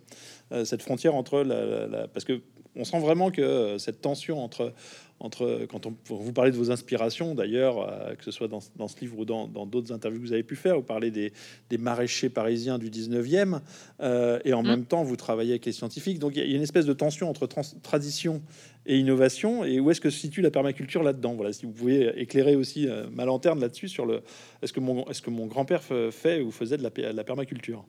Euh, 0.51 0.65
Cette 0.65 0.81
frontière 0.81 1.15
entre 1.15 1.41
la, 1.41 2.09
parce 2.09 2.25
que 2.25 2.41
on 2.75 2.83
sent 2.83 2.99
vraiment 2.99 3.31
que 3.31 3.77
cette 3.77 4.01
tension 4.01 4.43
entre 4.43 4.73
entre 5.21 5.67
quand 5.69 5.85
on 5.85 5.95
vous 6.09 6.33
parlez 6.33 6.51
de 6.51 6.57
vos 6.57 6.71
inspirations 6.71 7.35
d'ailleurs, 7.35 7.79
euh, 7.79 8.15
que 8.15 8.23
ce 8.23 8.31
soit 8.31 8.47
dans, 8.47 8.59
dans, 8.75 8.87
ce 8.87 8.99
livre 8.99 9.19
ou 9.19 9.25
dans 9.25 9.47
d'autres 9.47 9.93
interviews 9.93 10.19
que 10.19 10.25
vous 10.25 10.33
avez 10.33 10.43
pu 10.43 10.55
faire, 10.55 10.75
vous 10.75 10.83
parlez 10.83 11.11
des, 11.11 11.31
des 11.69 11.77
maraîchers 11.77 12.29
parisiens 12.29 12.79
du 12.79 12.89
19e 12.89 13.59
euh, 14.01 14.39
et 14.45 14.53
en 14.53 14.63
mmh. 14.63 14.67
même 14.67 14.85
temps 14.85 15.03
vous 15.03 15.15
travaillez 15.15 15.51
avec 15.51 15.65
les 15.65 15.71
scientifiques. 15.71 16.17
Donc 16.17 16.35
il 16.35 16.49
y, 16.49 16.53
a 16.53 16.55
une 16.55 16.63
espèce 16.63 16.85
de 16.85 16.93
tension 16.93 17.29
entre 17.29 17.47
tradition 17.81 18.41
et 18.87 18.97
innovation. 18.97 19.63
Et 19.63 19.79
où 19.79 19.91
est-ce 19.91 20.01
que 20.01 20.09
se 20.09 20.19
situe 20.19 20.41
la 20.41 20.51
permaculture 20.51 21.03
là-dedans? 21.03 21.35
Voilà, 21.35 21.53
si 21.53 21.67
vous 21.67 21.71
pouvez 21.71 22.11
éclairer 22.19 22.55
aussi 22.55 22.87
euh, 22.87 23.05
ma 23.11 23.25
lanterne 23.25 23.59
là-dessus 23.59 23.89
sur 23.89 24.07
le 24.07 24.23
est-ce 24.63 24.73
que 24.73 24.79
mon 24.79 25.05
est-ce 25.07 25.21
que 25.21 25.29
mon 25.29 25.45
grand-père 25.45 25.83
fait 25.83 26.41
ou 26.41 26.51
faisait 26.51 26.77
de 26.77 26.83
la, 26.83 26.89
de 26.89 27.15
la 27.15 27.23
permaculture? 27.23 27.85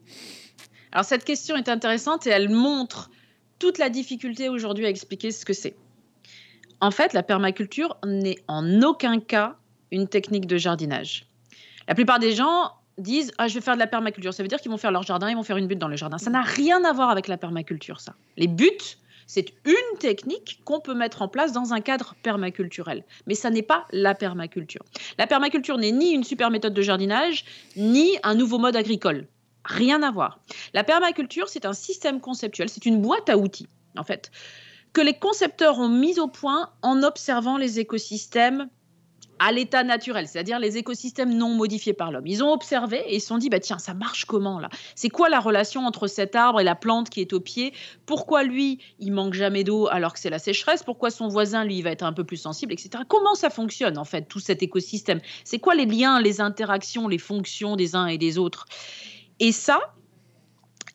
Alors 0.91 1.05
cette 1.05 1.23
question 1.23 1.55
est 1.55 1.69
intéressante 1.69 2.27
et 2.27 2.29
elle 2.29 2.49
montre 2.49 3.09
toute 3.57 3.79
la 3.79 3.89
difficulté 3.89 4.49
aujourd'hui 4.49 4.85
à 4.85 4.89
expliquer 4.89 5.31
ce 5.31 5.45
que 5.45 5.53
c'est. 5.53 5.73
En 6.83 6.91
fait, 6.91 7.13
la 7.13 7.23
permaculture 7.23 7.95
n'est 8.05 8.39
en 8.49 8.81
aucun 8.81 9.21
cas 9.21 9.55
une 9.91 10.09
technique 10.09 10.47
de 10.47 10.57
jardinage. 10.57 11.25
La 11.87 11.95
plupart 11.95 12.19
des 12.19 12.33
gens 12.33 12.73
disent 12.97 13.31
ah 13.37 13.47
je 13.47 13.53
vais 13.53 13.61
faire 13.61 13.75
de 13.75 13.79
la 13.79 13.87
permaculture, 13.87 14.33
ça 14.33 14.43
veut 14.43 14.49
dire 14.49 14.59
qu'ils 14.59 14.69
vont 14.69 14.75
faire 14.75 14.91
leur 14.91 15.03
jardin, 15.03 15.29
ils 15.29 15.35
vont 15.37 15.43
faire 15.43 15.55
une 15.55 15.67
butte 15.67 15.79
dans 15.79 15.87
le 15.87 15.95
jardin. 15.95 16.17
Ça 16.17 16.29
n'a 16.29 16.41
rien 16.41 16.83
à 16.83 16.91
voir 16.91 17.09
avec 17.09 17.29
la 17.29 17.37
permaculture 17.37 18.01
ça. 18.01 18.15
Les 18.35 18.47
buttes, 18.47 18.97
c'est 19.27 19.53
une 19.63 19.97
technique 19.99 20.59
qu'on 20.65 20.81
peut 20.81 20.93
mettre 20.93 21.21
en 21.21 21.29
place 21.29 21.53
dans 21.53 21.71
un 21.71 21.79
cadre 21.79 22.15
permaculturel, 22.21 23.05
mais 23.27 23.35
ça 23.35 23.49
n'est 23.49 23.61
pas 23.61 23.85
la 23.93 24.13
permaculture. 24.13 24.83
La 25.17 25.25
permaculture 25.25 25.77
n'est 25.77 25.93
ni 25.93 26.11
une 26.11 26.25
super 26.25 26.51
méthode 26.51 26.73
de 26.73 26.81
jardinage, 26.81 27.45
ni 27.77 28.17
un 28.23 28.35
nouveau 28.35 28.57
mode 28.57 28.75
agricole. 28.75 29.25
Rien 29.63 30.03
à 30.03 30.11
voir. 30.11 30.41
La 30.73 30.83
permaculture, 30.83 31.47
c'est 31.47 31.65
un 31.65 31.71
système 31.71 32.19
conceptuel, 32.19 32.67
c'est 32.67 32.85
une 32.85 33.01
boîte 33.01 33.29
à 33.29 33.37
outils 33.37 33.69
en 33.97 34.03
fait 34.03 34.31
que 34.93 35.01
les 35.01 35.15
concepteurs 35.15 35.79
ont 35.79 35.89
mis 35.89 36.19
au 36.19 36.27
point 36.27 36.69
en 36.81 37.03
observant 37.03 37.57
les 37.57 37.79
écosystèmes 37.79 38.69
à 39.39 39.51
l'état 39.51 39.83
naturel, 39.83 40.27
c'est-à-dire 40.27 40.59
les 40.59 40.77
écosystèmes 40.77 41.33
non 41.33 41.49
modifiés 41.49 41.93
par 41.93 42.11
l'homme. 42.11 42.27
Ils 42.27 42.43
ont 42.43 42.53
observé 42.53 43.03
et 43.07 43.15
ils 43.15 43.19
se 43.19 43.27
sont 43.27 43.39
dit, 43.39 43.49
bah 43.49 43.59
tiens, 43.59 43.79
ça 43.79 43.93
marche 43.93 44.25
comment 44.25 44.59
là? 44.59 44.69
C'est 44.95 45.09
quoi 45.09 45.27
la 45.27 45.39
relation 45.39 45.85
entre 45.85 46.07
cet 46.07 46.35
arbre 46.35 46.61
et 46.61 46.63
la 46.63 46.75
plante 46.75 47.09
qui 47.09 47.19
est 47.19 47.33
au 47.33 47.39
pied? 47.39 47.73
Pourquoi 48.05 48.43
lui, 48.43 48.79
il 48.99 49.11
manque 49.11 49.33
jamais 49.33 49.63
d'eau 49.63 49.87
alors 49.89 50.13
que 50.13 50.19
c'est 50.19 50.29
la 50.29 50.39
sécheresse? 50.39 50.83
Pourquoi 50.83 51.09
son 51.09 51.27
voisin, 51.27 51.65
lui, 51.65 51.81
va 51.81 51.89
être 51.89 52.03
un 52.03 52.13
peu 52.13 52.23
plus 52.23 52.37
sensible, 52.37 52.71
etc. 52.71 53.03
Comment 53.07 53.35
ça 53.35 53.49
fonctionne 53.49 53.97
en 53.97 54.05
fait, 54.05 54.29
tout 54.29 54.39
cet 54.39 54.61
écosystème? 54.63 55.19
C'est 55.43 55.59
quoi 55.59 55.73
les 55.73 55.87
liens, 55.87 56.21
les 56.21 56.39
interactions, 56.39 57.07
les 57.07 57.17
fonctions 57.17 57.75
des 57.75 57.95
uns 57.95 58.05
et 58.05 58.19
des 58.19 58.37
autres? 58.37 58.65
Et 59.39 59.51
ça, 59.51 59.81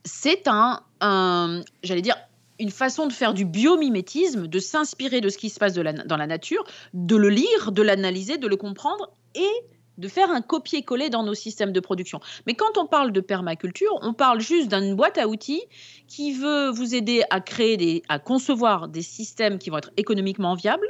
c'est 0.04 0.46
un, 0.46 0.80
un 1.00 1.61
j'allais 1.82 2.02
dire, 2.02 2.16
une 2.59 2.71
façon 2.71 3.07
de 3.07 3.12
faire 3.12 3.35
du 3.35 3.44
biomimétisme, 3.44 4.47
de 4.47 4.59
s'inspirer 4.59 5.21
de 5.21 5.29
ce 5.29 5.38
qui 5.38 5.51
se 5.51 5.59
passe 5.59 5.75
dans 5.75 6.16
la 6.16 6.27
nature, 6.27 6.64
de 6.94 7.16
le 7.16 7.29
lire, 7.29 7.73
de 7.73 7.83
l'analyser, 7.83 8.38
de 8.38 8.47
le 8.49 8.57
comprendre 8.57 9.11
et 9.35 9.51
de 9.99 10.09
faire 10.09 10.31
un 10.31 10.40
copier-coller 10.40 11.11
dans 11.11 11.25
nos 11.25 11.35
systèmes 11.35 11.73
de 11.73 11.81
production. 11.81 12.21
Mais 12.47 12.55
quand 12.55 12.79
on 12.79 12.87
parle 12.87 13.12
de 13.12 13.21
permaculture, 13.21 13.90
on 14.03 14.14
parle 14.14 14.40
juste 14.40 14.73
d'une 14.73 14.94
boîte 14.94 15.18
à 15.18 15.27
outils 15.27 15.62
qui 16.07 16.33
veut 16.33 16.71
vous 16.71 16.94
aider 16.94 17.25
à 17.31 17.40
créer 17.40 18.03
à 18.09 18.18
concevoir 18.18 18.88
des 18.88 19.03
systèmes 19.03 19.59
qui 19.59 19.71
vont 19.71 19.79
être 19.79 19.90
économiquement 19.97 20.55
viables, 20.55 20.87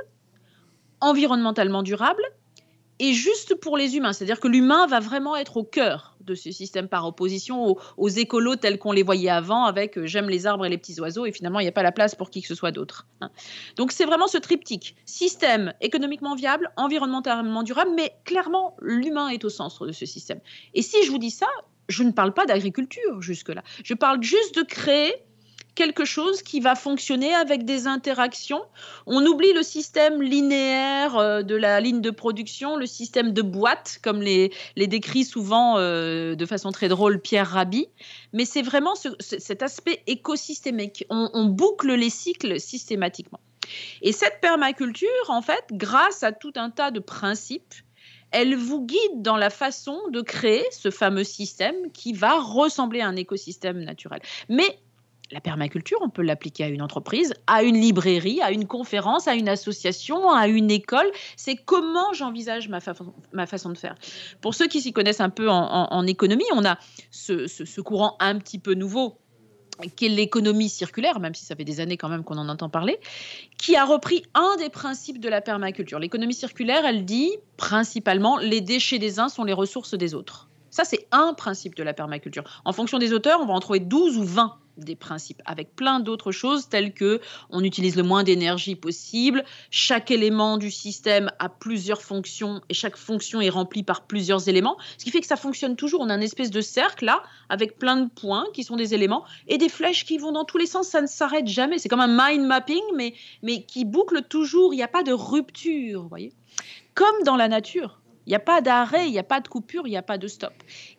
environnementalement 1.00 1.82
durables 1.82 2.22
et 2.98 3.12
juste 3.12 3.54
pour 3.54 3.76
les 3.76 3.96
humains. 3.96 4.12
C'est-à-dire 4.12 4.40
que 4.40 4.48
l'humain 4.48 4.86
va 4.86 5.00
vraiment 5.00 5.36
être 5.36 5.56
au 5.56 5.64
cœur 5.64 6.16
de 6.20 6.34
ce 6.34 6.50
système 6.50 6.88
par 6.88 7.06
opposition 7.06 7.76
aux, 7.96 8.08
écolos 8.08 8.56
tels 8.56 8.78
qu'on 8.78 8.92
les 8.92 9.02
voyait 9.02 9.30
avant 9.30 9.64
avec 9.64 9.96
euh, 9.96 10.06
j'aime 10.06 10.28
les 10.28 10.46
arbres 10.46 10.66
et 10.66 10.68
les 10.68 10.76
petits 10.76 11.00
oiseaux 11.00 11.24
et 11.24 11.32
finalement 11.32 11.60
il 11.60 11.64
n'y 11.64 11.68
a 11.68 11.72
pas 11.72 11.82
la 11.82 11.92
place 11.92 12.14
pour 12.14 12.30
qui 12.30 12.42
que 12.42 12.48
ce 12.48 12.54
soit 12.54 12.70
d'autre. 12.70 13.06
Hein. 13.20 13.30
Donc 13.76 13.92
c'est 13.92 14.04
vraiment 14.04 14.26
ce 14.26 14.38
triptyque. 14.38 14.96
Système 15.06 15.72
économiquement 15.80 16.34
viable, 16.34 16.70
environnementalement 16.76 17.62
durable, 17.62 17.92
mais 17.96 18.12
clairement 18.24 18.76
l'humain 18.80 19.28
est 19.28 19.44
au 19.44 19.48
centre 19.48 19.86
de 19.86 19.92
ce 19.92 20.06
système. 20.06 20.40
Et 20.74 20.82
si 20.82 21.02
je 21.04 21.10
vous 21.10 21.18
dis 21.18 21.30
ça, 21.30 21.46
je 21.88 22.02
ne 22.02 22.10
parle 22.10 22.34
pas 22.34 22.46
d'agriculture 22.46 23.22
jusque-là. 23.22 23.62
Je 23.82 23.94
parle 23.94 24.22
juste 24.22 24.56
de 24.56 24.62
créer 24.62 25.14
quelque 25.78 26.04
chose 26.04 26.42
qui 26.42 26.58
va 26.58 26.74
fonctionner 26.74 27.32
avec 27.32 27.64
des 27.64 27.86
interactions. 27.86 28.64
On 29.06 29.24
oublie 29.24 29.52
le 29.52 29.62
système 29.62 30.20
linéaire 30.20 31.16
euh, 31.16 31.42
de 31.42 31.54
la 31.54 31.80
ligne 31.80 32.00
de 32.00 32.10
production, 32.10 32.74
le 32.74 32.86
système 32.86 33.32
de 33.32 33.42
boîte, 33.42 34.00
comme 34.02 34.20
les, 34.20 34.52
les 34.74 34.88
décrit 34.88 35.24
souvent 35.24 35.78
euh, 35.78 36.34
de 36.34 36.46
façon 36.46 36.72
très 36.72 36.88
drôle 36.88 37.20
Pierre 37.20 37.50
Rabhi. 37.50 37.86
Mais 38.32 38.44
c'est 38.44 38.62
vraiment 38.62 38.96
cet 38.96 39.62
aspect 39.62 40.02
écosystémique. 40.08 41.04
On, 41.10 41.30
on 41.32 41.44
boucle 41.44 41.94
les 41.94 42.10
cycles 42.10 42.58
systématiquement. 42.58 43.38
Et 44.02 44.10
cette 44.10 44.40
permaculture, 44.40 45.28
en 45.28 45.42
fait, 45.42 45.64
grâce 45.70 46.24
à 46.24 46.32
tout 46.32 46.54
un 46.56 46.70
tas 46.70 46.90
de 46.90 46.98
principes, 46.98 47.74
elle 48.32 48.56
vous 48.56 48.84
guide 48.84 49.22
dans 49.22 49.36
la 49.36 49.48
façon 49.48 49.96
de 50.10 50.22
créer 50.22 50.64
ce 50.72 50.90
fameux 50.90 51.24
système 51.24 51.92
qui 51.92 52.12
va 52.14 52.40
ressembler 52.40 53.00
à 53.00 53.06
un 53.06 53.14
écosystème 53.14 53.84
naturel. 53.84 54.20
Mais 54.48 54.80
la 55.30 55.40
permaculture, 55.40 55.98
on 56.02 56.08
peut 56.08 56.22
l'appliquer 56.22 56.64
à 56.64 56.68
une 56.68 56.82
entreprise, 56.82 57.34
à 57.46 57.62
une 57.62 57.76
librairie, 57.76 58.40
à 58.40 58.50
une 58.50 58.66
conférence, 58.66 59.28
à 59.28 59.34
une 59.34 59.48
association, 59.48 60.30
à 60.30 60.48
une 60.48 60.70
école. 60.70 61.10
C'est 61.36 61.56
comment 61.56 62.12
j'envisage 62.12 62.68
ma, 62.68 62.80
façon 62.80 63.70
de 63.70 63.78
faire. 63.78 63.96
Pour 64.40 64.54
ceux 64.54 64.66
qui 64.66 64.80
s'y 64.80 64.92
connaissent 64.92 65.20
un 65.20 65.30
peu 65.30 65.48
en, 65.48 66.06
économie, 66.06 66.44
on 66.54 66.64
a 66.64 66.78
ce, 67.10 67.80
courant 67.80 68.16
un 68.20 68.38
petit 68.38 68.58
peu 68.58 68.74
nouveau 68.74 69.18
qui 69.94 70.06
est 70.06 70.08
l'économie 70.08 70.68
circulaire, 70.68 71.20
même 71.20 71.34
si 71.34 71.44
ça 71.44 71.54
fait 71.54 71.64
des 71.64 71.78
années 71.78 71.96
quand 71.96 72.08
même 72.08 72.24
qu'on 72.24 72.36
en 72.36 72.48
entend 72.48 72.68
parler, 72.68 72.98
qui 73.58 73.76
a 73.76 73.84
repris 73.84 74.24
un 74.34 74.56
des 74.56 74.70
principes 74.70 75.20
de 75.20 75.28
la 75.28 75.40
permaculture. 75.40 76.00
L'économie 76.00 76.34
circulaire, 76.34 76.84
elle 76.84 77.04
dit 77.04 77.30
principalement 77.56 78.38
les 78.38 78.60
déchets 78.60 78.98
des 78.98 79.20
uns 79.20 79.28
sont 79.28 79.44
les 79.44 79.52
ressources 79.52 79.94
des 79.94 80.14
autres. 80.14 80.48
Ça, 80.70 80.84
c'est 80.84 81.06
un 81.12 81.32
principe 81.32 81.76
de 81.76 81.84
la 81.84 81.94
permaculture. 81.94 82.42
En 82.64 82.72
fonction 82.72 82.98
des 82.98 83.12
auteurs, 83.12 83.40
on 83.40 83.46
va 83.46 83.54
en 83.54 83.60
trouver 83.60 83.78
12 83.78 84.18
ou 84.18 84.24
20 84.24 84.58
des 84.78 84.96
principes, 84.96 85.42
avec 85.44 85.74
plein 85.74 86.00
d'autres 86.00 86.32
choses 86.32 86.68
telles 86.68 86.92
que 86.92 87.20
on 87.50 87.62
utilise 87.62 87.96
le 87.96 88.02
moins 88.02 88.22
d'énergie 88.22 88.74
possible, 88.74 89.44
chaque 89.70 90.10
élément 90.10 90.58
du 90.58 90.70
système 90.70 91.30
a 91.38 91.48
plusieurs 91.48 92.02
fonctions 92.02 92.60
et 92.68 92.74
chaque 92.74 92.96
fonction 92.96 93.40
est 93.40 93.48
remplie 93.48 93.82
par 93.82 94.06
plusieurs 94.06 94.48
éléments, 94.48 94.76
ce 94.98 95.04
qui 95.04 95.10
fait 95.10 95.20
que 95.20 95.26
ça 95.26 95.36
fonctionne 95.36 95.76
toujours. 95.76 96.00
On 96.00 96.10
a 96.10 96.14
une 96.14 96.22
espèce 96.22 96.50
de 96.50 96.60
cercle 96.60 97.04
là, 97.04 97.22
avec 97.48 97.78
plein 97.78 97.96
de 97.96 98.08
points 98.08 98.46
qui 98.52 98.64
sont 98.64 98.76
des 98.76 98.94
éléments 98.94 99.24
et 99.46 99.58
des 99.58 99.68
flèches 99.68 100.04
qui 100.04 100.18
vont 100.18 100.32
dans 100.32 100.44
tous 100.44 100.58
les 100.58 100.66
sens, 100.66 100.88
ça 100.88 101.00
ne 101.00 101.06
s'arrête 101.06 101.46
jamais. 101.46 101.78
C'est 101.78 101.88
comme 101.88 102.00
un 102.00 102.08
mind 102.08 102.46
mapping, 102.46 102.82
mais, 102.96 103.14
mais 103.42 103.62
qui 103.64 103.84
boucle 103.84 104.22
toujours, 104.22 104.74
il 104.74 104.76
n'y 104.76 104.82
a 104.82 104.88
pas 104.88 105.02
de 105.02 105.12
rupture, 105.12 106.06
voyez 106.08 106.32
Comme 106.94 107.22
dans 107.24 107.36
la 107.36 107.48
nature. 107.48 108.00
Il 108.28 108.32
n'y 108.32 108.36
a 108.36 108.40
pas 108.40 108.60
d'arrêt, 108.60 109.06
il 109.08 109.12
n'y 109.12 109.18
a 109.18 109.24
pas 109.24 109.40
de 109.40 109.48
coupure, 109.48 109.86
il 109.86 109.90
n'y 109.90 109.96
a 109.96 110.02
pas 110.02 110.18
de 110.18 110.28
stop. 110.28 110.52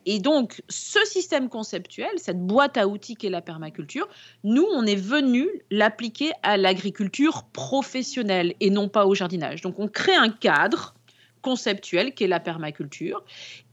Et 0.07 0.17
donc, 0.17 0.63
ce 0.67 0.97
système 1.05 1.47
conceptuel, 1.47 2.09
cette 2.17 2.39
boîte 2.39 2.75
à 2.75 2.87
outils 2.87 3.15
qu'est 3.15 3.29
la 3.29 3.43
permaculture, 3.43 4.09
nous, 4.43 4.65
on 4.73 4.83
est 4.87 4.95
venu 4.95 5.47
l'appliquer 5.69 6.31
à 6.41 6.57
l'agriculture 6.57 7.43
professionnelle 7.53 8.55
et 8.59 8.71
non 8.71 8.89
pas 8.89 9.05
au 9.05 9.13
jardinage. 9.13 9.61
Donc, 9.61 9.77
on 9.77 9.87
crée 9.87 10.15
un 10.15 10.29
cadre 10.29 10.95
conceptuel 11.43 12.15
qu'est 12.15 12.25
la 12.25 12.39
permaculture. 12.39 13.23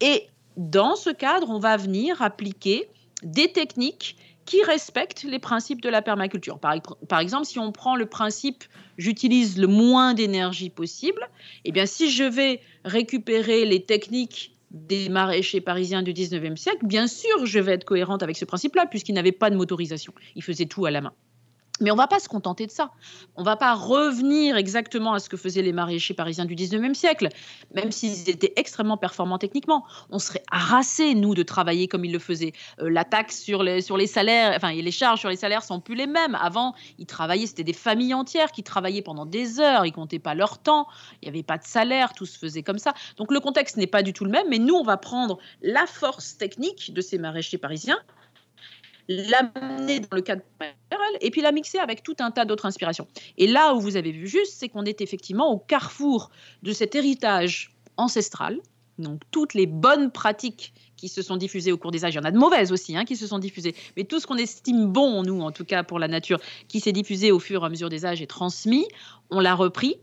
Et 0.02 0.26
dans 0.58 0.94
ce 0.94 1.08
cadre, 1.08 1.48
on 1.48 1.58
va 1.58 1.78
venir 1.78 2.20
appliquer 2.20 2.90
des 3.22 3.50
techniques 3.52 4.18
qui 4.46 4.62
respectent 4.62 5.24
les 5.24 5.38
principes 5.38 5.82
de 5.82 5.88
la 5.88 6.00
permaculture. 6.00 6.58
Par, 6.58 7.20
exemple, 7.20 7.44
si 7.44 7.58
on 7.58 7.72
prend 7.72 7.96
le 7.96 8.06
principe 8.06 8.64
j'utilise 8.96 9.58
le 9.58 9.66
moins 9.66 10.14
d'énergie 10.14 10.70
possible, 10.70 11.28
eh 11.66 11.72
bien, 11.72 11.84
si 11.84 12.10
je 12.10 12.24
vais 12.24 12.60
récupérer 12.84 13.66
les 13.66 13.84
techniques 13.84 14.56
des 14.70 15.08
maraîchers 15.10 15.60
parisiens 15.60 16.02
du 16.02 16.12
19e 16.12 16.56
siècle, 16.56 16.86
bien 16.86 17.06
sûr, 17.06 17.44
je 17.44 17.58
vais 17.58 17.72
être 17.72 17.84
cohérente 17.84 18.22
avec 18.22 18.36
ce 18.36 18.44
principe-là, 18.44 18.86
puisqu'ils 18.86 19.14
n'avaient 19.14 19.32
pas 19.32 19.50
de 19.50 19.56
motorisation. 19.56 20.14
Ils 20.34 20.42
faisaient 20.42 20.66
tout 20.66 20.86
à 20.86 20.90
la 20.90 21.02
main. 21.02 21.12
Mais 21.80 21.90
on 21.90 21.94
ne 21.94 22.00
va 22.00 22.06
pas 22.06 22.18
se 22.18 22.28
contenter 22.28 22.66
de 22.66 22.70
ça. 22.70 22.90
On 23.36 23.42
ne 23.42 23.44
va 23.44 23.56
pas 23.56 23.74
revenir 23.74 24.56
exactement 24.56 25.12
à 25.12 25.18
ce 25.18 25.28
que 25.28 25.36
faisaient 25.36 25.62
les 25.62 25.72
maraîchers 25.72 26.14
parisiens 26.14 26.46
du 26.46 26.54
19e 26.54 26.94
siècle, 26.94 27.28
même 27.74 27.92
s'ils 27.92 28.30
étaient 28.30 28.54
extrêmement 28.56 28.96
performants 28.96 29.38
techniquement. 29.38 29.84
On 30.10 30.18
serait 30.18 30.42
harassés, 30.50 31.14
nous, 31.14 31.34
de 31.34 31.42
travailler 31.42 31.86
comme 31.86 32.04
ils 32.04 32.12
le 32.12 32.18
faisaient. 32.18 32.52
Euh, 32.80 32.88
la 32.88 33.04
taxe 33.04 33.40
sur 33.40 33.62
les, 33.62 33.82
sur 33.82 33.96
les 33.96 34.06
salaires, 34.06 34.54
enfin, 34.56 34.72
les 34.72 34.90
charges 34.90 35.20
sur 35.20 35.28
les 35.28 35.36
salaires 35.36 35.62
sont 35.62 35.80
plus 35.80 35.94
les 35.94 36.06
mêmes. 36.06 36.34
Avant, 36.36 36.74
ils 36.98 37.06
travaillaient, 37.06 37.46
c'était 37.46 37.64
des 37.64 37.72
familles 37.72 38.14
entières 38.14 38.52
qui 38.52 38.62
travaillaient 38.62 39.02
pendant 39.02 39.26
des 39.26 39.60
heures, 39.60 39.84
ils 39.84 39.92
comptaient 39.92 40.18
pas 40.18 40.34
leur 40.34 40.58
temps, 40.58 40.86
il 41.22 41.26
n'y 41.26 41.28
avait 41.28 41.42
pas 41.42 41.58
de 41.58 41.64
salaire, 41.64 42.12
tout 42.14 42.26
se 42.26 42.38
faisait 42.38 42.62
comme 42.62 42.78
ça. 42.78 42.94
Donc 43.18 43.30
le 43.30 43.40
contexte 43.40 43.76
n'est 43.76 43.86
pas 43.86 44.02
du 44.02 44.12
tout 44.12 44.24
le 44.24 44.30
même, 44.30 44.46
mais 44.48 44.58
nous, 44.58 44.74
on 44.74 44.84
va 44.84 44.96
prendre 44.96 45.38
la 45.62 45.86
force 45.86 46.38
technique 46.38 46.94
de 46.94 47.00
ces 47.00 47.18
maraîchers 47.18 47.58
parisiens 47.58 47.98
l'amener 49.08 50.00
dans 50.00 50.16
le 50.16 50.22
cadre 50.22 50.42
et 51.20 51.30
puis 51.30 51.40
la 51.40 51.52
mixer 51.52 51.78
avec 51.78 52.02
tout 52.02 52.16
un 52.18 52.30
tas 52.30 52.44
d'autres 52.44 52.66
inspirations. 52.66 53.06
Et 53.38 53.46
là 53.46 53.74
où 53.74 53.80
vous 53.80 53.96
avez 53.96 54.10
vu 54.10 54.26
juste, 54.26 54.54
c'est 54.56 54.68
qu'on 54.68 54.84
est 54.84 55.00
effectivement 55.00 55.50
au 55.50 55.58
carrefour 55.58 56.30
de 56.62 56.72
cet 56.72 56.94
héritage 56.94 57.74
ancestral, 57.96 58.60
donc 58.98 59.20
toutes 59.30 59.54
les 59.54 59.66
bonnes 59.66 60.10
pratiques 60.10 60.72
qui 60.96 61.08
se 61.08 61.20
sont 61.22 61.36
diffusées 61.36 61.72
au 61.72 61.76
cours 61.76 61.90
des 61.90 62.04
âges, 62.04 62.14
il 62.14 62.16
y 62.16 62.20
en 62.20 62.24
a 62.24 62.30
de 62.30 62.38
mauvaises 62.38 62.72
aussi 62.72 62.96
hein, 62.96 63.04
qui 63.04 63.16
se 63.16 63.26
sont 63.26 63.38
diffusées, 63.38 63.74
mais 63.96 64.04
tout 64.04 64.18
ce 64.18 64.26
qu'on 64.26 64.36
estime 64.36 64.86
bon, 64.86 65.22
nous 65.22 65.40
en 65.40 65.52
tout 65.52 65.64
cas 65.64 65.82
pour 65.82 65.98
la 65.98 66.08
nature, 66.08 66.38
qui 66.68 66.80
s'est 66.80 66.92
diffusé 66.92 67.32
au 67.32 67.38
fur 67.38 67.62
et 67.62 67.66
à 67.66 67.68
mesure 67.68 67.90
des 67.90 68.06
âges 68.06 68.22
et 68.22 68.26
transmis, 68.26 68.86
on 69.30 69.40
l'a 69.40 69.54
repris. 69.54 69.96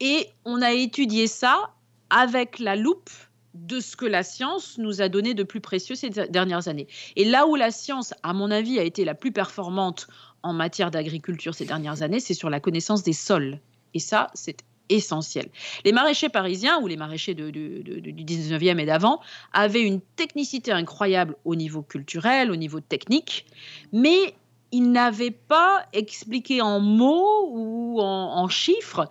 Et 0.00 0.28
on 0.44 0.60
a 0.60 0.72
étudié 0.72 1.26
ça 1.26 1.72
avec 2.10 2.58
la 2.58 2.76
loupe 2.76 3.10
de 3.56 3.80
ce 3.80 3.96
que 3.96 4.06
la 4.06 4.22
science 4.22 4.78
nous 4.78 5.00
a 5.00 5.08
donné 5.08 5.34
de 5.34 5.42
plus 5.42 5.60
précieux 5.60 5.94
ces 5.94 6.10
dernières 6.10 6.68
années. 6.68 6.86
Et 7.16 7.24
là 7.24 7.46
où 7.46 7.56
la 7.56 7.70
science, 7.70 8.14
à 8.22 8.32
mon 8.32 8.50
avis, 8.50 8.78
a 8.78 8.82
été 8.82 9.04
la 9.04 9.14
plus 9.14 9.32
performante 9.32 10.06
en 10.42 10.52
matière 10.52 10.90
d'agriculture 10.90 11.54
ces 11.54 11.64
dernières 11.64 12.02
années, 12.02 12.20
c'est 12.20 12.34
sur 12.34 12.50
la 12.50 12.60
connaissance 12.60 13.02
des 13.02 13.12
sols. 13.12 13.60
Et 13.94 13.98
ça, 13.98 14.28
c'est 14.34 14.58
essentiel. 14.88 15.48
Les 15.84 15.92
maraîchers 15.92 16.28
parisiens 16.28 16.80
ou 16.80 16.86
les 16.86 16.96
maraîchers 16.96 17.34
du 17.34 17.50
19e 17.50 18.78
et 18.78 18.86
d'avant 18.86 19.20
avaient 19.52 19.82
une 19.82 20.00
technicité 20.00 20.70
incroyable 20.70 21.34
au 21.44 21.56
niveau 21.56 21.82
culturel, 21.82 22.52
au 22.52 22.56
niveau 22.56 22.80
technique, 22.80 23.46
mais 23.92 24.34
ils 24.70 24.90
n'avaient 24.92 25.32
pas 25.32 25.86
expliqué 25.92 26.60
en 26.60 26.78
mots 26.80 27.48
ou 27.50 28.00
en 28.00 28.46
chiffres 28.48 29.08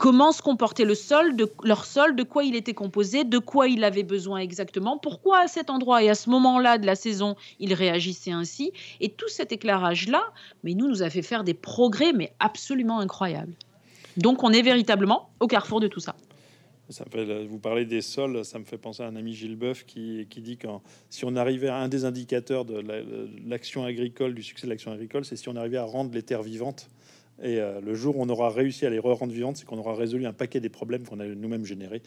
comment 0.00 0.32
se 0.32 0.40
comportait 0.40 0.86
le 0.86 0.94
sol, 0.94 1.36
de, 1.36 1.46
leur 1.62 1.84
sol, 1.84 2.16
de 2.16 2.22
quoi 2.22 2.42
il 2.42 2.56
était 2.56 2.72
composé, 2.72 3.24
de 3.24 3.36
quoi 3.36 3.68
il 3.68 3.84
avait 3.84 4.02
besoin 4.02 4.38
exactement, 4.38 4.96
pourquoi 4.96 5.40
à 5.40 5.46
cet 5.46 5.68
endroit 5.68 6.02
et 6.02 6.08
à 6.08 6.14
ce 6.14 6.30
moment-là 6.30 6.78
de 6.78 6.86
la 6.86 6.94
saison 6.94 7.36
il 7.58 7.74
réagissait 7.74 8.30
ainsi. 8.30 8.72
Et 9.00 9.10
tout 9.10 9.28
cet 9.28 9.52
éclairage-là, 9.52 10.22
mais 10.64 10.72
nous, 10.72 10.88
nous 10.88 11.02
a 11.02 11.10
fait 11.10 11.20
faire 11.20 11.44
des 11.44 11.52
progrès, 11.52 12.14
mais 12.14 12.32
absolument 12.40 12.98
incroyables. 12.98 13.52
Donc 14.16 14.42
on 14.42 14.54
est 14.54 14.62
véritablement 14.62 15.28
au 15.38 15.46
carrefour 15.46 15.80
de 15.80 15.86
tout 15.86 16.00
ça. 16.00 16.16
Ça 16.88 17.04
vous 17.46 17.58
parlez 17.58 17.84
des 17.84 18.00
sols, 18.00 18.42
ça 18.46 18.58
me 18.58 18.64
fait 18.64 18.78
penser 18.78 19.02
à 19.02 19.06
un 19.06 19.16
ami 19.16 19.34
Gilles 19.34 19.54
Boeuf 19.54 19.84
qui, 19.84 20.26
qui 20.30 20.40
dit 20.40 20.56
que 20.56 20.66
si 21.10 21.26
on 21.26 21.36
arrivait 21.36 21.68
à 21.68 21.76
un 21.76 21.88
des 21.88 22.06
indicateurs 22.06 22.64
de 22.64 22.82
l'action 23.46 23.84
agricole, 23.84 24.34
du 24.34 24.42
succès 24.42 24.66
de 24.66 24.72
l'action 24.72 24.92
agricole, 24.92 25.26
c'est 25.26 25.36
si 25.36 25.50
on 25.50 25.56
arrivait 25.56 25.76
à 25.76 25.84
rendre 25.84 26.14
les 26.14 26.22
terres 26.22 26.42
vivantes 26.42 26.88
et 27.42 27.58
euh, 27.58 27.80
le 27.80 27.94
jour 27.94 28.16
où 28.16 28.22
on 28.22 28.28
aura 28.28 28.50
réussi 28.50 28.84
à 28.84 28.90
les 28.90 28.98
rendre 28.98 29.32
vivantes, 29.32 29.56
c'est 29.56 29.64
qu'on 29.64 29.78
aura 29.78 29.94
résolu 29.94 30.26
un 30.26 30.32
paquet 30.32 30.60
des 30.60 30.68
problèmes 30.68 31.06
qu'on 31.06 31.20
a 31.20 31.26
nous-mêmes 31.26 31.64
générés. 31.64 32.02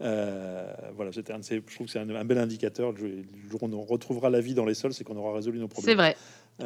Euh, 0.00 0.72
voilà, 0.96 1.12
c'était 1.12 1.32
un 1.32 1.40
de 1.40 1.44
ces, 1.44 1.56
je 1.66 1.74
trouve 1.74 1.86
que 1.86 1.92
c'est 1.92 1.98
un, 1.98 2.24
bel 2.24 2.38
indicateur. 2.38 2.92
Le 2.92 3.22
jour 3.50 3.62
où 3.62 3.66
on 3.66 3.82
retrouvera 3.82 4.30
la 4.30 4.40
vie 4.40 4.54
dans 4.54 4.64
les 4.64 4.74
sols, 4.74 4.94
c'est 4.94 5.04
qu'on 5.04 5.16
aura 5.16 5.34
résolu 5.34 5.58
nos 5.58 5.68
problèmes. 5.68 5.90
C'est 5.90 5.94
vrai. 5.94 6.16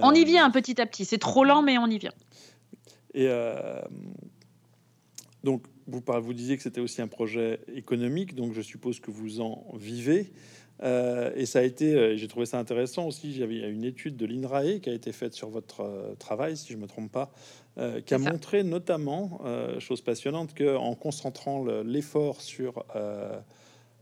on 0.00 0.12
y 0.12 0.24
vient 0.24 0.50
petit 0.50 0.80
à 0.80 0.86
petit. 0.86 1.04
C'est 1.04 1.18
trop 1.18 1.44
lent, 1.44 1.62
mais 1.62 1.78
on 1.78 1.86
y 1.86 1.98
vient. 1.98 2.14
Et 3.14 3.26
euh, 3.28 3.80
donc, 5.42 5.64
vous, 5.88 6.02
vous 6.22 6.32
disiez 6.32 6.56
que 6.56 6.62
c'était 6.62 6.80
aussi 6.80 7.02
un 7.02 7.08
projet 7.08 7.60
économique, 7.74 8.34
donc 8.34 8.52
je 8.54 8.60
suppose 8.60 9.00
que 9.00 9.10
vous 9.10 9.40
en 9.40 9.66
vivez. 9.74 10.32
Euh, 10.82 11.30
et 11.34 11.46
ça 11.46 11.60
a 11.60 11.62
été, 11.62 11.94
euh, 11.94 12.16
j'ai 12.16 12.28
trouvé 12.28 12.46
ça 12.46 12.58
intéressant 12.58 13.06
aussi. 13.06 13.32
J'avais 13.34 13.70
une 13.70 13.84
étude 13.84 14.16
de 14.16 14.26
l'INRAE 14.26 14.80
qui 14.80 14.90
a 14.90 14.92
été 14.92 15.12
faite 15.12 15.34
sur 15.34 15.48
votre 15.48 15.80
euh, 15.80 16.14
travail, 16.16 16.56
si 16.56 16.72
je 16.72 16.78
me 16.78 16.86
trompe 16.86 17.10
pas, 17.10 17.32
qui 18.04 18.12
a 18.12 18.18
montré 18.18 18.64
notamment, 18.64 19.40
chose 19.78 20.02
passionnante, 20.02 20.52
que 20.52 20.76
en 20.76 20.94
concentrant 20.94 21.64
l'effort 21.64 22.42
sur 22.42 22.84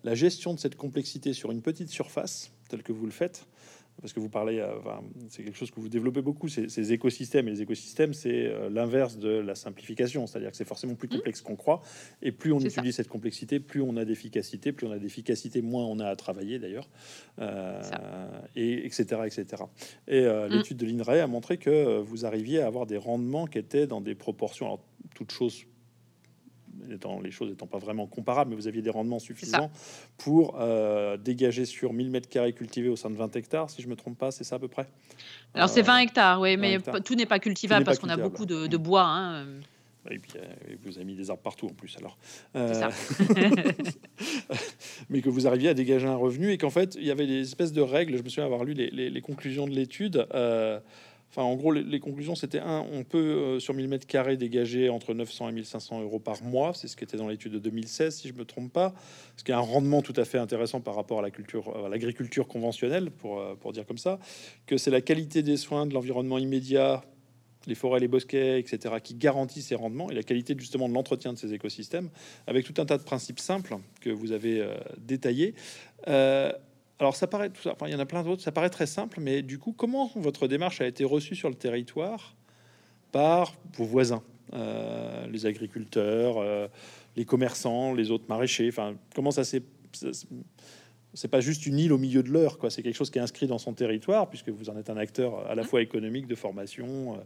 la 0.03 0.15
gestion 0.17 0.55
de 0.55 0.59
cette 0.59 0.75
complexité 0.75 1.33
sur 1.33 1.53
une 1.53 1.63
petite 1.63 1.89
surface, 1.89 2.51
telle 2.69 2.83
que 2.83 2.91
vous 2.91 3.07
le 3.07 3.13
faites, 3.13 3.47
parce 4.01 4.13
que 4.13 4.21
vous 4.21 4.29
parlez, 4.29 4.59
euh, 4.61 4.69
c'est 5.29 5.43
quelque 5.43 5.57
chose 5.57 5.71
que 5.71 5.81
vous 5.81 5.89
développez 5.89 6.23
beaucoup, 6.23 6.49
ces, 6.49 6.93
écosystèmes. 6.93 7.49
Et 7.49 7.51
les 7.53 7.63
écosystèmes, 7.63 8.15
c'est 8.15 8.47
euh, 8.47 8.71
l'inverse 8.71 9.19
de 9.19 9.29
la 9.29 9.55
simplification, 9.55 10.27
c'est-à-dire 10.27 10.51
que 10.51 10.57
c'est 10.57 10.65
forcément 10.65 10.95
plus 10.95 11.09
mmh. 11.09 11.17
complexe 11.17 11.41
qu'on 11.41 11.57
croit. 11.57 11.83
Et 12.23 12.33
plus 12.33 12.53
on 12.53 12.61
utilise 12.61 12.97
cette 12.97 13.09
complexité, 13.09 13.61
plus 13.61 13.83
on 13.83 13.97
a 13.97 14.05
d'efficacité, 14.05 14.73
plus 14.73 14.87
on 14.87 14.93
a 14.93 14.99
d'efficacité, 14.99 15.63
moins 15.63 15.85
on 15.85 15.99
a 15.99 16.07
à 16.07 16.17
travailler 16.17 16.59
d'ailleurs, 16.59 16.89
euh, 17.41 17.81
et 18.57 18.87
etc. 18.87 19.23
etc. 19.27 19.65
Et 20.09 20.23
mmh. 20.23 20.47
l'étude 20.47 20.77
de 20.77 20.87
l'INRAE 20.87 21.23
a 21.23 21.27
montré 21.27 21.59
que 21.59 21.99
vous 21.99 22.25
arriviez 22.25 22.61
à 22.61 22.67
avoir 22.67 22.87
des 22.87 22.97
rendements 22.97 23.47
qui 23.47 23.59
étaient 23.59 23.87
dans 23.87 24.01
des 24.01 24.15
proportions, 24.15 24.67
alors 24.67 24.81
toutes 25.15 25.33
choses 25.33 25.65
les 27.23 27.31
choses 27.31 27.51
n'étant 27.51 27.67
pas 27.67 27.79
vraiment 27.79 28.07
comparables, 28.07 28.51
mais 28.51 28.57
vous 28.57 28.69
aviez 28.69 28.83
des 28.83 28.91
rendements 28.91 29.19
suffisants 29.19 29.71
pour 30.19 30.57
euh, 30.59 31.17
dégager 31.17 31.65
sur 31.65 31.93
1000 31.93 32.11
mètres 32.11 32.29
carrés 32.29 32.53
cultivés 32.53 32.89
au 32.89 32.97
sein 32.97 33.11
de 33.11 33.17
20 33.17 33.37
hectares, 33.37 33.71
si 33.71 33.83
je 33.83 33.89
me 33.89 33.97
trompe 33.97 34.19
pas, 34.19 34.31
c'est 34.31 34.45
ça 34.45 34.57
à 34.57 34.59
peu 34.59 34.69
près? 34.69 34.87
Alors 35.55 35.69
c'est 35.69 35.83
20 35.83 35.95
euh, 35.95 36.03
hectares, 36.03 36.41
oui, 36.41 36.57
mais 36.57 36.79
tout 37.05 37.15
n'est 37.15 37.27
pas 37.27 37.39
cultivable 37.39 37.85
parce 37.85 37.99
qu'on 37.99 38.09
a 38.09 38.17
beaucoup 38.17 38.47
de, 38.47 38.67
mm. 38.67 38.79
bois. 38.79 39.05
Hein. 39.05 39.47
Et 40.11 40.19
puis 40.19 40.33
euh, 40.37 40.47
vous 40.85 40.97
avez 40.97 41.05
mis 41.05 41.15
des 41.15 41.29
arbres 41.29 41.43
partout 41.43 41.67
en 41.67 41.75
plus 41.75 41.95
alors. 41.99 42.17
mais 45.11 45.21
que 45.21 45.29
vous 45.29 45.47
arriviez 45.47 45.69
à 45.69 45.75
dégager 45.75 46.07
un 46.07 46.17
revenu 46.17 46.53
et 46.53 46.59
qu'en 46.59 46.71
fait 46.71 46.95
il 46.95 47.05
y 47.05 47.11
avait 47.11 47.27
des 47.27 47.43
espèces 47.43 47.73
de 47.73 47.83
règles. 47.83 48.17
Je 48.17 48.23
me 48.23 48.31
souviens 48.31 48.47
avoir 48.47 48.65
lu 48.65 48.73
les, 48.73 49.11
les 49.11 49.21
conclusions 49.21 49.67
de 49.67 49.73
l'étude. 49.73 50.27
Enfin, 51.31 51.43
en 51.43 51.55
gros, 51.55 51.71
les, 51.71 52.01
conclusions, 52.01 52.35
c'était 52.35 52.59
un, 52.59 52.85
on 52.93 53.05
peut 53.05 53.19
euh, 53.19 53.61
sur 53.61 53.73
1000 53.73 53.87
mètres 53.87 54.07
carrés 54.07 54.37
dégager 54.37 54.89
entre 54.89 55.15
900 55.15 55.51
et 55.51 55.53
1500 55.53 56.03
euros 56.03 56.19
par 56.19 56.43
mois. 56.43 56.73
C'est 56.75 56.89
ce 56.89 56.97
qui 56.97 57.05
était 57.05 57.17
dans 57.17 57.29
l'étude 57.29 57.53
de 57.53 57.61
2016, 57.61 58.17
si 58.17 58.29
je 58.29 58.35
me 58.35 58.45
trompe 58.45 58.73
pas. 58.73 58.93
Ce 59.37 59.45
qui 59.45 59.53
est 59.53 59.55
un 59.55 59.61
rendement 59.61 60.03
tout 60.03 60.15
à 60.17 60.25
fait 60.25 60.39
intéressant 60.39 60.81
par 60.81 60.97
rapport 60.97 61.21
à 61.21 61.23
la 61.23 61.31
culture, 61.31 61.87
à 61.87 61.89
l'agriculture 61.89 62.49
conventionnelle, 62.49 63.13
pour, 63.13 63.39
euh, 63.39 63.55
pour 63.55 63.73
dire 63.73 63.87
comme 63.87 63.99
ça. 63.99 64.19
Que 64.67 64.77
c'est 64.77 64.91
la 64.91 65.01
qualité 65.01 65.45
des 65.45 65.57
soins, 65.57 65.87
de 65.87 65.95
l'environnement 65.95 66.37
immédiat, 66.37 67.05
les 67.69 67.77
forêts, 67.77 68.01
les 68.01 68.09
bosquets, 68.09 68.59
etc., 68.59 68.97
qui 69.01 69.15
garantissent 69.15 69.69
ces 69.69 69.77
rendements 69.77 70.11
et 70.11 70.15
la 70.15 70.25
qualité 70.25 70.57
justement 70.59 70.89
de 70.89 70.95
l'entretien 70.95 71.33
de 71.33 71.39
ces 71.39 71.53
écosystèmes, 71.53 72.11
avec 72.49 72.65
tout 72.67 72.75
un 72.83 72.87
tas 72.87 72.99
de 72.99 73.05
principes 73.05 73.39
simples 73.39 73.77
que 74.01 74.11
vous 74.11 74.33
avez 74.33 74.61
euh, 74.61 74.75
détaillés. 74.99 75.55
Alors 77.01 77.17
ça 77.17 77.27
paraît 77.27 77.49
tout 77.49 77.63
ça, 77.63 77.73
enfin, 77.73 77.87
il 77.89 77.93
y 77.93 77.95
en 77.95 77.99
a 77.99 78.05
plein 78.05 78.23
d'autres, 78.23 78.43
ça 78.43 78.53
paraît 78.53 78.69
très 78.69 78.87
simple, 78.87 79.21
mais 79.21 79.41
du 79.41 79.59
coup, 79.59 79.73
comment 79.73 80.11
votre 80.17 80.47
démarche 80.47 80.83
a 80.83 80.87
été 80.87 81.03
reçue 81.03 81.35
sur 81.35 81.49
le 81.49 81.55
territoire 81.55 82.37
par 83.11 83.55
vos 83.73 83.87
voisins, 83.87 84.23
euh, 84.53 85.27
les 85.27 85.47
agriculteurs, 85.47 86.37
euh, 86.37 86.69
les 87.17 87.25
commerçants, 87.25 87.95
les 87.95 88.11
autres 88.11 88.27
maraîchers? 88.29 88.69
Enfin, 88.69 88.97
comment 89.15 89.31
ça 89.31 89.45
s'est 89.45 89.63
c'est 91.15 91.29
pas 91.29 91.41
juste 91.41 91.67
une 91.67 91.79
île 91.79 91.93
au 91.93 91.99
milieu 91.99 92.23
de 92.23 92.29
l'heure, 92.29 92.59
quoi. 92.59 92.71
C'est 92.71 92.83
quelque 92.83 92.95
chose 92.95 93.11
qui 93.11 93.19
est 93.19 93.23
inscrit 93.23 93.49
dans 93.49 93.59
son 93.59 93.73
territoire, 93.73 94.29
puisque 94.29 94.51
vous 94.51 94.71
en 94.71 94.77
êtes 94.77 94.91
un 94.91 94.97
acteur 94.97 95.45
à 95.49 95.57
la 95.57 95.65
fois 95.65 95.83
économique, 95.83 96.29
de 96.29 96.37
formation 96.37 97.19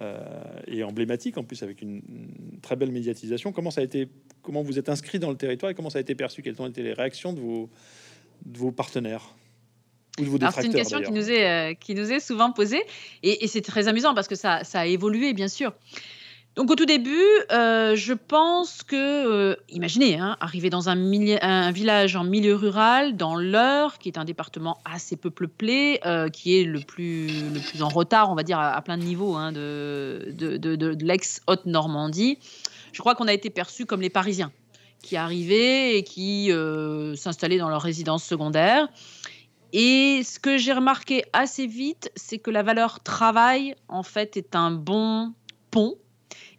euh, 0.00 0.18
et 0.66 0.82
emblématique 0.82 1.38
en 1.38 1.44
plus 1.44 1.62
avec 1.62 1.80
une, 1.80 2.02
très 2.62 2.74
belle 2.74 2.90
médiatisation. 2.90 3.52
Comment 3.52 3.70
ça 3.70 3.80
a 3.82 3.84
été, 3.84 4.08
comment 4.42 4.62
vous 4.62 4.78
êtes 4.78 4.88
inscrit 4.88 5.20
dans 5.20 5.30
le 5.30 5.36
territoire 5.36 5.70
et 5.70 5.74
comment 5.74 5.90
ça 5.90 5.98
a 5.98 6.00
été 6.00 6.16
perçu? 6.16 6.42
Quelles 6.42 6.60
ont 6.60 6.66
été 6.66 6.82
les 6.82 6.92
réactions 6.92 7.32
de 7.32 7.38
vos, 7.38 7.70
de 8.44 8.58
vos 8.58 8.70
partenaires 8.70 9.34
c'est 10.52 10.66
une 10.66 10.74
question 10.74 11.00
qui 11.00 11.12
nous, 11.12 11.30
est, 11.30 11.48
euh, 11.48 11.74
qui 11.74 11.94
nous 11.94 12.12
est 12.12 12.20
souvent 12.20 12.52
posée 12.52 12.82
et, 13.22 13.46
c'est 13.46 13.62
très 13.62 13.88
amusant 13.88 14.14
parce 14.14 14.28
que 14.28 14.34
ça, 14.34 14.64
ça 14.64 14.80
a 14.80 14.86
évolué, 14.86 15.32
bien 15.32 15.48
sûr. 15.48 15.72
Donc 16.56 16.70
au 16.72 16.74
tout 16.74 16.86
début, 16.86 17.22
euh, 17.52 17.94
je 17.94 18.12
pense 18.12 18.82
que, 18.82 18.96
euh, 18.96 19.54
imaginez, 19.68 20.18
hein, 20.18 20.36
arriver 20.40 20.70
dans 20.70 20.88
un, 20.88 20.98
un, 21.40 21.70
village 21.70 22.16
en 22.16 22.24
milieu 22.24 22.56
rural, 22.56 23.16
dans 23.16 23.36
l'Eure, 23.36 23.98
qui 23.98 24.08
est 24.08 24.18
un 24.18 24.24
département 24.24 24.78
assez 24.84 25.16
peu 25.16 25.30
peuplé, 25.30 26.00
qui 26.32 26.58
est 26.58 26.64
le 26.64 26.80
plus, 26.80 27.28
le 27.28 27.60
plus 27.60 27.82
en 27.82 27.88
retard, 27.88 28.30
on 28.30 28.34
va 28.34 28.42
dire, 28.42 28.58
à, 28.58 28.80
plein 28.82 28.98
de 28.98 29.04
niveaux 29.04 29.36
hein, 29.36 29.52
de, 29.52 30.32
de, 30.32 30.56
de, 30.56 30.74
de 30.74 31.04
l'ex-Haute-Normandie, 31.04 32.38
je 32.92 32.98
crois 32.98 33.14
qu'on 33.14 33.28
a 33.28 33.32
été 33.32 33.50
perçus 33.50 33.86
comme 33.86 34.00
les 34.00 34.10
Parisiens 34.10 34.50
qui 35.02 35.16
arrivaient 35.16 35.96
et 35.96 36.02
qui 36.02 36.50
s'installaient 37.16 37.58
dans 37.58 37.68
leur 37.68 37.82
résidence 37.82 38.24
secondaire. 38.24 38.88
Et 39.72 40.22
ce 40.24 40.38
que 40.38 40.56
j'ai 40.56 40.72
remarqué 40.72 41.24
assez 41.32 41.66
vite, 41.66 42.10
c'est 42.16 42.38
que 42.38 42.50
la 42.50 42.62
valeur 42.62 43.00
travail, 43.00 43.74
en 43.88 44.02
fait, 44.02 44.36
est 44.36 44.56
un 44.56 44.70
bon 44.70 45.34
pont 45.70 45.96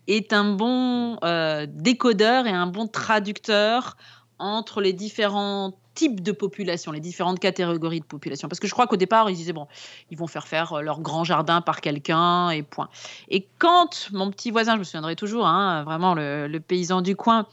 est 0.10 0.34
un 0.34 0.54
bon 0.54 1.18
euh, 1.24 1.68
décodeur 1.70 2.48
et 2.48 2.52
un 2.52 2.68
bon 2.68 2.88
traducteur 2.88 3.96
entre 4.40 4.82
les 4.82 4.94
différents 4.94 5.78
types 5.94 6.22
de 6.22 6.32
population, 6.32 6.92
les 6.92 7.02
différentes 7.02 7.40
catégories 7.40 8.00
de 8.00 8.06
population. 8.06 8.48
Parce 8.48 8.60
que 8.60 8.68
je 8.68 8.74
crois 8.74 8.88
qu'au 8.88 8.96
départ, 8.96 9.30
ils 9.30 9.36
disaient, 9.36 9.54
bon, 9.54 9.68
ils 10.10 10.18
vont 10.18 10.28
faire 10.28 10.48
faire 10.48 10.74
euh, 10.74 10.82
leur 10.82 11.02
grand 11.02 11.24
jardin 11.24 11.62
par 11.62 11.82
quelqu'un 11.82 12.50
et 12.50 12.64
point. 12.64 12.90
Et 13.28 13.48
quand 13.60 14.10
mon 14.12 14.32
petit 14.32 14.50
voisin, 14.50 14.76
je 14.76 14.80
me 14.80 14.84
souviendrai 14.84 15.16
toujours, 15.16 15.46
hein, 15.46 15.84
vraiment 15.84 16.16
le, 16.16 16.58
paysan 16.60 17.02
du 17.02 17.16
coin, 17.16 17.46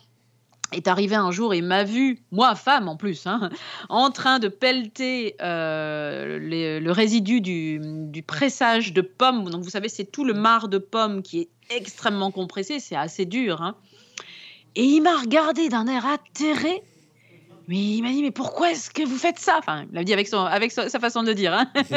est 0.73 0.89
arrivé 0.89 1.15
un 1.15 1.31
jour 1.31 1.55
et 1.55 1.63
m'a 1.63 1.85
vu, 1.85 2.23
moi 2.33 2.55
femme 2.55 2.89
en 2.89 2.97
plus, 2.97 3.27
hein, 3.27 3.51
en 3.89 4.11
train 4.11 4.39
de 4.39 4.49
pelleter 4.49 5.37
euh, 5.41 6.39
le 6.41 6.91
résidu 6.91 7.41
du, 7.41 7.81
du, 7.83 8.23
pressage 8.23 8.93
de 8.93 9.01
pommes. 9.01 9.49
Donc 9.51 9.63
vous 9.63 9.71
savez, 9.71 9.89
c'est 9.89 10.05
tout 10.05 10.25
le 10.25 10.35
marc 10.35 10.69
de 10.69 10.79
pommes 10.79 11.23
qui 11.23 11.41
est 11.41 11.49
extrêmement 11.71 12.31
compressé, 12.31 12.81
c'est 12.81 12.97
assez 12.97 13.27
dur. 13.27 13.63
Hein. 13.63 13.77
Et 14.75 14.85
il 14.85 15.01
m'a 15.01 15.17
regardé 15.17 15.69
d'un 15.69 15.87
air 15.87 16.07
atterré. 16.07 16.83
Mais 17.69 17.79
il 17.79 18.03
m'a 18.03 18.11
dit, 18.11 18.23
mais 18.23 18.31
pourquoi 18.31 18.71
est-ce 18.71 18.91
que 18.91 19.03
vous 19.03 19.17
faites 19.17 19.41
ça? 19.41 19.57
Enfin, 19.59 19.87
il 19.91 19.95
l'a 19.95 20.05
dit 20.05 20.13
avec, 20.13 20.29
son, 20.29 20.39
avec 20.39 20.71
sa 20.71 20.89
façon 21.01 21.25
de 21.25 21.33
dire. 21.33 21.53
Hein. 21.53 21.67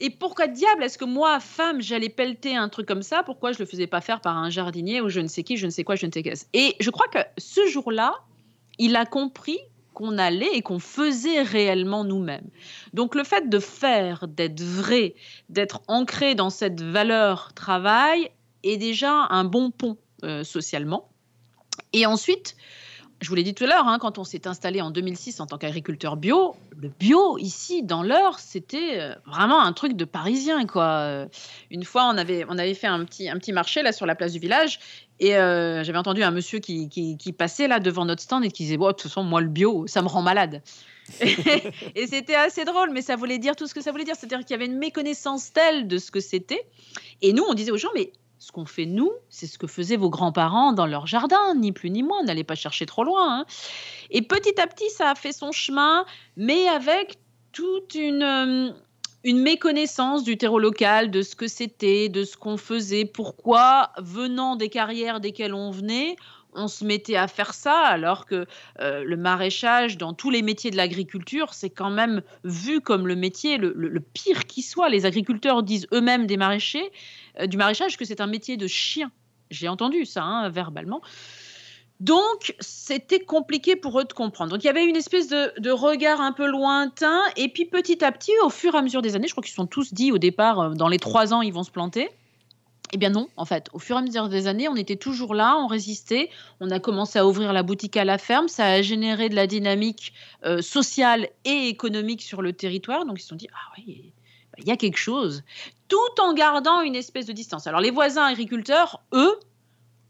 Et 0.00 0.08
pourquoi 0.08 0.46
diable 0.46 0.82
est-ce 0.82 0.96
que 0.96 1.04
moi, 1.04 1.40
femme, 1.40 1.82
j'allais 1.82 2.08
pelleter 2.08 2.56
un 2.56 2.70
truc 2.70 2.86
comme 2.88 3.02
ça? 3.02 3.22
Pourquoi 3.22 3.52
je 3.52 3.58
le 3.58 3.66
faisais 3.66 3.86
pas 3.86 4.00
faire 4.00 4.22
par 4.22 4.36
un 4.36 4.48
jardinier 4.48 5.02
ou 5.02 5.10
je 5.10 5.20
ne 5.20 5.28
sais 5.28 5.42
qui, 5.42 5.58
je 5.58 5.66
ne 5.66 5.70
sais 5.70 5.84
quoi, 5.84 5.94
je 5.94 6.06
ne 6.06 6.12
sais 6.12 6.22
quoi 6.22 6.32
Et 6.54 6.74
je 6.80 6.90
crois 6.90 7.08
que 7.08 7.18
ce 7.36 7.66
jour-là, 7.66 8.14
il 8.78 8.96
a 8.96 9.04
compris 9.04 9.58
qu'on 9.92 10.16
allait 10.16 10.54
et 10.54 10.62
qu'on 10.62 10.78
faisait 10.78 11.42
réellement 11.42 12.04
nous-mêmes. 12.04 12.48
Donc 12.94 13.14
le 13.14 13.24
fait 13.24 13.50
de 13.50 13.58
faire, 13.58 14.26
d'être 14.26 14.62
vrai, 14.62 15.14
d'être 15.50 15.82
ancré 15.88 16.34
dans 16.34 16.48
cette 16.48 16.80
valeur 16.80 17.52
travail 17.52 18.30
est 18.62 18.78
déjà 18.78 19.26
un 19.28 19.44
bon 19.44 19.70
pont 19.70 19.98
euh, 20.24 20.44
socialement. 20.44 21.10
Et 21.92 22.06
ensuite, 22.06 22.56
je 23.20 23.28
vous 23.28 23.34
l'ai 23.34 23.42
dit 23.42 23.54
tout 23.54 23.64
à 23.64 23.66
l'heure, 23.66 23.86
hein, 23.86 23.98
quand 24.00 24.18
on 24.18 24.24
s'est 24.24 24.46
installé 24.46 24.80
en 24.80 24.90
2006 24.90 25.40
en 25.40 25.46
tant 25.46 25.58
qu'agriculteur 25.58 26.16
bio, 26.16 26.54
le 26.80 26.88
bio 26.88 27.36
ici 27.38 27.82
dans 27.82 28.02
l'heure, 28.02 28.38
c'était 28.38 28.98
euh, 29.00 29.14
vraiment 29.26 29.60
un 29.60 29.72
truc 29.72 29.94
de 29.94 30.04
parisien 30.04 30.66
quoi. 30.66 30.84
Euh, 30.84 31.26
une 31.70 31.84
fois, 31.84 32.10
on 32.12 32.16
avait 32.16 32.44
on 32.48 32.58
avait 32.58 32.74
fait 32.74 32.86
un 32.86 33.04
petit 33.04 33.28
un 33.28 33.36
petit 33.36 33.52
marché 33.52 33.82
là 33.82 33.92
sur 33.92 34.06
la 34.06 34.14
place 34.14 34.32
du 34.32 34.38
village 34.38 34.80
et 35.22 35.32
j'avais 35.32 35.98
entendu 35.98 36.22
un 36.22 36.30
monsieur 36.30 36.60
qui, 36.60 36.88
qui, 36.88 37.32
passait 37.34 37.68
là 37.68 37.78
devant 37.78 38.06
notre 38.06 38.22
stand 38.22 38.42
et 38.42 38.50
qui 38.50 38.62
disait 38.62 38.78
bon 38.78 38.86
de 38.86 38.92
toute 38.92 39.02
façon 39.02 39.22
moi 39.22 39.42
le 39.42 39.48
bio 39.48 39.86
ça 39.86 40.00
me 40.00 40.08
rend 40.08 40.22
malade. 40.22 40.62
et 41.94 42.06
c'était 42.06 42.34
assez 42.34 42.64
drôle, 42.64 42.90
mais 42.92 43.02
ça 43.02 43.16
voulait 43.16 43.38
dire 43.38 43.56
tout 43.56 43.66
ce 43.66 43.74
que 43.74 43.80
ça 43.80 43.90
voulait 43.90 44.04
dire, 44.04 44.14
c'est-à-dire 44.16 44.38
qu'il 44.40 44.50
y 44.50 44.54
avait 44.54 44.66
une 44.66 44.78
méconnaissance 44.78 45.52
telle 45.52 45.88
de 45.88 45.98
ce 45.98 46.10
que 46.10 46.20
c'était. 46.20 46.64
Et 47.22 47.32
nous, 47.32 47.44
on 47.48 47.54
disait 47.54 47.72
aux 47.72 47.76
gens 47.76 47.90
mais 47.94 48.12
ce 48.40 48.52
qu'on 48.52 48.64
fait 48.64 48.86
nous, 48.86 49.12
c'est 49.28 49.46
ce 49.46 49.58
que 49.58 49.66
faisaient 49.66 49.98
vos 49.98 50.08
grands-parents 50.08 50.72
dans 50.72 50.86
leur 50.86 51.06
jardin, 51.06 51.54
ni 51.54 51.72
plus 51.72 51.90
ni 51.90 52.02
moins. 52.02 52.22
N'allez 52.24 52.42
pas 52.42 52.54
chercher 52.54 52.86
trop 52.86 53.04
loin. 53.04 53.40
Hein. 53.40 53.44
Et 54.10 54.22
petit 54.22 54.58
à 54.58 54.66
petit, 54.66 54.88
ça 54.88 55.10
a 55.10 55.14
fait 55.14 55.32
son 55.32 55.52
chemin, 55.52 56.06
mais 56.38 56.66
avec 56.66 57.18
toute 57.52 57.94
une, 57.94 58.22
euh, 58.22 58.70
une 59.24 59.40
méconnaissance 59.40 60.24
du 60.24 60.38
terreau 60.38 60.58
local, 60.58 61.10
de 61.10 61.20
ce 61.20 61.36
que 61.36 61.48
c'était, 61.48 62.08
de 62.08 62.24
ce 62.24 62.38
qu'on 62.38 62.56
faisait, 62.56 63.04
pourquoi, 63.04 63.90
venant 63.98 64.56
des 64.56 64.70
carrières 64.70 65.20
desquelles 65.20 65.54
on 65.54 65.70
venait, 65.70 66.16
on 66.54 66.68
se 66.68 66.84
mettait 66.84 67.16
à 67.16 67.28
faire 67.28 67.54
ça, 67.54 67.78
alors 67.78 68.26
que 68.26 68.46
euh, 68.80 69.04
le 69.04 69.16
maraîchage, 69.16 69.96
dans 69.98 70.14
tous 70.14 70.30
les 70.30 70.42
métiers 70.42 70.70
de 70.70 70.76
l'agriculture, 70.76 71.54
c'est 71.54 71.70
quand 71.70 71.90
même 71.90 72.22
vu 72.44 72.80
comme 72.80 73.06
le 73.06 73.16
métier 73.16 73.58
le 73.58 74.00
pire 74.00 74.46
qui 74.46 74.62
soit. 74.62 74.88
Les 74.88 75.06
agriculteurs 75.06 75.62
disent 75.62 75.86
eux-mêmes 75.92 76.26
des 76.26 76.36
maraîchers, 76.36 76.90
euh, 77.38 77.46
du 77.46 77.56
maraîchage 77.56 77.96
que 77.96 78.04
c'est 78.04 78.20
un 78.20 78.26
métier 78.26 78.56
de 78.56 78.66
chien. 78.66 79.10
J'ai 79.50 79.68
entendu 79.68 80.04
ça 80.04 80.22
hein, 80.22 80.48
verbalement. 80.48 81.00
Donc, 81.98 82.54
c'était 82.60 83.20
compliqué 83.20 83.76
pour 83.76 84.00
eux 84.00 84.04
de 84.04 84.12
comprendre. 84.14 84.52
Donc, 84.52 84.64
il 84.64 84.66
y 84.66 84.70
avait 84.70 84.86
une 84.86 84.96
espèce 84.96 85.28
de, 85.28 85.70
regard 85.70 86.20
un 86.20 86.32
peu 86.32 86.46
lointain. 86.46 87.20
Et 87.36 87.48
puis, 87.48 87.66
petit 87.66 88.02
à 88.02 88.10
petit, 88.10 88.32
au 88.42 88.48
fur 88.48 88.74
et 88.74 88.78
à 88.78 88.82
mesure 88.82 89.02
des 89.02 89.16
années, 89.16 89.28
je 89.28 89.34
crois 89.34 89.42
qu'ils 89.42 89.50
se 89.50 89.56
sont 89.56 89.66
tous 89.66 89.92
dit 89.92 90.10
au 90.10 90.16
départ, 90.16 90.60
euh, 90.60 90.70
dans 90.70 90.88
les 90.88 90.98
trois 90.98 91.34
ans, 91.34 91.42
ils 91.42 91.52
vont 91.52 91.62
se 91.62 91.70
planter. 91.70 92.08
Eh 92.92 92.96
bien 92.96 93.10
non, 93.10 93.28
en 93.36 93.44
fait, 93.44 93.68
au 93.72 93.78
fur 93.78 93.96
et 93.96 93.98
à 94.00 94.02
mesure 94.02 94.28
des 94.28 94.48
années, 94.48 94.68
on 94.68 94.74
était 94.74 94.96
toujours 94.96 95.34
là, 95.34 95.56
on 95.56 95.68
résistait, 95.68 96.28
on 96.60 96.70
a 96.70 96.80
commencé 96.80 97.18
à 97.20 97.26
ouvrir 97.26 97.52
la 97.52 97.62
boutique 97.62 97.96
à 97.96 98.04
la 98.04 98.18
ferme, 98.18 98.48
ça 98.48 98.66
a 98.66 98.82
généré 98.82 99.28
de 99.28 99.36
la 99.36 99.46
dynamique 99.46 100.12
euh, 100.44 100.60
sociale 100.60 101.28
et 101.44 101.68
économique 101.68 102.22
sur 102.22 102.42
le 102.42 102.52
territoire. 102.52 103.04
Donc 103.04 103.20
ils 103.20 103.22
se 103.22 103.28
sont 103.28 103.36
dit, 103.36 103.48
ah 103.52 103.72
oui, 103.78 104.12
il 104.58 104.66
y 104.66 104.72
a 104.72 104.76
quelque 104.76 104.98
chose, 104.98 105.44
tout 105.88 106.20
en 106.20 106.34
gardant 106.34 106.80
une 106.80 106.96
espèce 106.96 107.26
de 107.26 107.32
distance. 107.32 107.66
Alors 107.68 107.80
les 107.80 107.92
voisins 107.92 108.24
agriculteurs, 108.24 109.00
eux, 109.12 109.38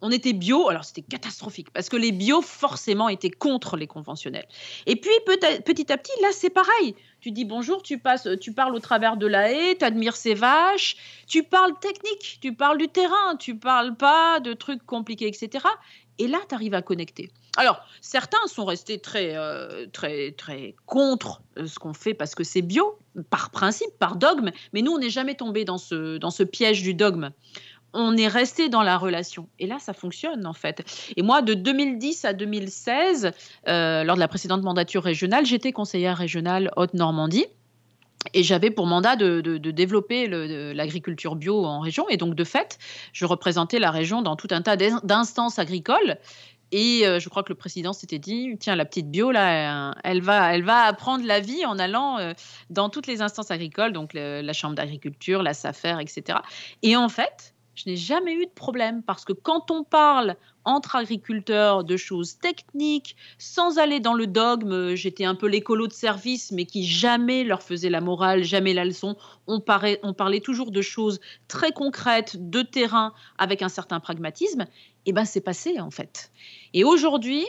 on 0.02 0.10
était 0.10 0.32
bio, 0.32 0.68
alors 0.68 0.84
c'était 0.84 1.02
catastrophique, 1.02 1.70
parce 1.72 1.88
que 1.88 1.96
les 1.96 2.12
bio, 2.12 2.40
forcément, 2.40 3.08
étaient 3.08 3.30
contre 3.30 3.76
les 3.76 3.86
conventionnels. 3.86 4.46
Et 4.86 4.96
puis, 4.96 5.10
petit 5.26 5.92
à 5.92 5.98
petit, 5.98 6.12
là, 6.22 6.28
c'est 6.32 6.50
pareil. 6.50 6.94
Tu 7.20 7.32
dis 7.32 7.44
bonjour, 7.44 7.82
tu, 7.82 7.98
passes, 7.98 8.28
tu 8.40 8.52
parles 8.52 8.74
au 8.74 8.80
travers 8.80 9.16
de 9.16 9.26
la 9.26 9.52
haie, 9.52 9.76
tu 9.76 9.84
admires 9.84 10.16
ces 10.16 10.34
vaches, 10.34 10.96
tu 11.26 11.42
parles 11.42 11.78
technique, 11.80 12.38
tu 12.40 12.54
parles 12.54 12.78
du 12.78 12.88
terrain, 12.88 13.36
tu 13.38 13.56
parles 13.56 13.94
pas 13.94 14.40
de 14.40 14.54
trucs 14.54 14.84
compliqués, 14.86 15.26
etc. 15.26 15.64
Et 16.18 16.28
là, 16.28 16.38
tu 16.48 16.54
arrives 16.54 16.74
à 16.74 16.82
connecter. 16.82 17.30
Alors, 17.56 17.80
certains 18.00 18.46
sont 18.46 18.64
restés 18.64 19.00
très, 19.00 19.36
euh, 19.36 19.86
très, 19.92 20.32
très 20.32 20.76
contre 20.86 21.42
euh, 21.58 21.66
ce 21.66 21.78
qu'on 21.78 21.94
fait 21.94 22.14
parce 22.14 22.34
que 22.34 22.44
c'est 22.44 22.62
bio, 22.62 22.98
par 23.28 23.50
principe, 23.50 23.90
par 23.98 24.16
dogme. 24.16 24.50
Mais 24.72 24.82
nous, 24.82 24.92
on 24.92 24.98
n'est 24.98 25.10
jamais 25.10 25.34
tombé 25.34 25.64
dans 25.64 25.78
ce, 25.78 26.18
dans 26.18 26.30
ce 26.30 26.42
piège 26.42 26.82
du 26.82 26.94
dogme. 26.94 27.30
On 27.92 28.16
est 28.16 28.28
resté 28.28 28.68
dans 28.68 28.82
la 28.82 28.96
relation. 28.96 29.48
Et 29.58 29.66
là, 29.66 29.78
ça 29.78 29.92
fonctionne, 29.92 30.46
en 30.46 30.52
fait. 30.52 30.84
Et 31.16 31.22
moi, 31.22 31.42
de 31.42 31.54
2010 31.54 32.24
à 32.24 32.32
2016, 32.32 33.32
euh, 33.68 34.04
lors 34.04 34.14
de 34.14 34.20
la 34.20 34.28
précédente 34.28 34.62
mandature 34.62 35.02
régionale, 35.02 35.44
j'étais 35.44 35.72
conseillère 35.72 36.16
régionale 36.16 36.70
Haute-Normandie. 36.76 37.46
Et 38.34 38.42
j'avais 38.42 38.70
pour 38.70 38.86
mandat 38.86 39.16
de, 39.16 39.40
développer 39.56 40.28
l'agriculture 40.74 41.36
bio 41.36 41.64
en 41.64 41.80
région. 41.80 42.06
Et 42.10 42.18
donc, 42.18 42.34
de 42.34 42.44
fait, 42.44 42.78
je 43.12 43.24
représentais 43.24 43.78
la 43.78 43.90
région 43.90 44.20
dans 44.20 44.36
tout 44.36 44.48
un 44.50 44.60
tas 44.60 44.76
d'instances 44.76 45.58
agricoles. 45.58 46.18
Et 46.72 47.06
euh, 47.06 47.18
je 47.18 47.28
crois 47.28 47.42
que 47.42 47.48
le 47.48 47.56
président 47.56 47.92
s'était 47.92 48.18
dit, 48.18 48.56
tiens, 48.60 48.76
la 48.76 48.84
petite 48.84 49.10
bio, 49.10 49.30
là, 49.32 49.94
elle 50.04 50.22
va, 50.22 50.54
elle 50.54 50.62
va 50.62 50.82
apprendre 50.82 51.26
la 51.26 51.40
vie 51.40 51.64
en 51.66 51.78
allant 51.78 52.18
euh, 52.18 52.32
dans 52.68 52.88
toutes 52.90 53.06
les 53.06 53.22
instances 53.22 53.50
agricoles, 53.50 53.92
donc 53.92 54.12
la 54.14 54.52
chambre 54.52 54.74
d'agriculture, 54.74 55.42
la 55.42 55.54
SAFER, 55.54 55.96
etc. 56.00 56.38
Et 56.82 56.96
en 56.96 57.08
fait, 57.08 57.54
je 57.80 57.88
n'ai 57.88 57.96
jamais 57.96 58.34
eu 58.34 58.44
de 58.44 58.50
problème 58.50 59.02
parce 59.02 59.24
que 59.24 59.32
quand 59.32 59.70
on 59.70 59.84
parle 59.84 60.36
entre 60.64 60.96
agriculteurs 60.96 61.84
de 61.84 61.96
choses 61.96 62.38
techniques, 62.38 63.16
sans 63.38 63.78
aller 63.78 64.00
dans 64.00 64.12
le 64.12 64.26
dogme, 64.26 64.94
j'étais 64.94 65.24
un 65.24 65.34
peu 65.34 65.46
l'écolo 65.46 65.86
de 65.86 65.92
service, 65.92 66.52
mais 66.52 66.66
qui 66.66 66.86
jamais 66.86 67.44
leur 67.44 67.62
faisait 67.62 67.88
la 67.88 68.02
morale, 68.02 68.44
jamais 68.44 68.74
la 68.74 68.84
leçon. 68.84 69.16
On 69.46 69.60
parlait, 69.60 70.40
toujours 70.40 70.70
de 70.70 70.82
choses 70.82 71.20
très 71.48 71.72
concrètes, 71.72 72.50
de 72.50 72.60
terrain, 72.60 73.14
avec 73.38 73.62
un 73.62 73.70
certain 73.70 74.00
pragmatisme. 74.00 74.66
Et 75.06 75.12
ben 75.12 75.24
c'est 75.24 75.40
passé 75.40 75.80
en 75.80 75.90
fait. 75.90 76.30
Et 76.74 76.84
aujourd'hui, 76.84 77.46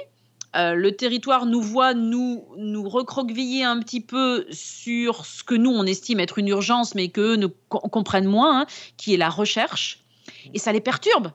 euh, 0.56 0.76
le 0.76 0.94
territoire 0.94 1.46
nous 1.46 1.62
voit 1.62 1.94
nous, 1.94 2.46
nous 2.58 2.88
recroqueviller 2.88 3.63
un 3.63 3.80
petit 3.80 4.02
peu 4.02 4.46
sur 4.52 5.26
ce 5.26 5.44
que 5.44 5.56
nous, 5.56 5.72
on 5.72 5.86
estime 5.86 6.22
être 6.22 6.39
une 6.39 6.48
urgence, 6.48 6.96
mais 6.96 7.10
qu'eux 7.10 7.36
ne 7.36 7.48
comprennent 7.67 8.28
moins, 8.28 8.62
hein, 8.62 8.65
qui 8.96 9.13
est 9.13 9.17
la 9.17 9.30
recherche. 9.30 10.02
Et 10.54 10.60
ça 10.60 10.71
les 10.71 10.82
perturbe 10.82 11.32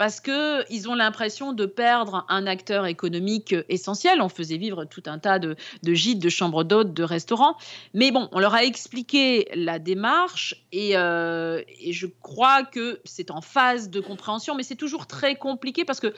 parce 0.00 0.22
qu'ils 0.22 0.88
ont 0.88 0.94
l'impression 0.94 1.52
de 1.52 1.66
perdre 1.66 2.24
un 2.30 2.46
acteur 2.46 2.86
économique 2.86 3.54
essentiel. 3.68 4.22
On 4.22 4.30
faisait 4.30 4.56
vivre 4.56 4.86
tout 4.86 5.02
un 5.04 5.18
tas 5.18 5.38
de, 5.38 5.56
gîtes, 5.84 6.20
de 6.20 6.30
chambres 6.30 6.64
d'hôtes, 6.64 6.94
de 6.94 7.02
restaurants. 7.02 7.54
Mais 7.92 8.10
bon, 8.10 8.26
on 8.32 8.38
leur 8.38 8.54
a 8.54 8.64
expliqué 8.64 9.46
la 9.54 9.78
démarche 9.78 10.64
et, 10.72 10.96
euh, 10.96 11.60
et 11.82 11.92
je 11.92 12.06
crois 12.06 12.64
que 12.64 13.02
c'est 13.04 13.30
en 13.30 13.42
phase 13.42 13.90
de 13.90 14.00
compréhension, 14.00 14.54
mais 14.54 14.62
c'est 14.62 14.74
toujours 14.74 15.06
très 15.06 15.34
compliqué 15.34 15.84
parce 15.84 16.00
que 16.00 16.14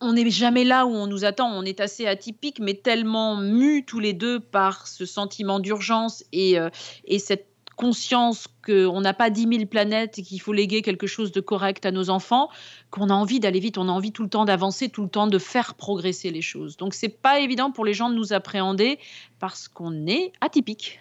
on 0.00 0.12
n'est 0.12 0.30
jamais 0.30 0.62
là 0.62 0.86
où 0.86 0.90
on 0.90 1.08
nous 1.08 1.24
attend. 1.24 1.50
On 1.52 1.64
est 1.64 1.80
assez 1.80 2.06
atypique, 2.06 2.60
mais 2.60 2.74
tellement 2.74 3.34
mus 3.36 3.84
tous 3.84 3.98
les 3.98 4.12
deux 4.12 4.38
par 4.38 4.86
ce 4.86 5.06
sentiment 5.06 5.58
d'urgence 5.58 6.24
et, 6.32 6.56
euh, 6.56 6.70
et 7.04 7.18
cette 7.18 7.49
conscience 7.80 8.46
qu'on 8.62 9.00
n'a 9.00 9.14
pas 9.14 9.30
10 9.30 9.48
000 9.48 9.64
planètes 9.64 10.18
et 10.18 10.22
qu'il 10.22 10.38
faut 10.38 10.52
léguer 10.52 10.82
quelque 10.82 11.06
chose 11.06 11.32
de 11.32 11.40
correct 11.40 11.86
à 11.86 11.92
nos 11.92 12.10
enfants, 12.10 12.50
qu'on 12.90 13.08
a 13.08 13.14
envie 13.14 13.40
d'aller 13.40 13.58
vite, 13.58 13.78
on 13.78 13.88
a 13.88 13.90
envie 13.90 14.12
tout 14.12 14.22
le 14.22 14.28
temps 14.28 14.44
d'avancer, 14.44 14.90
tout 14.90 15.02
le 15.02 15.08
temps 15.08 15.26
de 15.26 15.38
faire 15.38 15.72
progresser 15.72 16.30
les 16.30 16.42
choses. 16.42 16.76
Donc 16.76 16.92
c'est 16.92 17.08
pas 17.08 17.40
évident 17.40 17.72
pour 17.72 17.86
les 17.86 17.94
gens 17.94 18.10
de 18.10 18.14
nous 18.16 18.34
appréhender 18.34 18.98
parce 19.38 19.66
qu'on 19.66 20.06
est 20.06 20.32
atypique. 20.42 21.00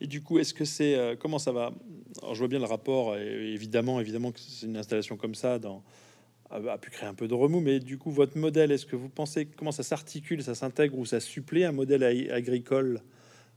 et 0.00 0.06
du 0.06 0.22
coup, 0.22 0.38
est-ce 0.38 0.54
que 0.54 0.64
c'est 0.64 0.94
euh, 0.94 1.16
comment 1.18 1.40
ça 1.40 1.50
va? 1.50 1.72
Alors 2.22 2.36
je 2.36 2.38
vois 2.38 2.48
bien 2.48 2.60
le 2.60 2.66
rapport, 2.66 3.16
évidemment, 3.16 3.98
évidemment 3.98 4.30
que 4.30 4.38
c'est 4.38 4.66
une 4.66 4.76
installation 4.76 5.16
comme 5.16 5.34
ça 5.34 5.58
dans 5.58 5.82
a 6.52 6.78
pu 6.78 6.90
créer 6.90 7.08
un 7.08 7.14
peu 7.14 7.28
de 7.28 7.34
remous, 7.34 7.60
mais 7.60 7.78
du 7.78 7.98
coup, 7.98 8.10
votre 8.10 8.36
modèle, 8.36 8.72
est-ce 8.72 8.86
que 8.86 8.96
vous 8.96 9.08
pensez 9.08 9.46
comment 9.46 9.70
ça 9.72 9.84
s'articule, 9.84 10.42
ça 10.42 10.56
s'intègre 10.56 10.98
ou 10.98 11.06
ça 11.06 11.18
supplée 11.20 11.64
un 11.64 11.72
modèle 11.72 12.02
agricole? 12.32 13.02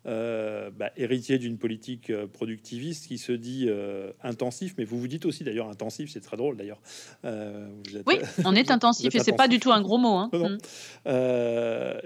Euh, 0.05 0.69
bah, 0.69 0.91
héritier 0.97 1.37
d'une 1.37 1.57
politique 1.57 2.09
euh, 2.09 2.27
productiviste 2.27 3.07
qui 3.07 3.17
se 3.17 3.31
dit 3.31 3.67
euh, 3.69 4.11
intensif, 4.21 4.75
mais 4.77 4.83
vous 4.83 4.99
vous 4.99 5.07
dites 5.07 5.25
aussi 5.25 5.45
d'ailleurs 5.45 5.69
intensif, 5.69 6.09
c'est 6.11 6.19
très 6.19 6.35
drôle 6.35 6.57
d'ailleurs. 6.57 6.81
oui, 7.23 8.15
on 8.45 8.53
est 8.53 8.69
intensif 8.69 9.15
et 9.15 9.19
c'est 9.19 9.31
pas 9.31 9.47
du 9.47 9.59
tout 9.59 9.71
un 9.71 9.81
gros 9.81 9.97
mot. 9.97 10.15
Hein. 10.15 10.29
Mm. 10.33 10.57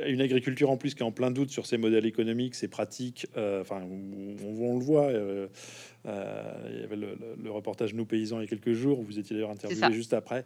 une 0.07 0.21
agriculture 0.21 0.69
en 0.69 0.77
plus 0.77 0.93
qui 0.93 1.01
est 1.01 1.05
en 1.05 1.11
plein 1.11 1.31
doute 1.31 1.49
sur 1.49 1.65
ses 1.65 1.77
modèles 1.77 2.05
économiques, 2.05 2.53
ses 2.53 2.67
pratiques. 2.67 3.25
Enfin, 3.35 3.81
on, 3.81 4.45
on, 4.45 4.77
le 4.77 4.83
voit. 4.83 5.11
Il 5.11 6.79
y 6.79 6.83
avait 6.83 6.95
le, 6.95 7.51
reportage 7.51 7.95
Nous 7.95 8.05
paysans 8.05 8.39
il 8.39 8.43
y 8.43 8.45
a 8.45 8.47
quelques 8.47 8.73
jours, 8.73 8.99
où 8.99 9.03
vous 9.03 9.17
étiez 9.17 9.35
d'ailleurs 9.35 9.51
interviewé 9.51 9.91
juste 9.91 10.13
après, 10.13 10.45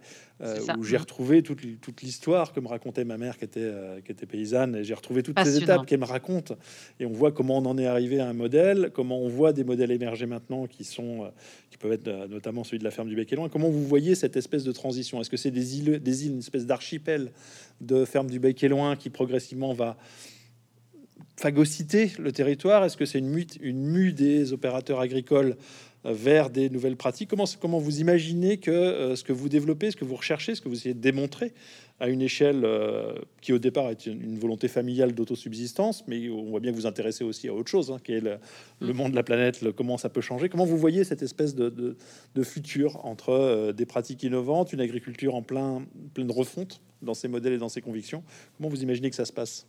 où 0.77 0.83
j'ai 0.83 0.97
retrouvé 0.97 1.43
toute, 1.43 1.81
toute 1.81 2.01
l'histoire 2.01 2.53
que 2.53 2.61
me 2.61 2.67
racontait 2.67 3.03
ma 3.03 3.17
mère 3.17 3.37
qui 3.37 3.43
était, 3.43 3.71
qui 4.05 4.11
était 4.11 4.25
paysanne, 4.25 4.77
et 4.77 4.83
j'ai 4.85 4.93
retrouvé 4.93 5.21
toutes 5.21 5.39
ces 5.43 5.57
étapes 5.57 5.85
qu'elle 5.85 5.99
me 5.99 6.05
raconte. 6.05 6.53
Et 6.99 7.05
on 7.05 7.11
voit 7.11 7.31
comment 7.41 7.57
on 7.57 7.65
en 7.65 7.79
est 7.79 7.87
arrivé 7.87 8.19
à 8.19 8.29
un 8.29 8.33
modèle, 8.33 8.91
comment 8.93 9.19
on 9.19 9.27
voit 9.27 9.51
des 9.51 9.63
modèles 9.63 9.89
émerger 9.89 10.27
maintenant 10.27 10.67
qui 10.67 10.83
sont 10.83 11.31
qui 11.71 11.77
peuvent 11.79 11.91
être 11.91 12.27
notamment 12.29 12.63
celui 12.63 12.77
de 12.77 12.83
la 12.83 12.91
ferme 12.91 13.09
du 13.09 13.15
Bec 13.15 13.33
et 13.33 13.35
Loin. 13.35 13.49
Comment 13.49 13.71
vous 13.71 13.83
voyez 13.83 14.13
cette 14.13 14.37
espèce 14.37 14.63
de 14.63 14.71
transition? 14.71 15.19
Est-ce 15.19 15.31
que 15.31 15.37
c'est 15.37 15.49
des 15.49 15.79
îles, 15.79 15.99
des 15.99 16.27
îles, 16.27 16.33
une 16.33 16.39
espèce 16.39 16.67
d'archipel 16.67 17.31
de 17.79 18.05
ferme 18.05 18.29
du 18.29 18.37
Bec 18.37 18.63
et 18.63 18.67
Loin 18.67 18.95
qui 18.95 19.09
progressivement 19.09 19.73
va 19.73 19.97
phagocyter 21.35 22.11
le 22.19 22.31
territoire? 22.31 22.85
Est-ce 22.85 22.95
que 22.95 23.05
c'est 23.05 23.17
une 23.17 23.29
mue, 23.29 23.47
une 23.59 23.87
mue 23.87 24.13
des 24.13 24.53
opérateurs 24.53 24.99
agricoles 24.99 25.55
euh, 25.55 25.55
vers 26.03 26.49
des 26.49 26.69
nouvelles 26.69 26.97
pratiques 26.97 27.29
comment, 27.29 27.79
vous 27.79 27.99
imaginez 27.99 28.57
que 28.57 28.71
euh, 28.71 29.15
ce 29.15 29.23
que 29.23 29.33
vous 29.33 29.49
développez, 29.49 29.91
ce 29.91 29.95
que 29.95 30.05
vous 30.05 30.15
recherchez, 30.15 30.55
ce 30.55 30.61
que 30.61 30.69
vous 30.69 30.75
essayez 30.75 30.95
de 30.95 30.99
démontrer 30.99 31.53
à 31.99 32.07
une 32.07 32.21
échelle 32.21 32.65
euh, 32.65 33.13
qui 33.41 33.53
au 33.53 33.59
départ 33.59 33.89
est 33.89 34.07
une, 34.07 34.39
volonté 34.39 34.67
familiale 34.67 35.13
d'autosubsistance, 35.13 36.03
mais 36.07 36.29
on 36.29 36.49
voit 36.49 36.59
bien 36.59 36.71
que 36.71 36.75
vous 36.75 36.87
intéressez 36.87 37.23
aussi 37.23 37.47
à 37.47 37.53
autre 37.53 37.69
chose, 37.69 37.91
hein, 37.91 37.99
qui 38.03 38.13
est 38.13 38.21
le, 38.21 38.39
mm. 38.81 38.93
monde 38.93 39.11
de 39.11 39.15
la 39.15 39.23
planète, 39.23 39.61
le, 39.61 39.71
comment 39.71 39.97
ça 39.97 40.09
peut 40.09 40.21
changer. 40.21 40.49
Comment 40.49 40.65
vous 40.65 40.77
voyez 40.77 41.03
cette 41.03 41.21
espèce 41.21 41.53
de, 41.53 41.95
futur 42.41 43.05
entre 43.05 43.71
des 43.71 43.85
pratiques 43.85 44.23
innovantes, 44.23 44.73
une 44.73 44.81
agriculture 44.81 45.35
en 45.35 45.43
plein, 45.43 45.85
pleine 46.15 46.31
refonte 46.31 46.81
dans 47.03 47.13
ses 47.13 47.27
modèles 47.27 47.53
et 47.53 47.57
dans 47.59 47.69
ses 47.69 47.81
convictions? 47.81 48.23
Comment 48.57 48.69
vous 48.69 48.81
imaginez 48.81 49.11
que 49.11 49.15
ça 49.15 49.25
se 49.25 49.33
passe? 49.33 49.67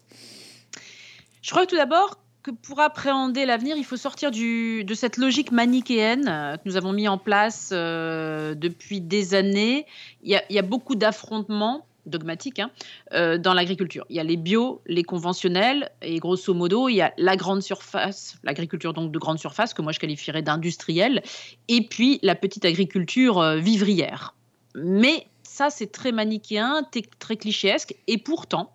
Je 1.43 1.51
crois 1.51 1.67
tout 1.67 1.77
d'abord 1.77 2.19
que 2.43 2.51
pour 2.51 2.81
appréhender 2.81 3.47
l'avenir, 3.47 3.77
il 3.77 3.85
faut 3.85 3.97
sortir 3.97 4.31
de 4.31 4.95
cette 4.95 5.17
logique 5.17 5.53
manichéenne 5.53 6.29
euh, 6.29 6.57
que 6.57 6.63
nous 6.67 6.77
avons 6.77 6.93
mis 6.93 7.07
en 7.07 7.19
place 7.19 7.71
euh, 7.73 8.55
depuis 8.55 9.01
des 9.01 9.35
années. 9.35 9.87
Il 10.23 10.41
y 10.49 10.59
a, 10.59 10.63
beaucoup 10.63 10.97
d'affrontements 10.97 11.87
dogmatiques 12.07 12.59
hein, 12.59 12.71
euh, 13.13 13.39
dans 13.39 13.55
l'agriculture. 13.55 14.05
Il 14.11 14.17
y 14.17 14.21
a 14.21 14.25
les 14.25 14.37
bio, 14.37 14.81
les 14.87 15.05
conventionnels, 15.05 15.91
et 16.03 16.19
grosso 16.19 16.53
modo, 16.53 16.89
il 16.89 16.97
y 16.97 17.01
a 17.01 17.13
la 17.17 17.37
grande 17.37 17.63
surface, 17.63 18.37
l'agriculture 18.43 18.93
donc 18.93 19.13
de 19.13 19.19
grande 19.19 19.39
surface, 19.39 19.73
que 19.73 19.83
moi 19.83 19.93
je 19.93 20.01
qualifierais 20.01 20.43
d'industrielle, 20.43 21.23
et 21.69 21.87
puis 21.87 22.19
la 22.23 22.35
petite 22.35 22.65
agriculture 22.65 23.41
vivrière. 23.55 24.35
Mais 24.75 25.29
ça, 25.45 25.71
c'est 25.71 25.93
très 25.93 26.11
manichéen, 26.11 26.83
très 27.21 27.37
clichéesque, 27.37 27.95
et 28.09 28.19
pourtant, 28.19 28.75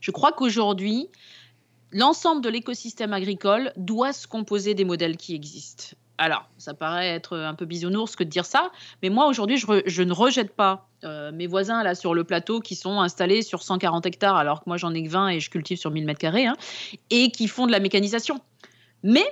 je 0.00 0.12
crois 0.12 0.30
qu'aujourd'hui, 0.30 1.08
l'ensemble 1.92 2.42
de 2.42 2.48
l'écosystème 2.48 3.12
agricole 3.12 3.72
doit 3.76 4.12
se 4.12 4.26
composer 4.26 4.74
des 4.74 4.84
modèles 4.84 5.16
qui 5.16 5.34
existent. 5.34 5.96
Alors, 6.18 6.48
ça 6.58 6.74
paraît 6.74 7.08
être 7.08 7.38
un 7.38 7.54
peu 7.54 7.64
bisounours 7.64 8.16
que 8.16 8.24
de 8.24 8.28
dire 8.28 8.44
ça, 8.44 8.72
mais 9.02 9.08
moi 9.08 9.28
aujourd'hui, 9.28 9.56
je, 9.56 10.02
ne 10.02 10.12
rejette 10.12 10.52
pas 10.52 10.88
euh, 11.04 11.30
mes 11.30 11.46
voisins 11.46 11.84
là 11.84 11.94
sur 11.94 12.12
le 12.12 12.24
plateau 12.24 12.58
qui 12.58 12.74
sont 12.74 13.00
installés 13.00 13.42
sur 13.42 13.62
140 13.62 14.04
hectares, 14.06 14.36
alors 14.36 14.60
que 14.60 14.64
moi 14.66 14.76
j'en 14.76 14.92
ai 14.94 15.04
que 15.04 15.08
20 15.08 15.28
et 15.28 15.40
je 15.40 15.48
cultive 15.48 15.78
sur 15.78 15.92
1000 15.92 16.04
mètres 16.04 16.18
carrés, 16.18 16.46
hein, 16.46 16.56
et 17.10 17.30
qui 17.30 17.46
font 17.46 17.66
de 17.66 17.72
la 17.72 17.78
mécanisation. 17.78 18.40
Mais 19.04 19.24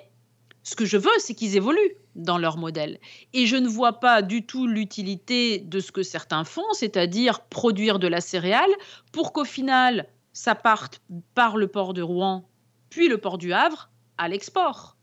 ce 0.62 0.76
que 0.76 0.84
je 0.84 0.96
veux, 0.96 1.10
c'est 1.18 1.34
qu'ils 1.34 1.56
évoluent 1.56 1.96
dans 2.14 2.38
leur 2.38 2.56
modèle. 2.56 2.98
Et 3.32 3.46
je 3.46 3.56
ne 3.56 3.68
vois 3.68 3.94
pas 3.94 4.22
du 4.22 4.46
tout 4.46 4.68
l'utilité 4.68 5.58
de 5.58 5.80
ce 5.80 5.90
que 5.90 6.04
certains 6.04 6.44
font, 6.44 6.72
c'est-à-dire 6.72 7.40
produire 7.40 7.98
de 7.98 8.06
la 8.08 8.20
céréale 8.20 8.70
pour 9.12 9.32
qu'au 9.32 9.44
final, 9.44 10.08
ça 10.36 10.54
parte 10.54 11.00
par 11.34 11.56
le 11.56 11.66
port 11.66 11.94
de 11.94 12.02
Rouen, 12.02 12.46
puis 12.90 13.08
le 13.08 13.16
port 13.16 13.38
du 13.38 13.54
Havre, 13.54 13.88
à 14.18 14.28
l'export. 14.28 14.94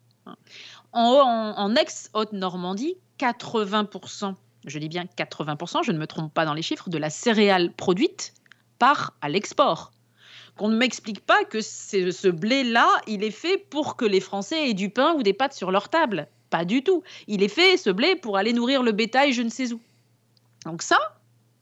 En, 0.93 1.75
ex-Haute-Normandie, 1.75 2.95
80%, 3.17 4.35
je 4.67 4.79
dis 4.79 4.89
bien 4.89 5.05
80%, 5.17 5.83
je 5.83 5.91
ne 5.91 5.97
me 5.97 6.05
trompe 6.05 6.31
pas 6.31 6.45
dans 6.45 6.53
les 6.53 6.61
chiffres, 6.61 6.87
de 6.91 6.99
la 6.99 7.09
céréale 7.09 7.73
produite 7.73 8.35
part 8.77 9.15
à 9.21 9.29
l'export. 9.29 9.91
Qu'on 10.55 10.69
ne 10.69 10.77
m'explique 10.77 11.25
pas 11.25 11.43
que 11.45 11.61
ce 11.61 12.29
blé-là, 12.29 12.87
il 13.07 13.23
est 13.23 13.31
fait 13.31 13.57
pour 13.57 13.95
que 13.95 14.05
les 14.05 14.19
Français 14.19 14.69
aient 14.69 14.75
du 14.75 14.91
pain 14.91 15.15
ou 15.15 15.23
des 15.23 15.33
pâtes 15.33 15.53
sur 15.53 15.71
leur 15.71 15.89
table. 15.89 16.27
Pas 16.51 16.63
du 16.63 16.83
tout. 16.83 17.01
Il 17.25 17.41
est 17.41 17.47
fait, 17.47 17.77
ce 17.77 17.89
blé, 17.89 18.15
pour 18.15 18.37
aller 18.37 18.53
nourrir 18.53 18.83
le 18.83 18.91
bétail 18.91 19.33
je 19.33 19.41
ne 19.41 19.49
sais 19.49 19.73
où. 19.73 19.81
Donc 20.63 20.83
ça, 20.83 20.99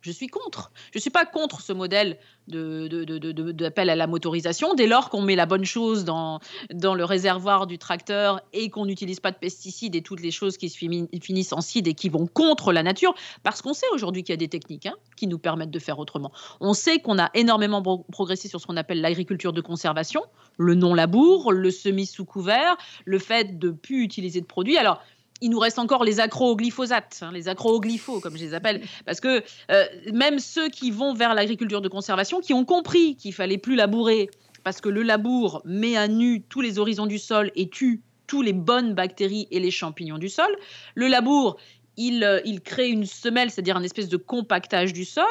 je 0.02 0.12
suis 0.12 0.28
contre. 0.28 0.72
Je 0.92 0.98
ne 0.98 1.02
suis 1.02 1.10
pas 1.10 1.26
contre 1.26 1.62
ce 1.62 1.74
modèle 1.74 2.18
d'appel 2.48 3.90
à 3.90 3.96
la 3.96 4.08
motorisation. 4.08 4.74
Dès 4.74 4.88
lors 4.88 5.10
qu'on 5.10 5.22
met 5.22 5.36
la 5.36 5.46
bonne 5.46 5.66
chose 5.66 6.06
dans, 6.06 6.40
dans 6.74 6.96
le 6.96 7.06
réservoir 7.06 7.68
du 7.68 7.78
tracteur 7.78 8.42
et 8.54 8.70
qu'on 8.70 8.86
n'utilise 8.86 9.20
pas 9.20 9.32
de 9.32 9.38
pesticides 9.38 9.96
et 9.96 10.02
toutes 10.02 10.22
les 10.22 10.32
choses 10.32 10.58
qui 10.58 10.70
se 10.70 10.78
finissent 10.78 11.54
en 11.54 11.62
cide 11.62 11.88
et 11.88 11.94
qui 11.94 12.10
vont 12.10 12.28
contre 12.28 12.74
la 12.74 12.84
nature, 12.84 13.14
parce 13.44 13.62
qu'on 13.62 13.74
sait 13.74 13.88
aujourd'hui 13.94 14.24
qu'il 14.24 14.34
y 14.34 14.38
a 14.38 14.38
des 14.38 14.50
techniques 14.50 14.88
hein, 14.88 14.96
qui 15.16 15.28
nous 15.28 15.40
permettent 15.40 15.72
de 15.72 15.80
faire 15.80 16.00
autrement. 16.00 16.32
On 16.60 16.74
sait 16.74 17.00
qu'on 17.00 17.20
a 17.20 17.30
énormément 17.34 17.82
progressé 18.12 18.48
sur 18.48 18.60
ce 18.60 18.68
qu'on 18.68 18.78
appelle 18.78 19.02
l'agriculture 19.02 19.54
de 19.54 19.62
conservation, 19.62 20.24
le 20.58 20.76
non-labour, 20.76 21.52
le 21.52 21.72
semi 21.72 22.06
sous 22.06 22.26
couvert, 22.26 22.76
le 23.06 23.20
fait 23.20 23.60
de 23.60 23.70
plus 23.72 24.04
utiliser 24.04 24.42
de 24.42 24.46
produits. 24.46 24.78
Alors, 24.78 25.02
il 25.42 25.50
nous 25.50 25.60
reste 25.60 25.80
encore 25.80 26.04
les 26.04 26.20
acro-glyphosates, 26.20 27.20
hein, 27.22 27.32
les 27.34 27.48
acro-glyphos, 27.48 28.20
comme 28.20 28.38
je 28.38 28.44
les 28.44 28.54
appelle, 28.54 28.82
parce 29.06 29.20
que 29.20 29.44
euh, 29.72 29.86
même 30.14 30.40
ceux 30.40 30.70
qui 30.70 30.92
vont 30.92 31.14
vers 31.14 31.34
l'agriculture 31.34 31.82
de 31.82 31.90
conservation, 31.90 32.40
qui 32.40 32.54
ont 32.54 32.66
compris 32.66 33.16
qu'il 33.16 33.34
fallait 33.34 33.58
plus 33.58 33.76
labourer, 33.76 34.30
parce 34.64 34.80
que 34.80 34.90
le 34.90 35.02
labour 35.02 35.62
met 35.66 35.98
à 35.98 36.08
nu 36.08 36.44
tous 36.44 36.62
les 36.62 36.80
horizons 36.80 37.08
du 37.08 37.18
sol 37.18 37.52
et 37.56 37.70
tue 37.70 38.02
tous 38.28 38.42
les 38.42 38.54
bonnes 38.54 38.94
bactéries 38.94 39.48
et 39.52 39.60
les 39.60 39.72
champignons 39.72 40.20
du 40.20 40.30
sol. 40.30 40.56
Le 40.96 41.08
labour, 41.08 41.58
il, 41.98 42.24
euh, 42.24 42.40
il 42.46 42.62
crée 42.62 42.88
une 42.88 43.06
semelle, 43.06 43.50
c'est-à-dire 43.50 43.76
un 43.76 43.84
espèce 43.84 44.08
de 44.08 44.18
compactage 44.18 44.94
du 44.94 45.04
sol. 45.04 45.26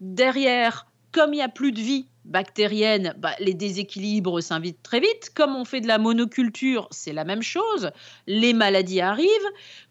Derrière, 0.00 0.86
comme 1.12 1.34
il 1.34 1.38
n'y 1.38 1.42
a 1.42 1.48
plus 1.48 1.72
de 1.72 1.80
vie 1.80 2.06
bactérienne, 2.28 3.14
bah, 3.18 3.34
les 3.40 3.54
déséquilibres 3.54 4.42
s'invitent 4.42 4.82
très 4.82 5.00
vite. 5.00 5.30
Comme 5.34 5.56
on 5.56 5.64
fait 5.64 5.80
de 5.80 5.88
la 5.88 5.98
monoculture, 5.98 6.88
c'est 6.90 7.12
la 7.12 7.24
même 7.24 7.42
chose. 7.42 7.90
Les 8.26 8.52
maladies 8.52 9.00
arrivent 9.00 9.28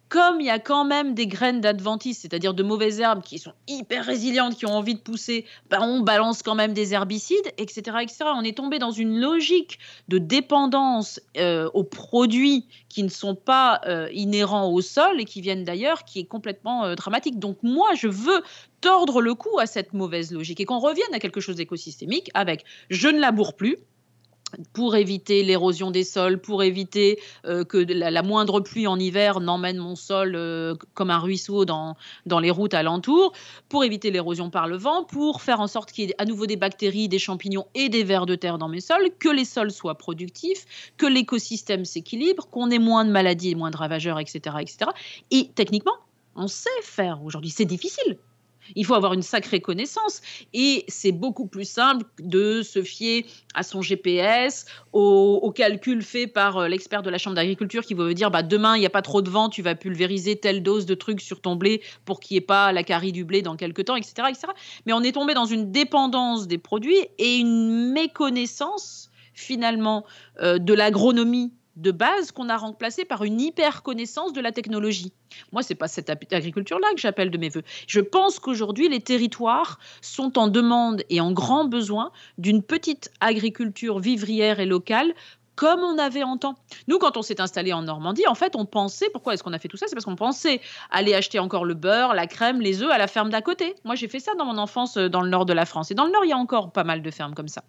comme 0.10 0.40
il 0.40 0.48
y 0.48 0.50
a 0.50 0.60
quand 0.60 0.86
même 0.86 1.14
des 1.14 1.28
graines 1.28 1.62
d'adventice, 1.62 2.20
c'est-à-dire 2.20 2.54
de 2.54 2.64
mauvaises 2.64 3.00
herbes 3.00 3.22
qui 3.22 3.40
sont 3.40 3.54
hyper 3.68 4.06
résilientes, 4.06 4.56
qui 4.56 4.66
ont 4.66 4.76
envie 4.76 4.96
de 4.96 5.00
pousser, 5.00 5.46
ben 5.70 5.82
on 5.82 6.00
balance 6.00 6.44
quand 6.44 6.56
même 6.56 6.74
des 6.74 6.94
herbicides, 6.94 7.52
etc., 7.58 7.98
etc. 8.02 8.26
On 8.36 8.44
est 8.44 8.56
tombé 8.56 8.80
dans 8.80 8.92
une 8.92 9.20
logique 9.20 9.80
de 10.08 10.18
dépendance 10.18 11.20
euh, 11.38 11.70
aux 11.74 11.84
produits 11.84 12.68
qui 12.90 13.04
ne 13.04 13.10
sont 13.10 13.36
pas 13.36 13.82
euh, 13.86 14.10
inhérents 14.14 14.70
au 14.72 14.82
sol 14.82 15.20
et 15.20 15.26
qui 15.26 15.42
viennent 15.42 15.64
d'ailleurs, 15.64 16.06
qui 16.06 16.20
est 16.20 16.26
complètement 16.26 16.86
euh, 16.86 16.96
dramatique. 16.96 17.40
Donc 17.40 17.58
moi, 17.62 17.90
je 17.96 18.08
veux 18.08 18.42
tordre 18.82 19.22
le 19.22 19.34
cou 19.34 19.60
à 19.60 19.66
cette 19.66 19.94
mauvaise 19.94 20.32
logique 20.32 20.60
et 20.60 20.66
qu'on 20.66 20.80
revienne 20.80 21.14
à 21.14 21.20
quelque 21.20 21.42
chose 21.42 21.58
d'écosystémique 21.58 22.30
avec 22.34 22.64
je 22.90 23.08
ne 23.10 23.20
laboure 23.20 23.56
plus, 23.56 23.78
pour 24.74 24.96
éviter 24.96 25.44
l'érosion 25.44 25.92
des 25.92 26.04
sols, 26.04 26.40
pour 26.40 26.64
éviter 26.64 27.20
euh, 27.46 27.64
que 27.64 27.78
la, 27.78 28.24
moindre 28.24 28.60
pluie 28.60 28.88
en 28.88 28.98
hiver 28.98 29.40
n'emmène 29.40 29.78
mon 29.78 29.96
sol 29.96 30.34
euh, 30.36 30.76
comme 30.94 31.10
un 31.10 31.20
ruisseau 31.20 31.66
dans, 31.66 31.96
dans 32.26 32.40
les 32.40 32.52
routes 32.52 32.74
alentours, 32.74 33.34
pour 33.70 33.84
éviter 33.84 34.12
l'érosion 34.12 34.50
par 34.50 34.68
le 34.68 34.78
vent, 34.78 35.04
pour 35.04 35.42
faire 35.42 35.60
en 35.60 35.68
sorte 35.68 35.92
qu'il 35.92 36.06
y 36.06 36.12
ait 36.12 36.16
à 36.18 36.26
nouveau 36.26 36.46
des 36.46 36.56
bactéries, 36.56 37.10
des 37.10 37.20
champignons 37.20 37.66
et 37.76 37.90
des 37.90 38.04
vers 38.04 38.26
de 38.26 38.36
terre 38.36 38.58
dans 38.58 38.70
mes 38.70 38.82
sols, 38.82 39.10
que 39.20 39.30
les 39.30 39.46
sols 39.46 39.72
soient 39.72 39.96
productifs, 39.96 40.66
que 40.98 41.06
l'écosystème 41.06 41.86
s'équilibre, 41.86 42.48
qu'on 42.50 42.70
ait 42.70 42.80
moins 42.80 43.06
de 43.06 43.12
maladies 43.12 43.56
moins 43.56 43.72
de 43.72 43.78
ravageurs, 43.78 44.20
etc., 44.20 44.58
etc. 44.62 44.92
Et 45.32 45.50
techniquement, 45.56 45.96
on 46.36 46.48
sait 46.48 46.70
faire 46.84 47.24
aujourd'hui. 47.24 47.50
C'est 47.50 47.66
difficile. 47.66 48.18
Il 48.76 48.86
faut 48.86 48.96
avoir 48.96 49.14
une 49.14 49.22
sacrée 49.22 49.62
connaissance 49.62 50.22
et 50.54 50.86
c'est 50.88 51.12
beaucoup 51.12 51.48
plus 51.48 51.70
simple 51.70 52.06
de 52.20 52.62
se 52.62 52.82
fier 52.82 53.26
à 53.54 53.64
son 53.64 53.82
GPS, 53.82 54.66
au, 54.94 55.52
calcul 55.56 56.02
fait 56.02 56.28
par 56.28 56.58
euh, 56.58 56.68
l'expert 56.68 57.02
de 57.02 57.10
la 57.10 57.18
chambre 57.18 57.36
d'agriculture 57.36 57.84
qui 57.84 57.94
veut 57.94 58.14
dire 58.14 58.30
bah, 58.30 58.44
demain 58.44 58.76
il 58.76 58.80
n'y 58.80 58.86
a 58.86 58.92
pas 58.92 59.02
trop 59.02 59.22
de 59.22 59.30
vent, 59.30 59.50
tu 59.50 59.62
vas 59.62 59.76
pulvériser 59.76 60.36
telle 60.36 60.62
dose 60.62 60.86
de 60.86 60.94
trucs 60.94 61.22
sur 61.22 61.42
ton 61.42 61.56
blé 61.56 61.82
pour 62.06 62.20
qu'il 62.20 62.36
n'y 62.36 62.40
ait 62.40 62.42
pas 62.42 62.72
la 62.72 62.84
carie 62.84 63.12
du 63.12 63.26
blé 63.26 63.42
dans 63.42 63.56
quelques 63.56 63.86
temps, 63.86 63.96
etc., 63.96 64.14
etc. 64.30 64.48
Mais 64.86 64.94
on 64.94 65.02
est 65.02 65.14
tombé 65.14 65.34
dans 65.34 65.46
une 65.46 65.72
dépendance 65.72 66.48
des 66.48 66.58
produits 66.58 67.08
et 67.18 67.38
une 67.38 67.92
méconnaissance 67.92 69.10
finalement 69.34 70.06
euh, 70.42 70.58
de 70.58 70.74
l'agronomie 70.74 71.54
de 71.78 71.92
base 71.92 72.32
qu'on 72.32 72.50
a 72.50 72.58
remplacé 72.58 73.06
par 73.06 73.24
une 73.24 73.40
hyper 73.40 73.84
connaissance 73.84 74.34
de 74.34 74.42
la 74.42 74.52
technologie. 74.52 75.14
Moi, 75.52 75.62
c'est 75.62 75.76
pas 75.76 75.88
cette 75.88 76.10
agriculture-là 76.10 76.88
que 76.94 77.00
j'appelle 77.00 77.32
de 77.32 77.38
mes 77.38 77.50
voeux. 77.50 77.64
Je 77.88 78.00
pense 78.00 78.40
qu'aujourd'hui, 78.40 78.90
les 78.90 79.00
territoires 79.00 79.80
sont 80.02 80.38
en 80.38 80.48
demande 80.48 81.04
et 81.10 81.22
en 81.22 81.32
grand 81.32 81.66
besoin 81.66 82.12
d'une 82.38 82.64
petite 82.64 83.12
agriculture 83.20 84.00
vivrière 84.00 84.60
et 84.60 84.66
locale 84.66 85.14
comme 85.56 85.80
on 85.80 85.98
avait 85.98 86.24
en 86.24 86.38
temps. 86.38 86.56
Nous, 86.88 87.00
quand 87.00 87.18
on 87.18 87.24
s'est 87.24 87.42
installé 87.42 87.74
en 87.74 87.82
Normandie, 87.82 88.28
en 88.28 88.36
fait, 88.36 88.56
on 88.56 88.66
pensait, 88.66 89.10
pourquoi 89.10 89.34
est-ce 89.34 89.44
qu'on 89.44 89.54
a 89.54 89.60
fait 89.60 89.68
tout 89.68 89.76
ça? 89.76 89.88
C'est 89.88 89.96
parce 89.96 90.06
qu'on 90.06 90.16
pensait 90.16 90.62
aller 90.92 91.16
acheter 91.16 91.40
encore 91.40 91.66
le 91.66 91.74
beurre, 91.74 92.14
la 92.14 92.28
crème, 92.28 92.62
les 92.62 92.84
œufs 92.84 92.92
à 92.92 93.00
la 93.00 93.08
ferme 93.08 93.32
d'à 93.32 93.42
côté. 93.42 93.76
Moi, 93.84 93.96
j'ai 93.96 94.08
fait 94.08 94.20
ça 94.20 94.36
dans 94.36 94.46
mon 94.46 94.60
enfance 94.60 94.98
euh, 94.98 95.10
dans 95.10 95.22
le 95.22 95.30
nord 95.30 95.48
de 95.48 95.54
la 95.54 95.66
France. 95.66 95.90
Et 95.90 95.96
dans 95.96 96.06
le 96.06 96.12
nord, 96.12 96.24
il 96.26 96.30
y 96.30 96.34
a 96.34 96.38
encore 96.38 96.72
pas 96.72 96.84
mal 96.84 97.02
de 97.02 97.10
fermes 97.10 97.34
comme 97.34 97.48
ça. 97.48 97.64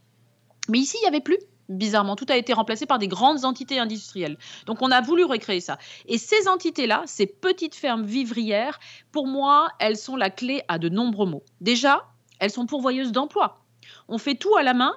Mais 0.68 0.78
ici, 0.78 0.98
il 1.00 1.04
n'y 1.04 1.08
avait 1.08 1.22
plus 1.22 1.38
bizarrement, 1.68 2.16
tout 2.16 2.26
a 2.28 2.36
été 2.36 2.52
remplacé 2.52 2.86
par 2.86 2.98
des 2.98 3.08
grandes 3.08 3.44
entités 3.44 3.78
industrielles. 3.78 4.38
Donc 4.66 4.82
on 4.82 4.90
a 4.90 5.00
voulu 5.00 5.24
recréer 5.24 5.60
ça. 5.60 5.78
Et 6.06 6.18
ces 6.18 6.48
entités-là, 6.48 7.02
ces 7.06 7.26
petites 7.26 7.74
fermes 7.74 8.04
vivrières, 8.04 8.78
pour 9.12 9.26
moi, 9.26 9.68
elles 9.78 9.96
sont 9.96 10.16
la 10.16 10.30
clé 10.30 10.62
à 10.68 10.78
de 10.78 10.88
nombreux 10.88 11.26
mots. 11.26 11.44
Déjà, 11.60 12.04
elles 12.38 12.50
sont 12.50 12.66
pourvoyeuses 12.66 13.12
d'emplois. 13.12 13.64
On 14.08 14.18
fait 14.18 14.34
tout 14.34 14.56
à 14.56 14.62
la 14.62 14.74
main. 14.74 14.94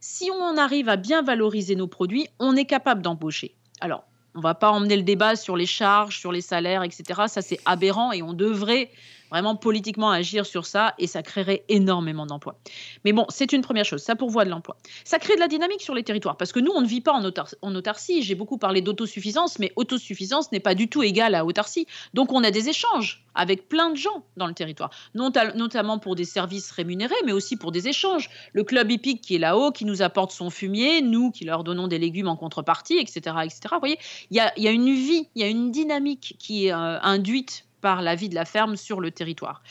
Si 0.00 0.30
on 0.30 0.56
arrive 0.56 0.88
à 0.88 0.96
bien 0.96 1.22
valoriser 1.22 1.74
nos 1.74 1.88
produits, 1.88 2.28
on 2.38 2.56
est 2.56 2.66
capable 2.66 3.02
d'embaucher. 3.02 3.56
Alors, 3.80 4.04
on 4.34 4.38
ne 4.38 4.42
va 4.42 4.54
pas 4.54 4.70
emmener 4.70 4.96
le 4.96 5.02
débat 5.02 5.34
sur 5.34 5.56
les 5.56 5.66
charges, 5.66 6.18
sur 6.18 6.30
les 6.30 6.40
salaires, 6.40 6.84
etc. 6.84 7.22
Ça, 7.26 7.42
c'est 7.42 7.58
aberrant 7.64 8.12
et 8.12 8.22
on 8.22 8.32
devrait 8.32 8.90
vraiment 9.30 9.56
politiquement 9.56 10.10
agir 10.10 10.46
sur 10.46 10.66
ça 10.66 10.94
et 10.98 11.06
ça 11.06 11.22
créerait 11.22 11.64
énormément 11.68 12.26
d'emplois. 12.26 12.58
Mais 13.04 13.12
bon, 13.12 13.26
c'est 13.28 13.52
une 13.52 13.62
première 13.62 13.84
chose, 13.84 14.02
ça 14.02 14.16
pourvoit 14.16 14.44
de 14.44 14.50
l'emploi. 14.50 14.76
Ça 15.04 15.18
crée 15.18 15.34
de 15.34 15.40
la 15.40 15.48
dynamique 15.48 15.82
sur 15.82 15.94
les 15.94 16.02
territoires 16.02 16.36
parce 16.36 16.52
que 16.52 16.60
nous, 16.60 16.72
on 16.74 16.80
ne 16.80 16.86
vit 16.86 17.00
pas 17.00 17.12
en, 17.12 17.74
autarcie. 17.74 18.22
J'ai 18.22 18.34
beaucoup 18.34 18.58
parlé 18.58 18.80
d'autosuffisance, 18.80 19.58
mais 19.58 19.72
autosuffisance 19.76 20.52
n'est 20.52 20.60
pas 20.60 20.74
du 20.74 20.88
tout 20.88 21.02
égale 21.02 21.34
à 21.34 21.44
autarcie. 21.44 21.86
Donc 22.14 22.32
on 22.32 22.44
a 22.44 22.50
des 22.50 22.68
échanges 22.68 23.24
avec 23.34 23.68
plein 23.68 23.90
de 23.90 23.96
gens 23.96 24.24
dans 24.36 24.48
le 24.48 24.54
territoire, 24.54 24.90
notamment 25.14 25.98
pour 25.98 26.16
des 26.16 26.24
services 26.24 26.72
rémunérés, 26.72 27.14
mais 27.24 27.32
aussi 27.32 27.56
pour 27.56 27.70
des 27.70 27.86
échanges. 27.86 28.30
Le 28.52 28.64
club 28.64 28.90
hippique 28.90 29.20
qui 29.20 29.36
est 29.36 29.38
là-haut, 29.38 29.70
qui 29.70 29.84
nous 29.84 30.02
apporte 30.02 30.32
son 30.32 30.50
fumier, 30.50 31.02
nous 31.02 31.30
qui 31.30 31.44
leur 31.44 31.62
donnons 31.62 31.86
des 31.86 31.98
légumes 31.98 32.28
en 32.28 32.36
contrepartie, 32.36 32.98
etc. 32.98 33.36
etc. 33.44 33.60
Vous 33.72 33.78
voyez, 33.78 33.98
il 34.30 34.36
y 34.36 34.68
a, 34.68 34.70
une 34.70 34.92
vie, 34.92 35.28
il 35.34 35.42
y 35.42 35.44
a 35.44 35.48
une 35.48 35.70
dynamique 35.70 36.36
qui 36.38 36.66
est 36.66 36.72
euh, 36.72 36.98
induite 37.00 37.67
par 37.80 38.02
la 38.02 38.14
vie 38.14 38.28
de 38.28 38.34
la 38.34 38.44
ferme 38.44 38.76
sur 38.76 39.00
le 39.00 39.10
territoire. 39.10 39.62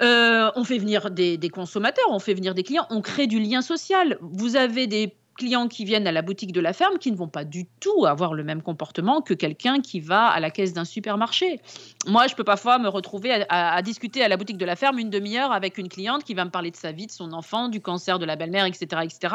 Euh, 0.00 0.50
on 0.56 0.64
fait 0.64 0.78
venir 0.78 1.10
des, 1.10 1.38
consommateurs, 1.52 2.06
on 2.10 2.18
fait 2.18 2.34
venir 2.34 2.54
des 2.54 2.62
clients, 2.62 2.86
on 2.90 3.00
crée 3.00 3.26
du 3.26 3.38
lien 3.38 3.62
social. 3.62 4.18
Vous 4.20 4.56
avez 4.56 4.86
des 4.86 5.14
clients 5.38 5.68
qui 5.68 5.84
viennent 5.84 6.06
à 6.06 6.12
la 6.12 6.22
boutique 6.22 6.52
de 6.52 6.60
la 6.60 6.72
ferme 6.72 6.98
qui 6.98 7.10
ne 7.10 7.16
vont 7.16 7.28
pas 7.28 7.44
du 7.44 7.66
tout 7.80 8.04
avoir 8.04 8.34
le 8.34 8.44
même 8.44 8.60
comportement 8.60 9.22
que 9.22 9.32
quelqu'un 9.32 9.80
qui 9.80 9.98
va 9.98 10.26
à 10.26 10.40
la 10.40 10.50
caisse 10.50 10.72
d'un 10.74 10.84
supermarché. 10.84 11.60
Moi, 12.06 12.26
je 12.26 12.34
peux 12.34 12.44
parfois 12.44 12.78
me 12.78 12.88
retrouver 12.88 13.44
à, 13.48 13.74
à, 13.74 13.82
discuter 13.82 14.22
à 14.22 14.28
la 14.28 14.36
boutique 14.36 14.58
de 14.58 14.64
la 14.64 14.76
ferme 14.76 14.98
une 14.98 15.08
demi-heure 15.08 15.52
avec 15.52 15.78
une 15.78 15.88
cliente 15.88 16.24
qui 16.24 16.34
va 16.34 16.44
me 16.44 16.50
parler 16.50 16.70
de 16.70 16.76
sa 16.76 16.92
vie, 16.92 17.06
de 17.06 17.12
son 17.12 17.32
enfant, 17.32 17.68
du 17.68 17.80
cancer 17.80 18.18
de 18.18 18.26
la 18.26 18.36
belle-mère, 18.36 18.66
etc., 18.66 19.02
etc., 19.04 19.34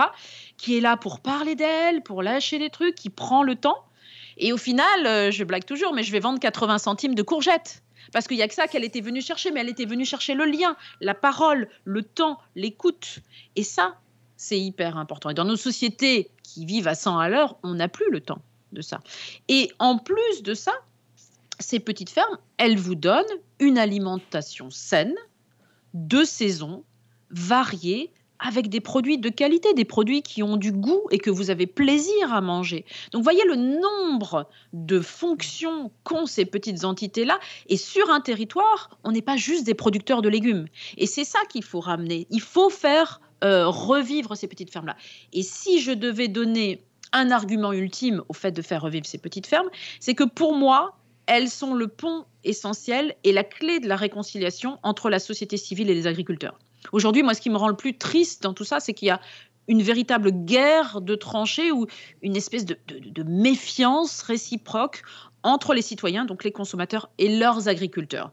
qui 0.57 0.77
est 0.77 0.81
là 0.81 0.97
pour 0.97 1.19
parler 1.19 1.55
d'elle, 1.55 2.03
pour 2.03 2.21
lâcher 2.21 2.59
des 2.59 2.69
trucs, 2.69 2.95
qui 2.95 3.09
prend 3.09 3.41
le 3.41 3.55
temps. 3.55 3.86
Et 4.37 4.53
au 4.53 4.57
final, 4.57 5.05
euh, 5.05 5.31
je 5.31 5.43
blague 5.43 5.65
toujours, 5.65 5.93
mais 5.93 6.03
je 6.03 6.11
vais 6.11 6.19
vendre 6.19 6.39
80 6.39 6.77
centimes 6.77 7.15
de 7.15 7.23
courgettes. 7.23 7.83
Parce 8.13 8.27
qu'il 8.27 8.37
n'y 8.37 8.43
a 8.43 8.47
que 8.47 8.53
ça 8.53 8.67
qu'elle 8.67 8.85
était 8.85 9.01
venue 9.01 9.21
chercher, 9.21 9.51
mais 9.51 9.59
elle 9.59 9.69
était 9.69 9.85
venue 9.85 10.05
chercher 10.05 10.33
le 10.33 10.45
lien, 10.45 10.77
la 11.01 11.13
parole, 11.13 11.67
le 11.83 12.03
temps, 12.03 12.39
l'écoute. 12.55 13.19
Et 13.55 13.63
ça, 13.63 13.97
c'est 14.37 14.59
hyper 14.59 14.97
important. 14.97 15.29
Et 15.29 15.33
dans 15.33 15.45
nos 15.45 15.57
sociétés 15.57 16.31
qui 16.43 16.65
vivent 16.65 16.87
à 16.87 16.95
100 16.95 17.17
à 17.17 17.29
l'heure, 17.29 17.57
on 17.63 17.73
n'a 17.75 17.89
plus 17.89 18.09
le 18.11 18.21
temps 18.21 18.41
de 18.71 18.81
ça. 18.81 18.99
Et 19.47 19.71
en 19.79 19.97
plus 19.97 20.43
de 20.43 20.53
ça, 20.53 20.71
ces 21.59 21.79
petites 21.79 22.09
fermes, 22.09 22.37
elles 22.57 22.77
vous 22.77 22.95
donnent 22.95 23.25
une 23.59 23.77
alimentation 23.77 24.69
saine, 24.69 25.15
de 25.93 26.23
saison, 26.23 26.83
variée, 27.31 28.13
avec 28.39 28.69
des 28.69 28.81
produits 28.81 29.17
de 29.17 29.29
qualité, 29.29 29.73
des 29.73 29.85
produits 29.85 30.21
qui 30.21 30.43
ont 30.43 30.57
du 30.57 30.71
goût 30.71 31.01
et 31.11 31.17
que 31.17 31.29
vous 31.29 31.49
avez 31.49 31.67
plaisir 31.67 32.33
à 32.33 32.41
manger. 32.41 32.85
Donc 33.11 33.23
voyez 33.23 33.43
le 33.45 33.55
nombre 33.55 34.47
de 34.73 34.99
fonctions 34.99 35.91
qu'ont 36.03 36.25
ces 36.25 36.45
petites 36.45 36.83
entités-là. 36.83 37.39
Et 37.67 37.77
sur 37.77 38.09
un 38.09 38.21
territoire, 38.21 38.97
on 39.03 39.11
n'est 39.11 39.21
pas 39.21 39.37
juste 39.37 39.63
des 39.63 39.73
producteurs 39.73 40.21
de 40.21 40.29
légumes. 40.29 40.67
Et 40.97 41.07
c'est 41.07 41.23
ça 41.23 41.39
qu'il 41.49 41.63
faut 41.63 41.79
ramener. 41.79 42.27
Il 42.29 42.41
faut 42.41 42.69
faire 42.69 43.21
euh, 43.43 43.67
revivre 43.67 44.35
ces 44.35 44.47
petites 44.47 44.71
fermes-là. 44.71 44.97
Et 45.33 45.43
si 45.43 45.81
je 45.81 45.91
devais 45.91 46.27
donner 46.27 46.83
un 47.13 47.31
argument 47.31 47.73
ultime 47.73 48.23
au 48.29 48.33
fait 48.33 48.51
de 48.51 48.61
faire 48.61 48.81
revivre 48.81 49.05
ces 49.05 49.17
petites 49.17 49.47
fermes, 49.47 49.69
c'est 49.99 50.15
que 50.15 50.23
pour 50.23 50.53
moi, 50.53 50.97
elles 51.27 51.49
sont 51.49 51.73
le 51.73 51.87
pont 51.87 52.25
essentiel 52.43 53.15
et 53.23 53.31
la 53.31 53.43
clé 53.43 53.79
de 53.79 53.87
la 53.87 53.95
réconciliation 53.95 54.79
entre 54.83 55.09
la 55.09 55.19
société 55.19 55.57
civile 55.57 55.89
et 55.89 55.93
les 55.93 56.07
agriculteurs. 56.07 56.57
Aujourd'hui, 56.91 57.23
moi, 57.23 57.33
ce 57.33 57.41
qui 57.41 57.49
me 57.49 57.57
rend 57.57 57.67
le 57.67 57.75
plus 57.75 57.97
triste 57.97 58.43
dans 58.43 58.53
tout 58.53 58.63
ça, 58.63 58.79
c'est 58.79 58.93
qu'il 58.93 59.07
y 59.07 59.11
a 59.11 59.19
une 59.67 59.81
véritable 59.81 60.31
guerre 60.31 61.01
de 61.01 61.15
tranchées 61.15 61.71
ou 61.71 61.87
une 62.21 62.35
espèce 62.35 62.65
de, 62.65 62.77
méfiance 63.23 64.21
réciproque 64.21 65.01
entre 65.43 65.73
les 65.73 65.81
citoyens, 65.81 66.25
donc 66.25 66.43
les 66.43 66.51
consommateurs, 66.51 67.09
et 67.17 67.37
leurs 67.37 67.67
agriculteurs 67.67 68.31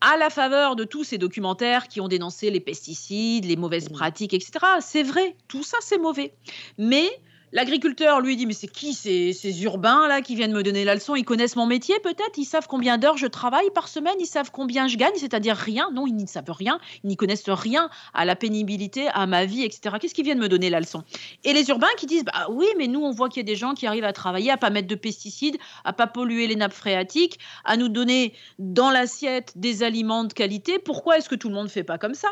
à 0.00 0.16
la 0.16 0.30
faveur 0.30 0.76
de 0.76 0.84
tous 0.84 1.02
ces 1.02 1.18
documentaires 1.18 1.88
qui 1.88 2.00
ont 2.00 2.06
dénoncé 2.06 2.50
les 2.50 2.60
pesticides, 2.60 3.44
les 3.44 3.56
mauvaises 3.56 3.88
pratiques, 3.88 4.32
etc. 4.32 4.52
C'est 4.80 5.02
vrai, 5.02 5.34
tout 5.48 5.64
ça 5.64 5.78
c'est 5.80 5.98
mauvais. 5.98 6.34
Mais 6.78 7.10
L'agriculteur 7.52 8.20
lui 8.20 8.36
dit 8.36 8.46
mais 8.46 8.52
c'est 8.52 8.68
qui 8.68 8.92
ces, 8.92 9.62
urbains 9.62 10.06
là 10.06 10.20
qui 10.20 10.34
viennent 10.34 10.52
me 10.52 10.62
donner 10.62 10.84
la 10.84 10.94
leçon? 10.94 11.16
Ils 11.16 11.24
connaissent 11.24 11.56
mon 11.56 11.66
métier 11.66 11.98
peut-être? 12.00 12.36
Ils 12.36 12.44
savent 12.44 12.66
combien 12.68 12.98
d'heures 12.98 13.16
je 13.16 13.26
travaille 13.26 13.70
par 13.74 13.88
semaine? 13.88 14.16
Ils 14.20 14.26
savent 14.26 14.50
combien 14.50 14.86
je 14.86 14.96
gagne? 14.96 15.14
C'est-à-dire 15.16 15.56
rien? 15.56 15.90
Non, 15.92 16.06
ils 16.06 16.14
ne 16.14 16.26
savent 16.26 16.50
rien. 16.50 16.78
Ils 17.04 17.08
n'y 17.08 17.16
connaissent 17.16 17.48
rien 17.48 17.88
à 18.12 18.24
la 18.24 18.36
pénibilité, 18.36 19.08
à 19.08 19.26
ma 19.26 19.46
vie, 19.46 19.62
etc. 19.62 19.96
Qu'est-ce 20.00 20.14
qu'ils 20.14 20.24
viennent 20.24 20.38
me 20.38 20.48
donner 20.48 20.68
la 20.68 20.80
leçon? 20.80 21.04
Et 21.44 21.52
les 21.54 21.68
urbains 21.70 21.86
qui 21.96 22.06
disent 22.06 22.24
bah 22.24 22.48
oui, 22.50 22.66
mais 22.76 22.86
nous 22.86 23.00
on 23.00 23.12
voit 23.12 23.28
qu'il 23.28 23.40
y 23.40 23.46
a 23.46 23.50
des 23.50 23.56
gens 23.56 23.72
qui 23.74 23.86
arrivent 23.86 24.04
à 24.04 24.12
travailler, 24.12 24.50
à 24.50 24.58
pas 24.58 24.70
mettre 24.70 24.88
de 24.88 24.94
pesticides, 24.94 25.56
à 25.84 25.94
pas 25.94 26.06
polluer 26.06 26.46
les 26.46 26.56
nappes 26.56 26.74
phréatiques, 26.74 27.38
à 27.64 27.76
nous 27.76 27.88
donner 27.88 28.34
dans 28.58 28.90
l'assiette 28.90 29.52
des 29.56 29.82
aliments 29.82 30.24
de 30.24 30.32
qualité. 30.34 30.78
Pourquoi 30.78 31.16
est-ce 31.16 31.28
que 31.28 31.34
tout 31.34 31.48
le 31.48 31.54
monde 31.54 31.66
ne 31.66 31.70
fait 31.70 31.84
pas 31.84 31.96
comme 31.96 32.14
ça? 32.14 32.28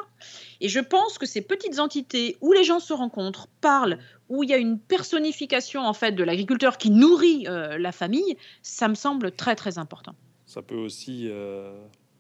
Et 0.61 0.69
je 0.69 0.81
pense 0.81 1.19
que 1.19 1.27
ces 1.27 1.41
petites 1.41 1.79
entités 1.79 2.37
où 2.41 2.53
les 2.53 2.64
gens 2.64 2.81
se 2.81 2.93
rencontrent, 2.93 3.49
parlent, 3.61 3.99
où 4.29 4.43
il 4.43 4.51
y 4.51 4.55
a 4.55 4.59
une 4.59 4.79
personnification 4.79 5.83
en 5.83 5.93
fait 5.93 6.12
de 6.12 6.24
l'agriculteur 6.24 6.79
qui 6.79 6.91
nourrit 6.91 7.47
euh, 7.47 7.79
la 7.79 7.93
famille, 7.93 8.37
ça 8.62 8.89
me 8.89 8.95
semble 8.95 9.33
très 9.33 9.55
très 9.57 9.79
important. 9.79 10.14
Ça 10.47 10.62
peut 10.62 10.77
aussi 10.77 11.29
euh, 11.29 11.72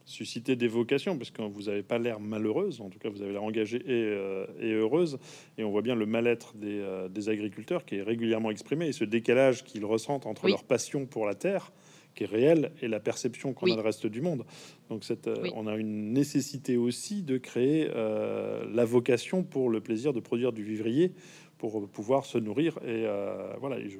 susciter 0.04 0.56
des 0.56 0.68
vocations 0.68 1.16
parce 1.16 1.30
que 1.30 1.42
vous 1.42 1.62
n'avez 1.62 1.82
pas 1.82 1.98
l'air 1.98 2.20
malheureuse, 2.20 2.80
en 2.80 2.88
tout 2.88 2.98
cas 2.98 3.08
vous 3.08 3.22
avez 3.22 3.32
l'air 3.32 3.42
engagée 3.42 3.78
et, 3.78 3.84
euh, 3.88 4.46
et, 4.60 4.72
heureuse, 4.72 5.18
et 5.58 5.64
on 5.64 5.70
voit 5.70 5.82
bien 5.82 5.94
le 5.94 6.06
mal-être 6.06 6.56
des, 6.56 6.84
des, 7.10 7.28
agriculteurs 7.28 7.84
qui 7.84 7.96
est 7.96 8.02
régulièrement 8.02 8.50
exprimé 8.50 8.88
et 8.88 8.92
ce 8.92 9.04
décalage 9.04 9.64
qu'ils 9.64 9.84
ressentent 9.84 10.26
entre 10.26 10.48
leur 10.48 10.64
passion 10.64 11.06
pour 11.06 11.26
la 11.26 11.34
terre 11.34 11.72
qui 12.14 12.24
est 12.24 12.28
réel 12.28 12.72
et 12.80 12.88
la 12.88 12.98
perception 12.98 13.52
qu'on 13.52 13.70
a 13.70 13.74
du 13.74 13.80
reste 13.82 14.06
du 14.06 14.22
monde. 14.22 14.46
Donc 14.88 15.04
cette, 15.04 15.28
on 15.54 15.66
a 15.66 15.76
une 15.76 16.14
nécessité 16.14 16.78
aussi 16.78 17.22
de 17.22 17.36
créer 17.36 17.90
la 17.90 18.84
vocation 18.86 19.42
pour 19.42 19.68
le 19.68 19.82
plaisir 19.82 20.14
de 20.14 20.20
produire 20.20 20.54
du 20.54 20.64
vivrier 20.64 21.12
pour 21.58 21.88
pouvoir 21.88 22.24
se 22.24 22.38
nourrir. 22.38 22.78
Et 22.84 23.04
euh, 23.06 23.54
voilà, 23.60 23.76
je, 23.80 23.98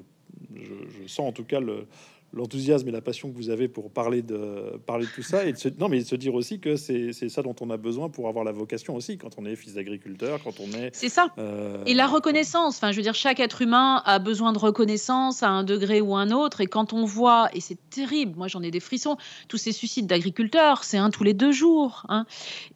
sens 1.07 1.27
en 1.27 1.31
tout 1.31 1.43
cas 1.43 1.59
le, 1.59 1.87
l'enthousiasme 2.33 2.87
et 2.89 2.91
la 2.91 3.01
passion 3.01 3.31
que 3.31 3.35
vous 3.35 3.49
avez 3.49 3.67
pour 3.67 3.89
parler 3.91 4.21
de, 4.21 4.77
parler 4.85 5.05
de 5.05 5.11
tout 5.11 5.23
ça 5.23 5.45
et 5.45 5.53
de 5.53 5.57
se, 5.57 5.69
non, 5.69 5.87
mais 5.89 5.99
de 5.99 6.05
se 6.05 6.15
dire 6.15 6.33
aussi 6.33 6.59
que 6.59 6.75
c'est 6.75 7.11
ça 7.11 7.41
dont 7.41 7.55
on 7.61 7.69
a 7.69 7.77
besoin 7.77 8.09
pour 8.09 8.27
avoir 8.27 8.43
la 8.43 8.51
vocation 8.51 8.95
aussi 8.95 9.17
quand 9.17 9.37
on 9.37 9.45
est 9.45 9.55
fils 9.55 9.73
d'agriculteur, 9.73 10.41
quand 10.43 10.59
on 10.59 10.67
est. 10.77 10.89
C'est 10.93 11.09
ça. 11.09 11.29
Euh, 11.37 11.83
et 11.85 11.93
la 11.93 12.07
reconnaissance. 12.07 12.77
Enfin, 12.77 12.91
je 12.91 12.97
veux 12.97 13.03
dire, 13.03 13.15
chaque 13.15 13.39
être 13.39 13.61
humain 13.61 14.01
a 14.05 14.19
besoin 14.19 14.53
de 14.53 14.59
reconnaissance 14.59 15.43
à 15.43 15.49
un 15.49 15.63
degré 15.63 16.01
ou 16.01 16.15
un 16.15 16.31
autre. 16.31 16.61
Et 16.61 16.67
quand 16.67 16.93
on 16.93 17.05
voit, 17.05 17.49
et 17.53 17.61
c'est 17.61 17.77
terrible, 17.89 18.37
moi 18.37 18.47
j'en 18.47 18.61
ai 18.61 18.71
des 18.71 18.79
frissons, 18.79 19.17
tous 19.47 19.57
ces 19.57 19.71
suicides 19.71 20.07
d'agriculteurs, 20.07 20.83
c'est 20.83 20.97
un 20.97 21.09
tous 21.09 21.23
les 21.23 21.33
deux 21.33 21.51
jours. 21.51 22.05
Hein. 22.09 22.25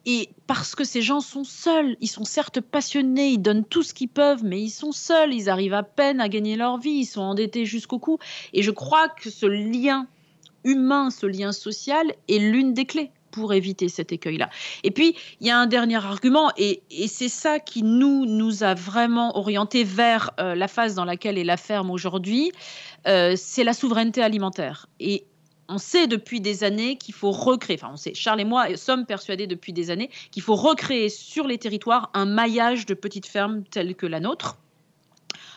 Et 0.06 0.30
parce 0.54 0.74
que 0.74 0.84
ces 0.84 1.00
gens 1.00 1.20
sont 1.20 1.44
seuls, 1.44 1.96
ils 2.02 2.10
sont 2.10 2.24
certes 2.24 2.60
passionnés, 2.60 3.28
ils 3.28 3.38
donnent 3.38 3.64
tout 3.64 3.82
ce 3.82 3.94
qu'ils 3.94 4.10
peuvent, 4.10 4.44
mais 4.44 4.60
ils 4.60 4.68
sont 4.68 4.92
seuls, 4.92 5.32
ils 5.32 5.48
arrivent 5.48 5.72
à 5.72 5.82
peine 5.82 6.20
à 6.20 6.28
gagner 6.28 6.56
leur 6.56 6.76
vie, 6.76 6.90
ils 6.90 7.06
sont 7.06 7.22
endettés 7.22 7.64
jusqu'au 7.64 7.98
cou. 7.98 8.18
Et 8.52 8.62
je 8.62 8.70
crois 8.70 9.08
que 9.08 9.30
ce 9.30 9.46
lien 9.46 10.06
humain, 10.62 11.08
ce 11.08 11.24
lien 11.24 11.52
social 11.52 12.12
est 12.28 12.36
l'une 12.36 12.74
des 12.74 12.84
clés 12.84 13.12
pour 13.30 13.54
éviter 13.54 13.88
cet 13.88 14.12
écueil-là. 14.12 14.50
Et 14.84 14.90
puis, 14.90 15.16
il 15.40 15.46
y 15.46 15.50
a 15.50 15.58
un 15.58 15.66
dernier 15.66 15.96
argument, 15.96 16.52
et, 16.58 16.82
c'est 17.08 17.30
ça 17.30 17.58
qui 17.58 17.82
nous, 17.82 18.62
a 18.62 18.74
vraiment 18.74 19.38
orienté 19.38 19.84
vers 19.84 20.32
euh, 20.38 20.54
la 20.54 20.68
phase 20.68 20.94
dans 20.94 21.06
laquelle 21.06 21.38
est 21.38 21.44
la 21.44 21.56
ferme 21.56 21.90
aujourd'hui, 21.90 22.52
euh, 23.08 23.32
c'est 23.38 23.64
la 23.64 23.72
souveraineté 23.72 24.22
alimentaire. 24.22 24.86
Et 25.00 25.24
on 25.68 25.78
sait 25.78 26.06
depuis 26.06 26.40
des 26.40 26.64
années 26.64 26.96
qu'il 26.96 27.14
faut 27.14 27.30
recréer, 27.30 27.78
enfin 27.80 27.92
on 27.92 27.96
sait, 27.96 28.14
Charles 28.14 28.40
et 28.40 28.44
moi 28.44 28.76
sommes 28.76 29.06
persuadés 29.06 29.46
depuis 29.46 29.72
des 29.72 29.90
années 29.90 30.10
qu'il 30.30 30.42
faut 30.42 30.56
recréer 30.56 31.08
sur 31.08 31.46
les 31.46 31.58
territoires 31.58 32.10
un 32.14 32.26
maillage 32.26 32.86
de 32.86 32.94
petites 32.94 33.26
fermes 33.26 33.62
telles 33.64 33.94
que 33.94 34.06
la 34.06 34.20
nôtre 34.20 34.56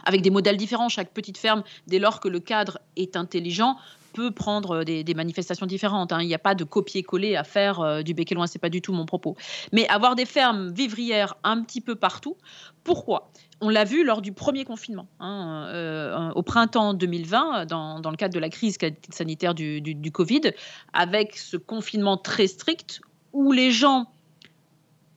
avec 0.06 0.22
des 0.22 0.30
modèles 0.30 0.58
différents. 0.58 0.88
Chaque 0.88 1.12
petite 1.12 1.38
ferme, 1.38 1.64
dès 1.88 2.00
lors 2.00 2.20
que 2.20 2.28
le 2.28 2.40
cadre 2.40 2.80
est 2.96 3.16
intelligent, 3.16 3.76
peut 4.16 4.32
prendre 4.32 4.86
des, 4.86 5.14
manifestations 5.14 5.66
différentes. 5.66 6.14
Hein. 6.14 6.22
Il 6.22 6.28
n'y 6.28 6.34
a 6.34 6.40
pas 6.40 6.56
de 6.56 6.64
copier-coller 6.64 7.36
à 7.36 7.44
faire 7.44 7.82
euh, 7.82 8.02
du 8.02 8.14
bec 8.14 8.32
et 8.32 8.36
loin, 8.36 8.48
c'est 8.48 8.60
pas 8.60 8.70
du 8.70 8.82
tout 8.82 8.94
mon 8.94 9.06
propos. 9.06 9.36
Mais 9.74 9.88
avoir 9.90 10.16
des 10.16 10.26
fermes 10.26 10.72
vivrières 10.72 11.36
un 11.44 11.62
petit 11.62 11.82
peu 11.82 11.96
partout. 11.96 12.38
Pourquoi? 12.86 13.30
On 13.60 13.70
l'a 13.70 13.84
vu 13.84 14.06
lors 14.06 14.22
du 14.22 14.32
premier 14.32 14.64
confinement, 14.64 15.08
hein, 15.20 15.68
euh, 15.70 16.32
au 16.32 16.44
printemps 16.44 16.94
2020, 16.94 17.66
dans, 17.66 18.10
le 18.10 18.16
cadre 18.16 18.34
de 18.34 18.40
la 18.40 18.50
crise 18.50 18.78
sanitaire 19.12 19.54
du, 19.54 19.82
du, 19.82 20.12
Covid, 20.12 20.52
avec 20.94 21.38
ce 21.38 21.58
confinement 21.58 22.18
très 22.18 22.48
strict 22.48 23.02
où 23.34 23.52
les 23.52 23.72
gens 23.72 24.08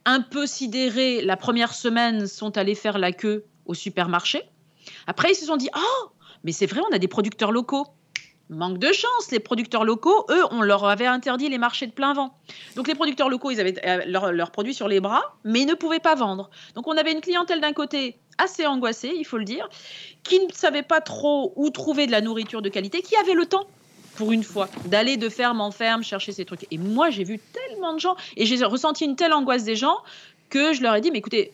un 0.05 0.23
peu 0.23 0.47
sidérés 0.47 1.23
la 1.23 1.37
première 1.37 1.75
semaine 1.75 2.27
sont 2.27 2.57
allés 2.57 2.75
faire 2.75 2.99
la 2.99 3.13
queue 3.13 3.45
au 3.67 3.75
supermarché. 3.75 4.43
Après, 5.07 5.33
ils 5.33 5.37
se 5.37 5.47
sont 5.47 5.57
dit 5.57 5.69
Oh, 5.77 6.11
mais 6.45 6.53
c'est 6.53 6.67
vrai, 6.67 6.81
on 6.91 6.95
a 6.95 6.99
des 6.99 7.09
producteurs 7.09 7.53
locaux. 7.53 7.87
Manque 8.51 8.79
de 8.79 8.93
chance, 8.93 9.31
les 9.31 9.41
producteurs 9.41 9.85
locaux, 9.85 10.25
eux, 10.31 10.43
on 10.51 10.63
leur 10.63 10.85
avait 10.87 11.07
interdit 11.07 11.51
les 11.51 11.59
marchés 11.59 11.87
de 11.87 11.93
plein 11.93 12.15
vent. 12.15 12.35
Donc 12.77 12.89
les 12.89 12.95
producteurs 12.95 13.29
locaux, 13.29 13.51
ils 13.51 13.61
avaient 13.61 13.75
euh, 13.85 14.31
leurs 14.33 14.51
produits 14.51 14.73
sur 14.73 14.89
les 14.89 15.01
bras, 15.01 15.23
mais 15.45 15.61
ils 15.61 15.67
ne 15.67 15.75
pouvaient 15.75 15.99
pas 15.99 16.15
vendre. 16.15 16.49
Donc 16.75 16.87
on 16.87 16.97
avait 16.97 17.13
une 17.13 17.21
clientèle 17.21 17.61
d'un 17.61 17.75
côté 17.75 18.17
assez 18.39 18.67
angoissée, 18.67 19.13
il 19.15 19.25
faut 19.25 19.37
le 19.37 19.45
dire, 19.45 19.69
qui 20.23 20.41
ne 20.41 20.53
savait 20.53 20.83
pas 20.83 21.01
trop 21.01 21.53
où 21.57 21.69
trouver 21.71 22.07
de 22.07 22.13
la 22.13 22.23
nourriture 22.23 22.63
de 22.63 22.69
qualité, 22.71 23.03
qui 23.03 23.17
avait 23.17 23.35
le 23.35 23.45
temps 23.45 23.67
pour 24.17 24.33
une 24.33 24.43
fois, 24.43 24.69
d'aller 24.87 25.17
de 25.17 25.29
ferme 25.29 25.61
en 25.61 25.71
ferme 25.71 26.03
chercher 26.03 26.33
ces 26.33 26.45
trucs. 26.45 26.67
Et 26.73 26.79
moi, 26.79 27.09
j'ai 27.09 27.23
vu 27.23 27.39
tellement 27.39 27.95
de 27.95 28.01
gens 28.01 28.17
et 28.37 28.47
j'ai 28.47 28.65
ressenti 28.65 29.05
une 29.05 29.15
telle 29.15 29.33
angoisse 29.33 29.63
des 29.63 29.77
gens 29.77 29.97
que 30.51 30.73
je 30.73 30.83
leur 30.83 30.97
ai 30.97 31.01
dit, 31.01 31.13
mais 31.13 31.19
écoutez, 31.19 31.53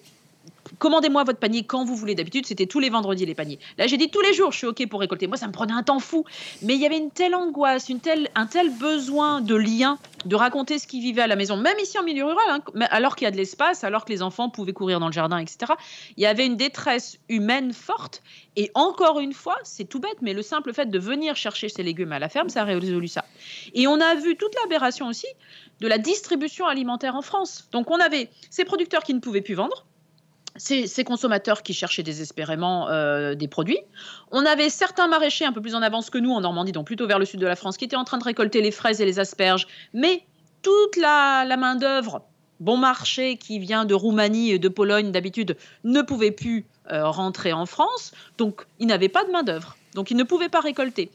commandez-moi 0.79 1.25
votre 1.25 1.39
panier 1.39 1.65
quand 1.65 1.85
vous 1.85 1.97
voulez. 1.97 2.15
D'habitude, 2.15 2.47
c'était 2.47 2.67
tous 2.67 2.81
les 2.81 2.91
vendredis 2.91 3.27
les 3.27 3.35
paniers. 3.35 3.59
Là, 3.79 3.87
j'ai 3.87 3.97
dit 3.97 4.11
tous 4.11 4.21
les 4.21 4.33
jours, 4.35 4.53
je 4.53 4.59
suis 4.59 4.67
OK 4.67 4.87
pour 4.89 5.01
récolter. 5.01 5.27
Moi, 5.27 5.37
ça 5.37 5.47
me 5.47 5.53
prenait 5.53 5.73
un 5.73 5.83
temps 5.83 5.99
fou. 5.99 6.25
Mais 6.63 6.75
il 6.75 6.81
y 6.81 6.87
avait 6.87 6.99
une 6.99 7.11
telle 7.11 7.35
angoisse, 7.35 7.89
une 7.89 8.01
un 8.35 8.47
tel 8.47 8.71
besoin 8.71 9.41
de 9.41 9.55
lien, 9.55 9.99
de 10.27 10.37
raconter 10.37 10.79
ce 10.79 10.87
qu'ils 10.87 11.01
vivaient 11.01 11.23
à 11.23 11.27
la 11.27 11.37
maison, 11.37 11.57
même 11.57 11.79
ici 11.79 11.99
en 11.99 12.03
milieu 12.03 12.25
rural, 12.25 12.45
hein, 12.49 12.87
alors 12.91 13.17
qu'il 13.17 13.25
y 13.25 13.29
a 13.29 13.31
de 13.31 13.37
l'espace, 13.37 13.85
alors 13.85 14.05
que 14.05 14.13
les 14.13 14.23
enfants 14.23 14.51
pouvaient 14.51 14.73
courir 14.73 15.01
dans 15.01 15.07
le 15.07 15.13
jardin, 15.13 15.39
etc. 15.39 15.73
Il 16.17 16.23
y 16.23 16.27
avait 16.27 16.47
une 16.47 16.57
détresse 16.57 17.19
humaine 17.29 17.73
forte. 17.73 18.23
Et 18.57 18.71
encore 18.75 19.21
une 19.21 19.33
fois, 19.33 19.57
c'est 19.65 19.85
tout 19.85 20.01
bête, 20.01 20.19
mais 20.21 20.33
le 20.33 20.43
simple 20.43 20.73
fait 20.73 20.87
de 20.87 20.99
venir 20.99 21.37
chercher 21.37 21.69
ses 21.69 21.83
légumes 21.83 22.13
à 22.13 22.19
la 22.19 22.29
ferme, 22.29 22.49
ça 22.49 22.63
a 22.63 22.65
résolu 22.65 23.09
ça. 23.09 23.25
Et 23.75 23.87
on 23.87 24.01
a 24.01 24.15
vu 24.15 24.37
toute 24.37 24.55
l'aberration 24.63 25.09
aussi 25.09 25.27
de 25.81 25.89
la 25.89 25.99
distribution 25.99 26.67
alimentaire 26.67 27.17
en 27.17 27.23
France. 27.23 27.69
Donc 27.73 27.91
on 27.91 27.99
avait 27.99 28.31
ces 28.51 28.65
producteurs 28.65 29.03
qui 29.03 29.15
ne 29.15 29.21
pouvaient 29.21 29.41
plus 29.41 29.55
vendre, 29.55 29.85
ces, 30.57 31.05
consommateurs 31.05 31.63
qui 31.63 31.75
cherchaient 31.75 32.03
désespérément 32.03 32.89
euh, 32.89 33.35
des 33.35 33.49
produits. 33.49 33.81
On 34.31 34.45
avait 34.47 34.71
certains 34.71 35.09
maraîchers 35.09 35.45
un 35.45 35.53
peu 35.53 35.61
plus 35.61 35.75
en 35.75 35.83
avance 35.83 36.11
que 36.11 36.19
nous 36.19 36.31
en 36.31 36.41
Normandie, 36.41 36.73
donc 36.73 36.87
plutôt 36.87 37.07
vers 37.07 37.19
le 37.19 37.25
sud 37.25 37.41
de 37.41 37.47
la 37.47 37.57
France, 37.57 37.77
qui 37.77 37.85
étaient 37.85 37.97
en 37.97 38.05
train 38.05 38.19
de 38.19 38.25
récolter 38.25 38.61
les 38.61 38.71
fraises 38.71 39.01
et 39.01 39.05
les 39.05 39.19
asperges. 39.19 39.67
Mais 39.93 40.25
toute 40.63 40.97
la, 40.97 41.45
main-d'œuvre 41.57 42.23
bon 42.61 42.77
marché 42.77 43.37
qui 43.37 43.59
vient 43.59 43.85
de 43.85 43.95
Roumanie 43.95 44.53
et 44.53 44.59
de 44.59 44.69
Pologne 44.69 45.11
d'habitude 45.11 45.57
ne 45.83 46.03
pouvait 46.03 46.31
plus 46.31 46.67
euh, 46.93 47.09
rentrer 47.09 47.53
en 47.53 47.67
France. 47.67 48.13
Donc, 48.39 48.65
ils 48.79 48.87
n'avaient 48.87 49.09
pas 49.09 49.25
de 49.25 49.31
main-d'œuvre. 49.31 49.77
Donc, 49.95 50.11
ils 50.11 50.17
ne 50.17 50.23
pouvaient 50.23 50.49
pas 50.49 50.61
récolter. 50.61 51.11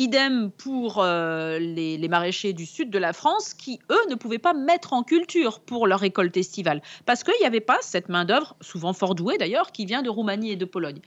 Idem 0.00 0.50
pour 0.50 1.02
euh, 1.02 1.58
les, 1.58 2.08
maraîchers 2.08 2.54
du 2.54 2.64
sud 2.64 2.88
de 2.88 2.98
la 2.98 3.12
France 3.12 3.52
qui, 3.52 3.80
eux, 3.90 4.08
ne 4.08 4.14
pouvaient 4.14 4.38
pas 4.38 4.54
mettre 4.54 4.94
en 4.94 5.02
culture 5.02 5.60
pour 5.60 5.86
leur 5.86 6.00
récolte 6.00 6.38
estivale 6.38 6.80
parce 7.04 7.22
qu'il 7.22 7.34
n'y 7.38 7.44
avait 7.44 7.60
pas 7.60 7.76
cette 7.82 8.08
main-d'œuvre, 8.08 8.56
souvent 8.62 8.94
fort 8.94 9.14
douée 9.14 9.36
d'ailleurs, 9.36 9.72
qui 9.72 9.84
vient 9.84 10.00
de 10.00 10.08
Roumanie 10.08 10.52
et 10.52 10.56
de 10.56 10.64
Pologne. 10.64 11.00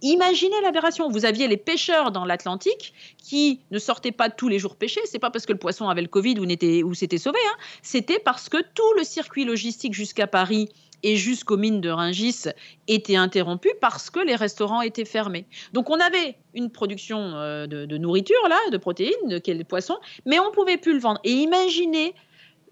Imaginez 0.00 0.54
l'aberration. 0.62 1.10
Vous 1.10 1.26
aviez 1.26 1.46
les 1.46 1.58
pêcheurs 1.58 2.10
dans 2.10 2.24
l'Atlantique 2.24 2.94
qui 3.22 3.60
ne 3.70 3.78
sortaient 3.78 4.12
pas 4.12 4.30
tous 4.30 4.48
les 4.48 4.58
jours 4.58 4.76
pêcher. 4.76 5.02
C'est 5.04 5.18
pas 5.18 5.30
parce 5.30 5.44
que 5.44 5.52
le 5.52 5.58
poisson 5.58 5.90
avait 5.90 6.00
le 6.00 6.08
Covid 6.08 6.38
ou, 6.40 6.94
s'était 6.94 7.18
sauvé. 7.18 7.38
Hein. 7.50 7.56
C'était 7.82 8.18
parce 8.18 8.48
que 8.48 8.56
tout 8.74 8.94
le 8.96 9.04
circuit 9.04 9.44
logistique 9.44 9.92
jusqu'à 9.92 10.26
Paris 10.26 10.70
et 11.02 11.16
jusqu'aux 11.16 11.56
mines 11.56 11.80
de 11.80 11.90
Ringis 11.90 12.44
était 12.86 13.16
interrompu 13.16 13.70
parce 13.80 14.10
que 14.10 14.20
les 14.20 14.36
restaurants 14.36 14.82
étaient 14.82 15.04
fermés. 15.04 15.46
Donc 15.72 15.90
on 15.90 16.00
avait 16.00 16.36
une 16.54 16.70
production 16.70 17.18
euh, 17.18 17.66
de, 17.66 17.96
nourriture, 17.96 18.48
là, 18.48 18.58
de 18.70 18.76
protéines, 18.76 19.12
de 19.28 19.62
poisson, 19.62 19.98
mais 20.26 20.38
on 20.38 20.46
ne 20.46 20.54
pouvait 20.54 20.76
plus 20.76 20.94
le 20.94 21.00
vendre. 21.00 21.20
Et 21.24 21.32
imaginez 21.32 22.14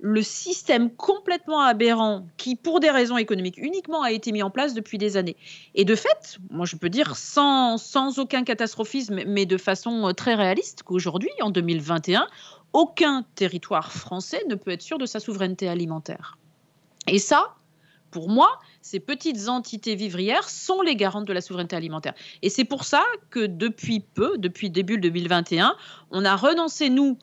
le 0.01 0.23
système 0.23 0.91
complètement 0.91 1.61
aberrant 1.61 2.27
qui, 2.37 2.55
pour 2.55 2.81
des 2.81 2.91
raisons 2.91 3.17
économiques 3.17 3.57
uniquement, 3.57 4.03
a 4.03 4.13
été 4.13 4.31
mis 4.33 4.43
en 4.43 4.51
place 4.51 4.75
depuis 4.75 4.99
des 4.99 5.17
années. 5.17 5.37
Et 5.75 5.85
de 5.85 5.95
fait, 5.95 6.39
moi 6.51 6.67
je 6.67 6.77
peux 6.77 6.91
dire 6.91 7.17
sans, 7.17 7.79
sans 7.79 8.19
aucun 8.19 8.45
catastrophisme, 8.45 9.23
mais 9.27 9.47
de 9.47 9.57
façon 9.57 10.09
euh, 10.09 10.13
très 10.13 10.35
réaliste, 10.35 10.83
qu'aujourd'hui, 10.83 11.31
en 11.41 11.51
2021, 11.51 12.27
aucun 12.73 13.25
territoire 13.37 13.93
français 13.93 14.43
ne 14.49 14.55
peut 14.55 14.71
être 14.71 14.83
sûr 14.83 14.99
de 14.99 15.07
sa 15.07 15.21
souveraineté 15.21 15.69
alimentaire. 15.69 16.37
Et 17.09 17.19
ça, 17.19 17.55
pour 18.17 18.31
moi, 18.31 18.59
ces 18.81 18.99
petites 18.99 19.47
entités 19.47 19.95
vivrières 19.95 20.49
sont 20.49 20.81
les 20.81 20.97
garantes 20.97 21.27
de 21.27 21.35
la 21.35 21.43
souveraineté 21.43 21.77
alimentaire. 21.77 22.15
Et 22.41 22.49
c'est 22.49 22.65
pour 22.65 22.85
ça 22.85 23.05
que 23.29 23.45
depuis 23.45 24.01
peu, 24.01 24.39
depuis 24.39 24.71
début 24.71 24.97
2021, 24.97 25.77
on 26.13 26.25
a 26.25 26.35
renoncé, 26.35 26.89
nous, 26.89 27.19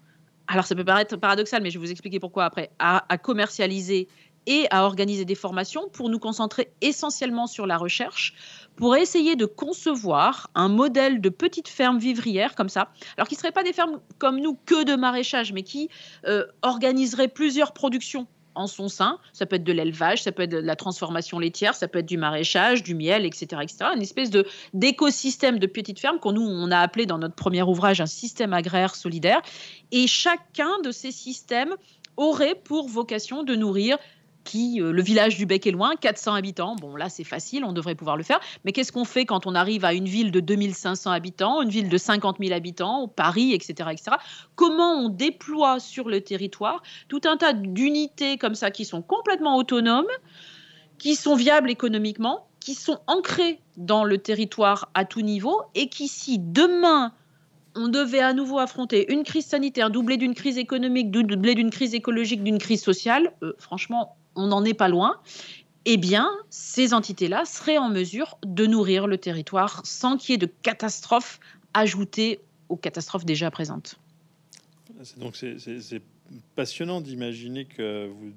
alors 0.45 0.67
ça 0.67 0.75
peut 0.75 0.85
paraître 0.85 1.17
paradoxal, 1.17 1.63
mais 1.63 1.71
je 1.71 1.79
vais 1.79 1.85
vous 1.87 1.91
expliquer 1.91 2.19
pourquoi 2.19 2.45
après, 2.45 2.69
à, 2.77 3.01
commercialiser 3.17 4.07
et 4.45 4.67
à 4.69 4.85
organiser 4.85 5.25
des 5.25 5.33
formations 5.33 5.89
pour 5.89 6.11
nous 6.11 6.19
concentrer 6.19 6.71
essentiellement 6.81 7.47
sur 7.47 7.65
la 7.65 7.77
recherche, 7.79 8.35
pour 8.75 8.95
essayer 8.95 9.35
de 9.35 9.47
concevoir 9.47 10.51
un 10.53 10.69
modèle 10.69 11.21
de 11.21 11.29
petite 11.29 11.69
ferme 11.69 11.97
vivrière 11.97 12.53
comme 12.53 12.69
ça, 12.69 12.91
alors 13.17 13.27
qui 13.27 13.33
ne 13.33 13.39
seraient 13.39 13.51
pas 13.51 13.63
des 13.63 13.73
fermes 13.73 13.99
comme 14.19 14.39
nous 14.39 14.59
que 14.67 14.83
de 14.83 14.95
maraîchage, 14.95 15.53
mais 15.53 15.63
qui 15.63 15.89
euh, 16.27 16.45
organiseraient 16.61 17.29
plusieurs 17.29 17.73
productions 17.73 18.27
en 18.55 18.67
son 18.67 18.87
sein. 18.87 19.19
Ça 19.33 19.45
peut 19.45 19.55
être 19.55 19.63
de 19.63 19.73
l'élevage, 19.73 20.23
ça 20.23 20.31
peut 20.31 20.43
être 20.43 20.51
de 20.51 20.57
la 20.57 20.75
transformation 20.75 21.39
laitière, 21.39 21.75
ça 21.75 21.87
peut 21.87 21.99
être 21.99 22.05
du 22.05 22.17
maraîchage, 22.17 22.83
du 22.83 22.95
miel, 22.95 23.25
etc. 23.25 23.61
etc. 23.61 23.77
Une 23.95 24.01
espèce 24.01 24.31
d'écosystème 24.73 25.59
de 25.59 25.67
petites 25.67 25.99
fermes 25.99 26.19
qu'on 26.19 26.35
on 26.37 26.71
a 26.71 26.79
appelé 26.79 27.05
dans 27.05 27.17
notre 27.17 27.35
premier 27.35 27.63
ouvrage 27.63 28.01
un 28.01 28.05
système 28.05 28.53
agraire 28.53 28.95
solidaire. 28.95 29.41
Et 29.91 30.07
chacun 30.07 30.79
de 30.83 30.91
ces 30.91 31.11
systèmes 31.11 31.75
aurait 32.17 32.55
pour 32.55 32.87
vocation 32.87 33.43
de 33.43 33.55
nourrir 33.55 33.97
euh, 34.55 34.91
le 34.91 35.01
village 35.01 35.37
du 35.37 35.45
Bec 35.45 35.65
est 35.67 35.71
loin, 35.71 35.95
400 35.95 36.33
habitants. 36.33 36.75
Bon, 36.75 36.95
là, 36.95 37.09
c'est 37.09 37.23
facile, 37.23 37.63
on 37.65 37.73
devrait 37.73 37.95
pouvoir 37.95 38.17
le 38.17 38.23
faire. 38.23 38.39
Mais 38.65 38.71
qu'est-ce 38.71 38.91
qu'on 38.91 39.05
fait 39.05 39.25
quand 39.25 39.47
on 39.47 39.55
arrive 39.55 39.85
à 39.85 39.93
une 39.93 40.05
ville 40.05 40.31
de 40.31 40.39
2500 40.39 41.11
habitants, 41.11 41.61
une 41.61 41.69
ville 41.69 41.89
de 41.89 41.97
50 41.97 42.37
000 42.39 42.53
habitants, 42.53 43.07
Paris, 43.07 43.53
etc., 43.53 43.89
etc. 43.91 44.17
Comment 44.55 44.93
on 44.93 45.09
déploie 45.09 45.79
sur 45.79 46.09
le 46.09 46.21
territoire 46.21 46.83
tout 47.07 47.21
un 47.25 47.37
tas 47.37 47.53
d'unités 47.53 48.37
comme 48.37 48.55
ça 48.55 48.71
qui 48.71 48.85
sont 48.85 49.01
complètement 49.01 49.57
autonomes, 49.57 50.05
qui 50.97 51.15
sont 51.15 51.35
viables 51.35 51.69
économiquement, 51.69 52.47
qui 52.59 52.75
sont 52.75 52.99
ancrées 53.07 53.59
dans 53.77 54.03
le 54.03 54.17
territoire 54.17 54.89
à 54.93 55.05
tout 55.05 55.21
niveau 55.21 55.61
et 55.75 55.89
qui, 55.89 56.07
si 56.07 56.39
demain 56.39 57.13
on 57.75 57.87
devait 57.87 58.19
à 58.19 58.33
nouveau 58.33 58.59
affronter 58.59 59.11
une 59.11 59.23
crise 59.23 59.47
sanitaire 59.47 59.89
doublée 59.89 60.17
d'une 60.17 60.35
crise 60.35 60.59
économique, 60.59 61.09
doublée 61.09 61.55
d'une 61.55 61.71
crise 61.71 61.95
écologique, 61.95 62.43
d'une 62.43 62.59
crise 62.59 62.83
sociale, 62.83 63.33
euh, 63.41 63.53
franchement, 63.57 64.15
on 64.35 64.47
n'en 64.47 64.63
est 64.65 64.73
pas 64.73 64.87
loin, 64.87 65.19
eh 65.85 65.97
bien, 65.97 66.29
ces 66.49 66.93
entités-là 66.93 67.45
seraient 67.45 67.77
en 67.77 67.89
mesure 67.89 68.37
de 68.45 68.65
nourrir 68.65 69.07
le 69.07 69.17
territoire 69.17 69.81
sans 69.85 70.17
qu'il 70.17 70.31
y 70.31 70.35
ait 70.35 70.37
de 70.37 70.51
catastrophes 70.61 71.39
ajoutées 71.73 72.39
aux 72.69 72.77
catastrophes 72.77 73.25
déjà 73.25 73.51
présentes. 73.51 73.99
Donc 75.17 75.35
c'est 75.35 76.01
passionnant 76.55 77.01
d'imaginer 77.01 77.65
que 77.65 78.07
vous, 78.07 78.31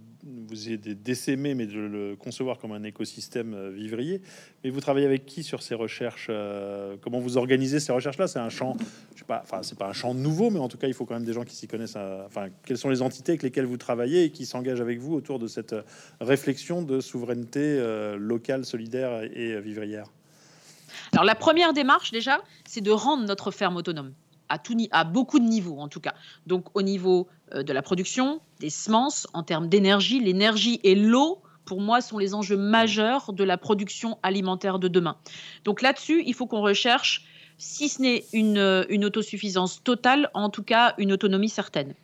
vous 0.48 0.68
ayez 0.68 0.76
d'essaimer, 0.76 1.54
mais 1.54 1.66
de 1.66 1.78
le 1.78 2.16
concevoir 2.16 2.58
comme 2.58 2.72
un 2.72 2.82
écosystème 2.82 3.54
euh, 3.54 3.70
vivrier. 3.70 4.20
Mais 4.64 4.70
vous 4.70 4.80
travaillez 4.80 5.06
avec 5.06 5.26
qui 5.26 5.42
sur 5.42 5.62
ces 5.62 5.74
recherches 5.74 6.28
euh, 6.30 6.96
Comment 7.00 7.20
vous 7.20 7.36
organisez 7.36 7.80
ces 7.80 7.92
recherches-là? 7.92 8.26
C'est 8.26 8.38
un 8.38 8.48
champ, 8.48 8.76
je 9.14 9.20
sais 9.20 9.24
pas, 9.24 9.40
enfin 9.42 9.62
c'est 9.62 9.78
pas 9.78 9.88
un 9.88 9.92
champ 9.92 10.14
nouveau, 10.14 10.50
mais 10.50 10.58
en 10.58 10.68
tout 10.68 10.78
cas 10.78 10.88
il 10.88 10.94
faut 10.94 11.04
quand 11.04 11.14
même 11.14 11.24
des 11.24 11.32
gens 11.32 11.44
qui 11.44 11.54
s'y 11.54 11.68
connaissent. 11.68 11.96
enfin, 12.26 12.48
quelles 12.64 12.78
sont 12.78 12.90
les 12.90 13.02
entités 13.02 13.32
avec 13.32 13.42
lesquelles 13.42 13.66
vous 13.66 13.76
travaillez 13.76 14.24
et 14.24 14.30
qui 14.30 14.46
s'engagent 14.46 14.80
avec 14.80 14.98
vous 14.98 15.14
autour 15.14 15.38
de 15.38 15.46
cette 15.46 15.74
réflexion 16.20 16.82
de 16.82 17.00
souveraineté 17.00 17.60
euh, 17.60 18.16
locale, 18.16 18.64
solidaire 18.64 19.22
et 19.22 19.60
vivrière? 19.60 20.06
Alors 21.12 21.24
la 21.24 21.34
première 21.34 21.72
démarche 21.72 22.10
déjà, 22.10 22.40
c'est 22.66 22.80
de 22.80 22.90
rendre 22.90 23.24
notre 23.24 23.50
ferme 23.50 23.76
autonome 23.76 24.12
à, 24.48 25.04
beaucoup 25.04 25.38
de 25.38 25.44
niveaux 25.44 25.78
en 25.78 25.88
tout 25.88 26.00
cas. 26.00 26.14
Donc 26.46 26.66
au 26.74 26.82
niveau 26.82 27.28
euh, 27.54 27.62
de 27.62 27.72
la 27.72 27.82
production, 27.82 28.40
des 28.60 28.70
semences, 28.70 29.26
en 29.32 29.42
termes 29.42 29.68
d'énergie, 29.68 30.20
l'énergie 30.20 30.80
et 30.82 30.94
l'eau, 30.94 31.42
pour 31.64 31.80
moi, 31.80 32.00
sont 32.00 32.18
les 32.18 32.32
enjeux 32.32 32.56
majeurs 32.56 33.32
de 33.32 33.44
la 33.44 33.58
production 33.58 34.18
alimentaire 34.22 34.78
de 34.78 34.88
demain. 34.88 35.16
Donc 35.64 35.82
là-dessus, 35.82 36.22
il 36.24 36.32
faut 36.32 36.46
qu'on 36.46 36.62
recherche, 36.62 37.24
si 37.58 37.88
ce 37.88 38.00
n'est 38.00 38.24
une, 38.32 38.86
une 38.88 39.04
autosuffisance 39.04 39.82
totale, 39.82 40.30
en 40.32 40.48
tout 40.48 40.62
cas 40.62 40.94
une 40.98 41.12
autonomie 41.12 41.48
certaine. 41.48 41.94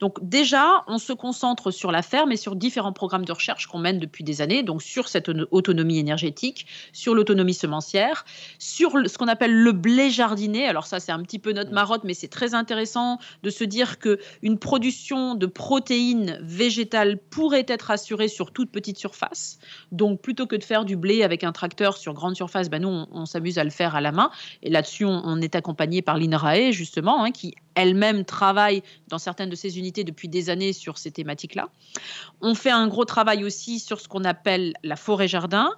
Donc 0.00 0.18
déjà, 0.22 0.82
on 0.86 0.98
se 0.98 1.12
concentre 1.12 1.70
sur 1.70 1.92
la 1.92 2.00
ferme 2.00 2.32
et 2.32 2.36
sur 2.36 2.56
différents 2.56 2.92
programmes 2.92 3.26
de 3.26 3.32
recherche 3.32 3.66
qu'on 3.66 3.78
mène 3.78 3.98
depuis 3.98 4.24
des 4.24 4.40
années, 4.40 4.62
donc 4.62 4.82
sur 4.82 5.08
cette 5.08 5.30
autonomie 5.50 5.98
énergétique, 5.98 6.66
sur 6.92 7.14
l'autonomie 7.14 7.54
semencière, 7.54 8.24
sur 8.58 8.92
ce 9.06 9.18
qu'on 9.18 9.28
appelle 9.28 9.54
le 9.54 9.72
blé 9.72 10.10
jardiné. 10.10 10.66
Alors 10.66 10.86
ça, 10.86 11.00
c'est 11.00 11.12
un 11.12 11.22
petit 11.22 11.38
peu 11.38 11.52
notre 11.52 11.72
marotte, 11.72 12.04
mais 12.04 12.14
c'est 12.14 12.28
très 12.28 12.54
intéressant 12.54 13.18
de 13.42 13.50
se 13.50 13.62
dire 13.62 13.98
que 13.98 14.18
une 14.42 14.58
production 14.58 15.34
de 15.34 15.46
protéines 15.46 16.38
végétales 16.42 17.18
pourrait 17.18 17.66
être 17.68 17.90
assurée 17.90 18.28
sur 18.28 18.52
toute 18.52 18.70
petite 18.70 18.96
surface. 18.96 19.58
Donc 19.92 20.22
plutôt 20.22 20.46
que 20.46 20.56
de 20.56 20.64
faire 20.64 20.86
du 20.86 20.96
blé 20.96 21.22
avec 21.22 21.44
un 21.44 21.52
tracteur 21.52 21.98
sur 21.98 22.14
grande 22.14 22.36
surface, 22.36 22.70
ben 22.70 22.80
nous, 22.80 23.06
on, 23.12 23.26
s'amuse 23.26 23.58
à 23.58 23.64
le 23.64 23.70
faire 23.70 23.94
à 23.94 24.00
la 24.00 24.12
main. 24.12 24.30
Et 24.62 24.70
là-dessus, 24.70 25.04
on, 25.04 25.40
est 25.40 25.54
accompagné 25.54 26.00
par 26.00 26.16
l'INRAE, 26.16 26.70
justement, 26.72 27.22
hein, 27.22 27.30
qui 27.30 27.54
elle-même 27.74 28.24
travaille 28.24 28.82
dans 29.08 29.18
certaines 29.18 29.48
de 29.48 29.54
ses 29.54 29.78
unités 29.78 29.89
depuis 29.92 30.28
des 30.28 30.50
années 30.50 30.72
sur 30.72 30.98
ces 30.98 31.10
thématiques-là. 31.10 31.68
On 32.40 32.54
fait 32.54 32.70
un 32.70 32.88
gros 32.88 33.04
travail 33.04 33.44
aussi 33.44 33.78
sur 33.78 34.00
ce 34.00 34.08
qu'on 34.08 34.24
appelle 34.24 34.74
la 34.82 34.96
forêt-jardin. 34.96 35.70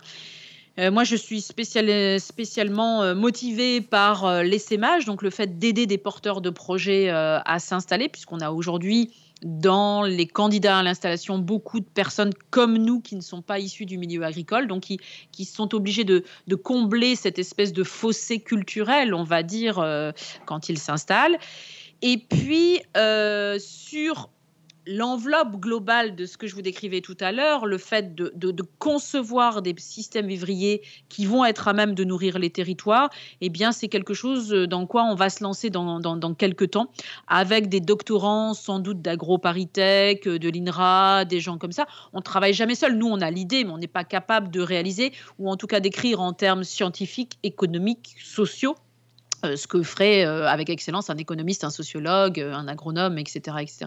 Euh, 0.79 0.91
moi, 0.91 1.05
je 1.05 1.17
suis 1.17 1.43
spécialement 1.43 3.03
euh, 3.03 3.15
motivée 3.15 3.81
par 3.81 4.25
euh, 4.25 4.43
l'essaimage, 4.43 5.05
donc 5.05 5.23
le 5.23 5.31
fait 5.31 5.59
d'aider 5.59 5.87
des 5.87 5.99
porteurs 5.99 6.41
de 6.41 6.51
projets 6.51 7.11
à 7.11 7.59
s'installer, 7.59 8.09
puisqu'on 8.09 8.41
a 8.41 8.51
aujourd'hui 8.51 9.11
dans 9.43 10.03
les 10.05 10.29
candidats 10.29 10.79
à 10.79 10.83
l'installation 10.85 11.37
beaucoup 11.37 11.81
de 11.81 11.85
personnes 11.85 12.33
comme 12.51 12.79
nous 12.79 13.01
qui 13.01 13.17
ne 13.17 13.21
sont 13.21 13.43
pas 13.43 13.59
issues 13.59 13.87
du 13.87 13.99
milieu 13.99 14.23
agricole, 14.23 14.69
donc 14.69 14.83
qui, 15.33 15.45
sont 15.45 15.75
obligés 15.75 16.05
de, 16.05 16.23
de, 16.47 16.55
combler 16.55 17.17
cette 17.17 17.41
espèce 17.41 17.73
de 17.73 17.83
fossé 17.83 18.39
culturel, 18.39 19.15
on 19.15 19.25
va 19.25 19.43
dire, 19.43 19.85
quand 20.47 20.69
ils 20.69 20.79
s'installent. 20.79 21.39
Et 22.03 22.19
puis, 22.19 22.81
euh, 22.97 23.59
sur 23.61 24.29
l'enveloppe 24.87 25.61
globale 25.61 26.17
de 26.17 26.27
ce 26.27 26.37
que 26.37 26.49
je 26.49 26.55
vous 26.57 26.63
décrivais 26.63 27.01
tout 27.01 27.17
à 27.21 27.31
l'heure, 27.31 27.67
le 27.67 27.79
fait 27.79 28.17
de, 28.17 28.33
concevoir 28.81 29.63
des 29.63 29.75
systèmes 29.79 30.27
vivriers 30.27 30.83
qui 31.09 31.25
vont 31.25 31.45
être 31.45 31.69
à 31.69 31.73
même 31.73 31.95
de 31.95 32.03
nourrir 32.03 32.41
les 32.41 32.51
territoires, 32.51 33.09
eh 33.41 33.49
bien, 33.49 33.71
c'est 33.71 33.87
quelque 33.87 34.15
chose 34.15 34.49
dans 34.51 34.87
quoi 34.87 35.05
on 35.05 35.15
va 35.15 35.31
se 35.31 35.45
lancer 35.45 35.71
dans, 35.71 36.35
quelques 36.35 36.73
temps, 36.73 36.91
avec 37.29 37.69
des 37.69 37.81
doctorants 37.81 38.55
sans 38.55 38.81
doute 38.81 39.01
d'AgroParisTech, 39.01 40.27
de 40.27 40.49
l'INRA, 40.49 41.25
des 41.25 41.39
gens 41.39 41.59
comme 41.59 41.73
ça. 41.73 41.87
On 42.13 42.19
ne 42.19 42.23
travaille 42.23 42.55
jamais 42.55 42.75
seul. 42.75 42.97
Nous, 42.97 43.07
on 43.07 43.21
a 43.21 43.31
l'idée, 43.31 43.63
mais 43.65 43.71
on 43.71 43.79
n'est 43.79 43.87
pas 43.87 44.05
capable 44.05 44.51
de 44.51 44.61
réaliser, 44.61 45.13
ou 45.39 45.49
en 45.49 45.57
tout 45.57 45.69
cas 45.69 45.79
d'écrire 45.79 46.21
en 46.21 46.33
termes 46.33 46.65
scientifiques, 46.65 47.39
économiques, 47.45 48.17
sociaux 48.21 48.75
ce 49.43 49.67
que 49.67 49.83
ferait 49.83 50.25
euh, 50.25 50.49
avec 50.49 50.71
excellence 50.71 51.11
un 51.11 51.17
économiste, 51.17 51.65
un 51.65 51.71
sociologue, 51.71 52.41
euh, 52.41 52.53
un 52.53 52.69
agronome, 52.69 53.19
etc. 53.19 53.57
etc. 53.61 53.87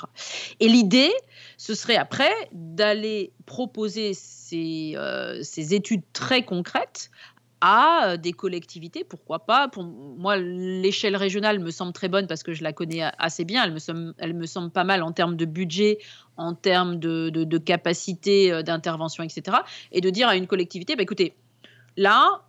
Et 0.60 0.68
l'idée, 0.68 1.12
ce 1.58 1.74
serait 1.74 1.96
après 1.96 2.32
d'aller 2.52 3.32
proposer 3.46 4.14
ces, 4.14 4.96
ces, 5.42 5.74
études 5.74 6.04
très 6.14 6.44
concrètes 6.44 7.10
à 7.62 8.18
des 8.18 8.34
collectivités, 8.34 9.04
pourquoi 9.04 9.46
pas. 9.46 9.68
Pour 9.70 9.84
moi, 9.84 10.38
l'échelle 10.38 11.16
régionale 11.16 11.60
me 11.60 11.72
semble 11.72 11.94
très 11.94 12.10
bonne 12.10 12.28
parce 12.28 12.44
que 12.44 12.54
je 12.54 12.64
la 12.64 12.74
connais 12.74 13.02
assez 13.18 13.46
bien. 13.46 13.64
Elle 13.64 13.74
me 13.74 13.80
semble, 13.80 14.14
elle 14.18 14.34
me 14.34 14.46
semble 14.46 14.72
pas 14.72 14.84
mal 14.84 15.02
en 15.02 15.14
termes 15.14 15.36
de 15.36 15.46
budget, 15.46 16.00
en 16.38 16.54
termes 16.54 17.00
de, 17.00 17.30
de, 17.30 17.58
capacité 17.58 18.62
d'intervention, 18.62 19.24
etc. 19.24 19.58
Et 19.92 20.02
de 20.02 20.10
dire 20.10 20.28
à 20.28 20.36
une 20.36 20.48
collectivité, 20.48 20.96
bah, 20.96 21.04
écoutez, 21.04 21.34
là, 21.98 22.46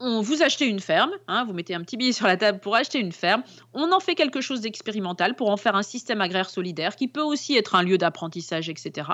on 0.00 0.20
vous 0.20 0.42
achetez 0.42 0.66
une 0.66 0.80
ferme, 0.80 1.12
hein, 1.26 1.44
vous 1.44 1.52
mettez 1.52 1.74
un 1.74 1.82
petit 1.82 1.96
billet 1.96 2.12
sur 2.18 2.26
la 2.26 2.36
table 2.36 2.60
pour 2.60 2.74
acheter 2.74 2.98
une 2.98 3.12
ferme, 3.12 3.42
on 3.74 3.92
en 3.92 4.00
fait 4.00 4.14
quelque 4.14 4.40
chose 4.40 4.60
d'expérimental 4.60 5.34
pour 5.34 5.50
en 5.50 5.56
faire 5.56 5.76
un 5.76 5.82
système 5.82 6.20
agraire 6.20 6.50
solidaire 6.50 6.96
qui 6.96 7.08
peut 7.08 7.22
aussi 7.22 7.56
être 7.56 7.74
un 7.74 7.82
lieu 7.82 7.98
d'apprentissage, 7.98 8.68
etc. 8.68 9.10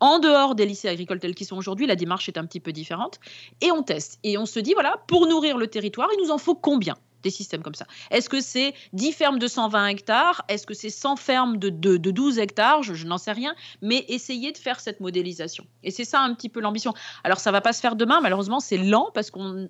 En 0.00 0.18
dehors 0.18 0.54
des 0.54 0.66
lycées 0.66 0.88
agricoles 0.88 1.18
tels 1.18 1.34
qu'ils 1.34 1.46
sont 1.46 1.56
aujourd'hui, 1.56 1.86
la 1.86 1.96
démarche 1.96 2.28
est 2.28 2.38
un 2.38 2.44
petit 2.44 2.60
peu 2.60 2.72
différente. 2.72 3.20
Et 3.60 3.72
on 3.72 3.82
teste. 3.82 4.18
Et 4.22 4.36
on 4.36 4.44
se 4.44 4.60
dit, 4.60 4.74
voilà, 4.74 5.02
pour 5.06 5.26
nourrir 5.26 5.56
le 5.56 5.66
territoire, 5.66 6.08
il 6.16 6.22
nous 6.22 6.30
en 6.30 6.38
faut 6.38 6.54
combien? 6.54 6.94
Des 7.22 7.30
systèmes 7.30 7.62
comme 7.62 7.74
ça. 7.74 7.86
Est-ce 8.10 8.28
que 8.28 8.40
c'est 8.40 8.74
10 8.92 9.12
fermes 9.12 9.38
de 9.38 9.46
120 9.46 9.86
hectares? 9.86 10.44
Est-ce 10.48 10.66
que 10.66 10.74
c'est 10.74 10.90
100 10.90 11.16
fermes 11.16 11.56
de, 11.56 11.68
de, 11.70 12.10
12 12.10 12.38
hectares? 12.38 12.82
Je, 12.82 13.06
n'en 13.06 13.18
sais 13.18 13.32
rien, 13.32 13.54
mais 13.80 14.04
essayez 14.08 14.52
de 14.52 14.58
faire 14.58 14.80
cette 14.80 15.00
modélisation. 15.00 15.64
Et 15.82 15.90
c'est 15.90 16.04
ça 16.04 16.20
un 16.20 16.34
petit 16.34 16.48
peu 16.48 16.60
l'ambition. 16.60 16.94
Alors 17.24 17.40
ça 17.40 17.50
va 17.50 17.60
pas 17.60 17.72
se 17.72 17.80
faire 17.80 17.96
demain, 17.96 18.20
malheureusement 18.20 18.60
c'est 18.60 18.78
lent 18.78 19.10
parce 19.14 19.30
qu'on, 19.30 19.68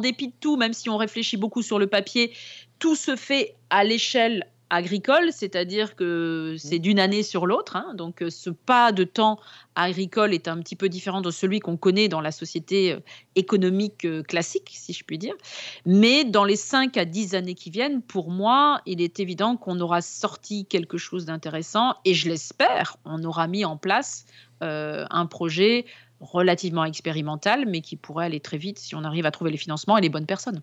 dépit 0.00 0.28
de 0.28 0.34
tout, 0.38 0.56
même 0.56 0.72
si 0.72 0.88
on 0.90 0.96
réfléchit 0.96 1.36
beaucoup 1.36 1.62
sur 1.62 1.78
le 1.78 1.86
papier, 1.86 2.32
tout 2.78 2.96
se 2.96 3.16
fait 3.16 3.54
à 3.70 3.84
l'échelle 3.84 4.46
agricole, 4.74 5.30
c'est-à-dire 5.32 5.94
que 5.94 6.56
c'est 6.58 6.78
d'une 6.78 6.98
année 6.98 7.22
sur 7.22 7.46
l'autre. 7.46 7.76
Hein. 7.76 7.94
donc 7.94 8.22
euh, 8.22 8.30
ce 8.30 8.50
pas 8.50 8.92
de 8.92 9.04
temps 9.04 9.38
agricole 9.76 10.34
est 10.34 10.48
un 10.48 10.58
petit 10.58 10.76
peu 10.76 10.88
différent 10.88 11.20
de 11.20 11.30
celui 11.30 11.60
qu'on 11.60 11.76
connaît 11.76 12.08
dans 12.08 12.20
la 12.20 12.32
société 12.32 12.92
euh, 12.92 13.00
économique 13.36 14.04
euh, 14.04 14.22
classique, 14.22 14.70
si 14.72 14.92
je 14.92 15.04
puis 15.04 15.18
dire. 15.18 15.34
Mais 15.86 16.24
dans 16.24 16.44
les 16.44 16.56
5 16.56 16.96
à 16.96 17.04
10 17.04 17.34
années 17.34 17.54
qui 17.54 17.70
viennent, 17.70 18.02
pour 18.02 18.30
moi, 18.30 18.80
il 18.86 19.00
est 19.00 19.20
évident 19.20 19.56
qu'on 19.56 19.78
aura 19.80 20.02
sorti 20.02 20.66
quelque 20.66 20.98
chose 20.98 21.24
d'intéressant 21.24 21.94
et 22.04 22.14
je 22.14 22.28
l'espère, 22.28 22.96
on 23.04 23.22
aura 23.24 23.46
mis 23.46 23.64
en 23.64 23.76
place 23.76 24.26
un 24.60 25.26
projet 25.26 25.84
relativement 26.20 26.86
expérimental, 26.86 27.66
mais 27.66 27.82
qui 27.82 27.96
pourrait 27.96 28.24
aller 28.24 28.40
très 28.40 28.56
vite 28.56 28.78
si 28.78 28.94
on 28.94 29.04
arrive 29.04 29.26
à 29.26 29.30
trouver 29.30 29.50
les 29.50 29.58
financements 29.58 29.98
et 29.98 30.00
les 30.00 30.08
bonnes 30.08 30.24
personnes. 30.24 30.62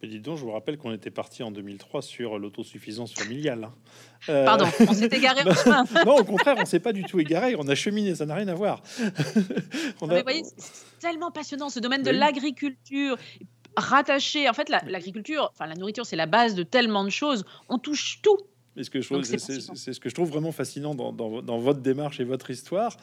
Mais 0.00 0.08
dis 0.08 0.20
donc, 0.20 0.38
je 0.38 0.44
vous 0.44 0.52
rappelle 0.52 0.78
qu'on 0.78 0.92
était 0.92 1.10
parti 1.10 1.42
en 1.42 1.50
2003 1.50 2.02
sur 2.02 2.38
l'autosuffisance 2.38 3.12
familiale. 3.12 3.64
Hein. 3.64 3.74
Euh, 4.28 4.44
Pardon, 4.44 4.66
on 4.88 4.92
s'est 4.92 5.06
égaré 5.06 5.42
en 5.48 5.54
chemin. 5.54 5.84
non, 6.06 6.16
au 6.16 6.24
contraire, 6.24 6.56
on 6.58 6.64
s'est 6.64 6.80
pas 6.80 6.92
du 6.92 7.02
tout 7.02 7.18
égaré. 7.18 7.56
On 7.58 7.66
a 7.66 7.74
cheminé, 7.74 8.14
ça 8.14 8.24
n'a 8.24 8.36
rien 8.36 8.48
à 8.48 8.54
voir. 8.54 8.82
on 10.00 10.08
a... 10.08 10.22
voyez, 10.22 10.44
c'est 10.56 10.98
tellement 11.00 11.30
passionnant 11.30 11.68
ce 11.68 11.80
domaine 11.80 12.02
de 12.02 12.10
l'agriculture 12.10 13.16
rattaché. 13.76 14.48
En 14.48 14.52
fait, 14.52 14.68
l'agriculture, 14.68 15.50
enfin 15.52 15.66
la 15.66 15.74
nourriture, 15.74 16.06
c'est 16.06 16.16
la 16.16 16.26
base 16.26 16.54
de 16.54 16.62
tellement 16.62 17.04
de 17.04 17.10
choses. 17.10 17.44
On 17.68 17.78
touche 17.78 18.20
tout 18.22 18.38
ce 18.82 18.90
que 18.90 19.00
je 19.00 19.08
trouve, 19.08 19.24
c'est 19.24 19.92
ce 19.92 20.00
que 20.00 20.08
je 20.08 20.14
trouve 20.14 20.30
vraiment 20.30 20.52
fascinant 20.52 20.94
dans, 20.94 21.58
votre 21.58 21.80
démarche 21.80 22.20
et 22.20 22.24
votre 22.24 22.50
histoire 22.50 22.96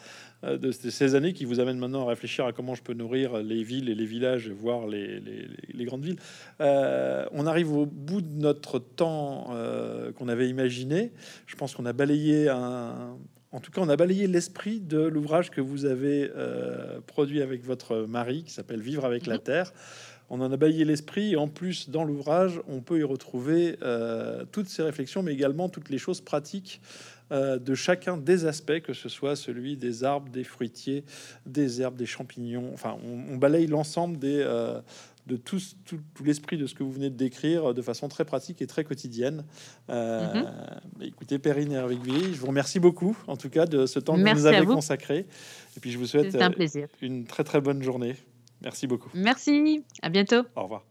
euh, 0.44 0.56
de 0.58 0.70
ces 0.70 1.14
années 1.14 1.32
qui 1.32 1.44
vous 1.44 1.60
amènent 1.60 1.78
maintenant 1.78 2.06
à 2.06 2.10
réfléchir 2.10 2.46
à 2.46 2.52
comment 2.52 2.74
je 2.74 2.82
peux 2.82 2.94
nourrir 2.94 3.38
les 3.38 3.62
villes 3.62 3.88
et 3.88 3.94
les 3.94 4.06
villages, 4.06 4.48
voire 4.50 4.86
les, 4.86 5.20
les, 5.20 5.84
grandes 5.84 6.04
villes. 6.04 6.18
Euh, 6.60 7.26
on 7.32 7.46
arrive 7.46 7.72
au 7.72 7.86
bout 7.86 8.20
de 8.20 8.40
notre 8.40 8.78
temps 8.78 9.48
euh, 9.50 10.12
qu'on 10.12 10.28
avait 10.28 10.48
imaginé. 10.48 11.12
Je 11.46 11.56
pense 11.56 11.74
qu'on 11.74 11.86
a 11.86 11.92
balayé 11.92 12.48
un, 12.48 13.16
en 13.52 13.60
tout 13.60 13.70
cas, 13.70 13.80
on 13.80 13.88
a 13.88 13.96
balayé 13.96 14.26
l'esprit 14.26 14.80
de 14.80 14.98
l'ouvrage 14.98 15.50
que 15.50 15.60
vous 15.60 15.84
avez 15.84 16.30
produit 17.06 17.42
avec 17.42 17.64
votre 17.64 18.06
mari, 18.06 18.42
qui 18.44 18.52
s'appelle 18.52 18.80
Vivre 18.80 19.04
avec 19.04 19.26
la 19.26 19.36
mhm. 19.36 19.42
terre 19.42 19.72
on 20.30 20.40
en 20.40 20.52
a 20.52 20.56
baillé 20.56 20.84
l'esprit. 20.84 21.32
Et 21.32 21.36
en 21.36 21.48
plus, 21.48 21.90
dans 21.90 22.04
l'ouvrage, 22.04 22.60
on 22.68 22.80
peut 22.80 22.98
y 22.98 23.04
retrouver 23.04 23.78
euh, 23.82 24.44
toutes 24.50 24.68
ces 24.68 24.82
réflexions, 24.82 25.22
mais 25.22 25.32
également 25.32 25.68
toutes 25.68 25.90
les 25.90 25.98
choses 25.98 26.20
pratiques 26.20 26.80
euh, 27.32 27.58
de 27.58 27.74
chacun 27.74 28.16
des 28.16 28.46
aspects, 28.46 28.80
que 28.80 28.92
ce 28.92 29.08
soit 29.08 29.36
celui 29.36 29.76
des 29.76 30.04
arbres, 30.04 30.30
des 30.30 30.44
fruitiers, 30.44 31.04
des 31.44 31.82
herbes, 31.82 31.96
des 31.96 32.06
champignons. 32.06 32.70
Enfin, 32.72 32.96
on, 33.04 33.36
balaye 33.36 33.66
l'ensemble 33.66 34.18
des 34.18 34.40
euh, 34.40 34.80
de 35.26 35.36
tout, 35.36 35.58
tout, 35.84 35.98
l'esprit 36.24 36.56
de 36.56 36.68
ce 36.68 36.74
que 36.76 36.84
vous 36.84 36.92
venez 36.92 37.10
de 37.10 37.16
décrire 37.16 37.74
de 37.74 37.82
façon 37.82 38.06
très 38.06 38.24
pratique 38.24 38.62
et 38.62 38.68
très 38.68 38.84
quotidienne. 38.84 39.44
Mm-hmm. 39.88 40.46
Écoutez, 41.00 41.40
Perrine 41.40 41.72
et 41.72 42.32
je 42.32 42.38
vous 42.38 42.46
remercie 42.46 42.78
beaucoup, 42.78 43.18
en 43.26 43.36
tout 43.36 43.50
cas, 43.50 43.66
de 43.66 43.86
ce 43.86 43.98
temps 43.98 44.14
que 44.14 44.20
vous 44.20 44.34
nous 44.34 44.46
avez 44.46 44.64
consacré. 44.64 45.26
Et 45.76 45.80
puis, 45.80 45.90
je 45.90 45.98
vous 45.98 46.06
souhaite 46.06 46.32
un 46.36 46.52
une 47.02 47.24
très, 47.24 47.42
très 47.42 47.60
bonne 47.60 47.82
journée. 47.82 48.14
Merci 48.66 48.88
beaucoup. 48.88 49.10
Merci. 49.14 49.84
À 50.02 50.08
bientôt. 50.08 50.42
Au 50.56 50.64
revoir. 50.64 50.82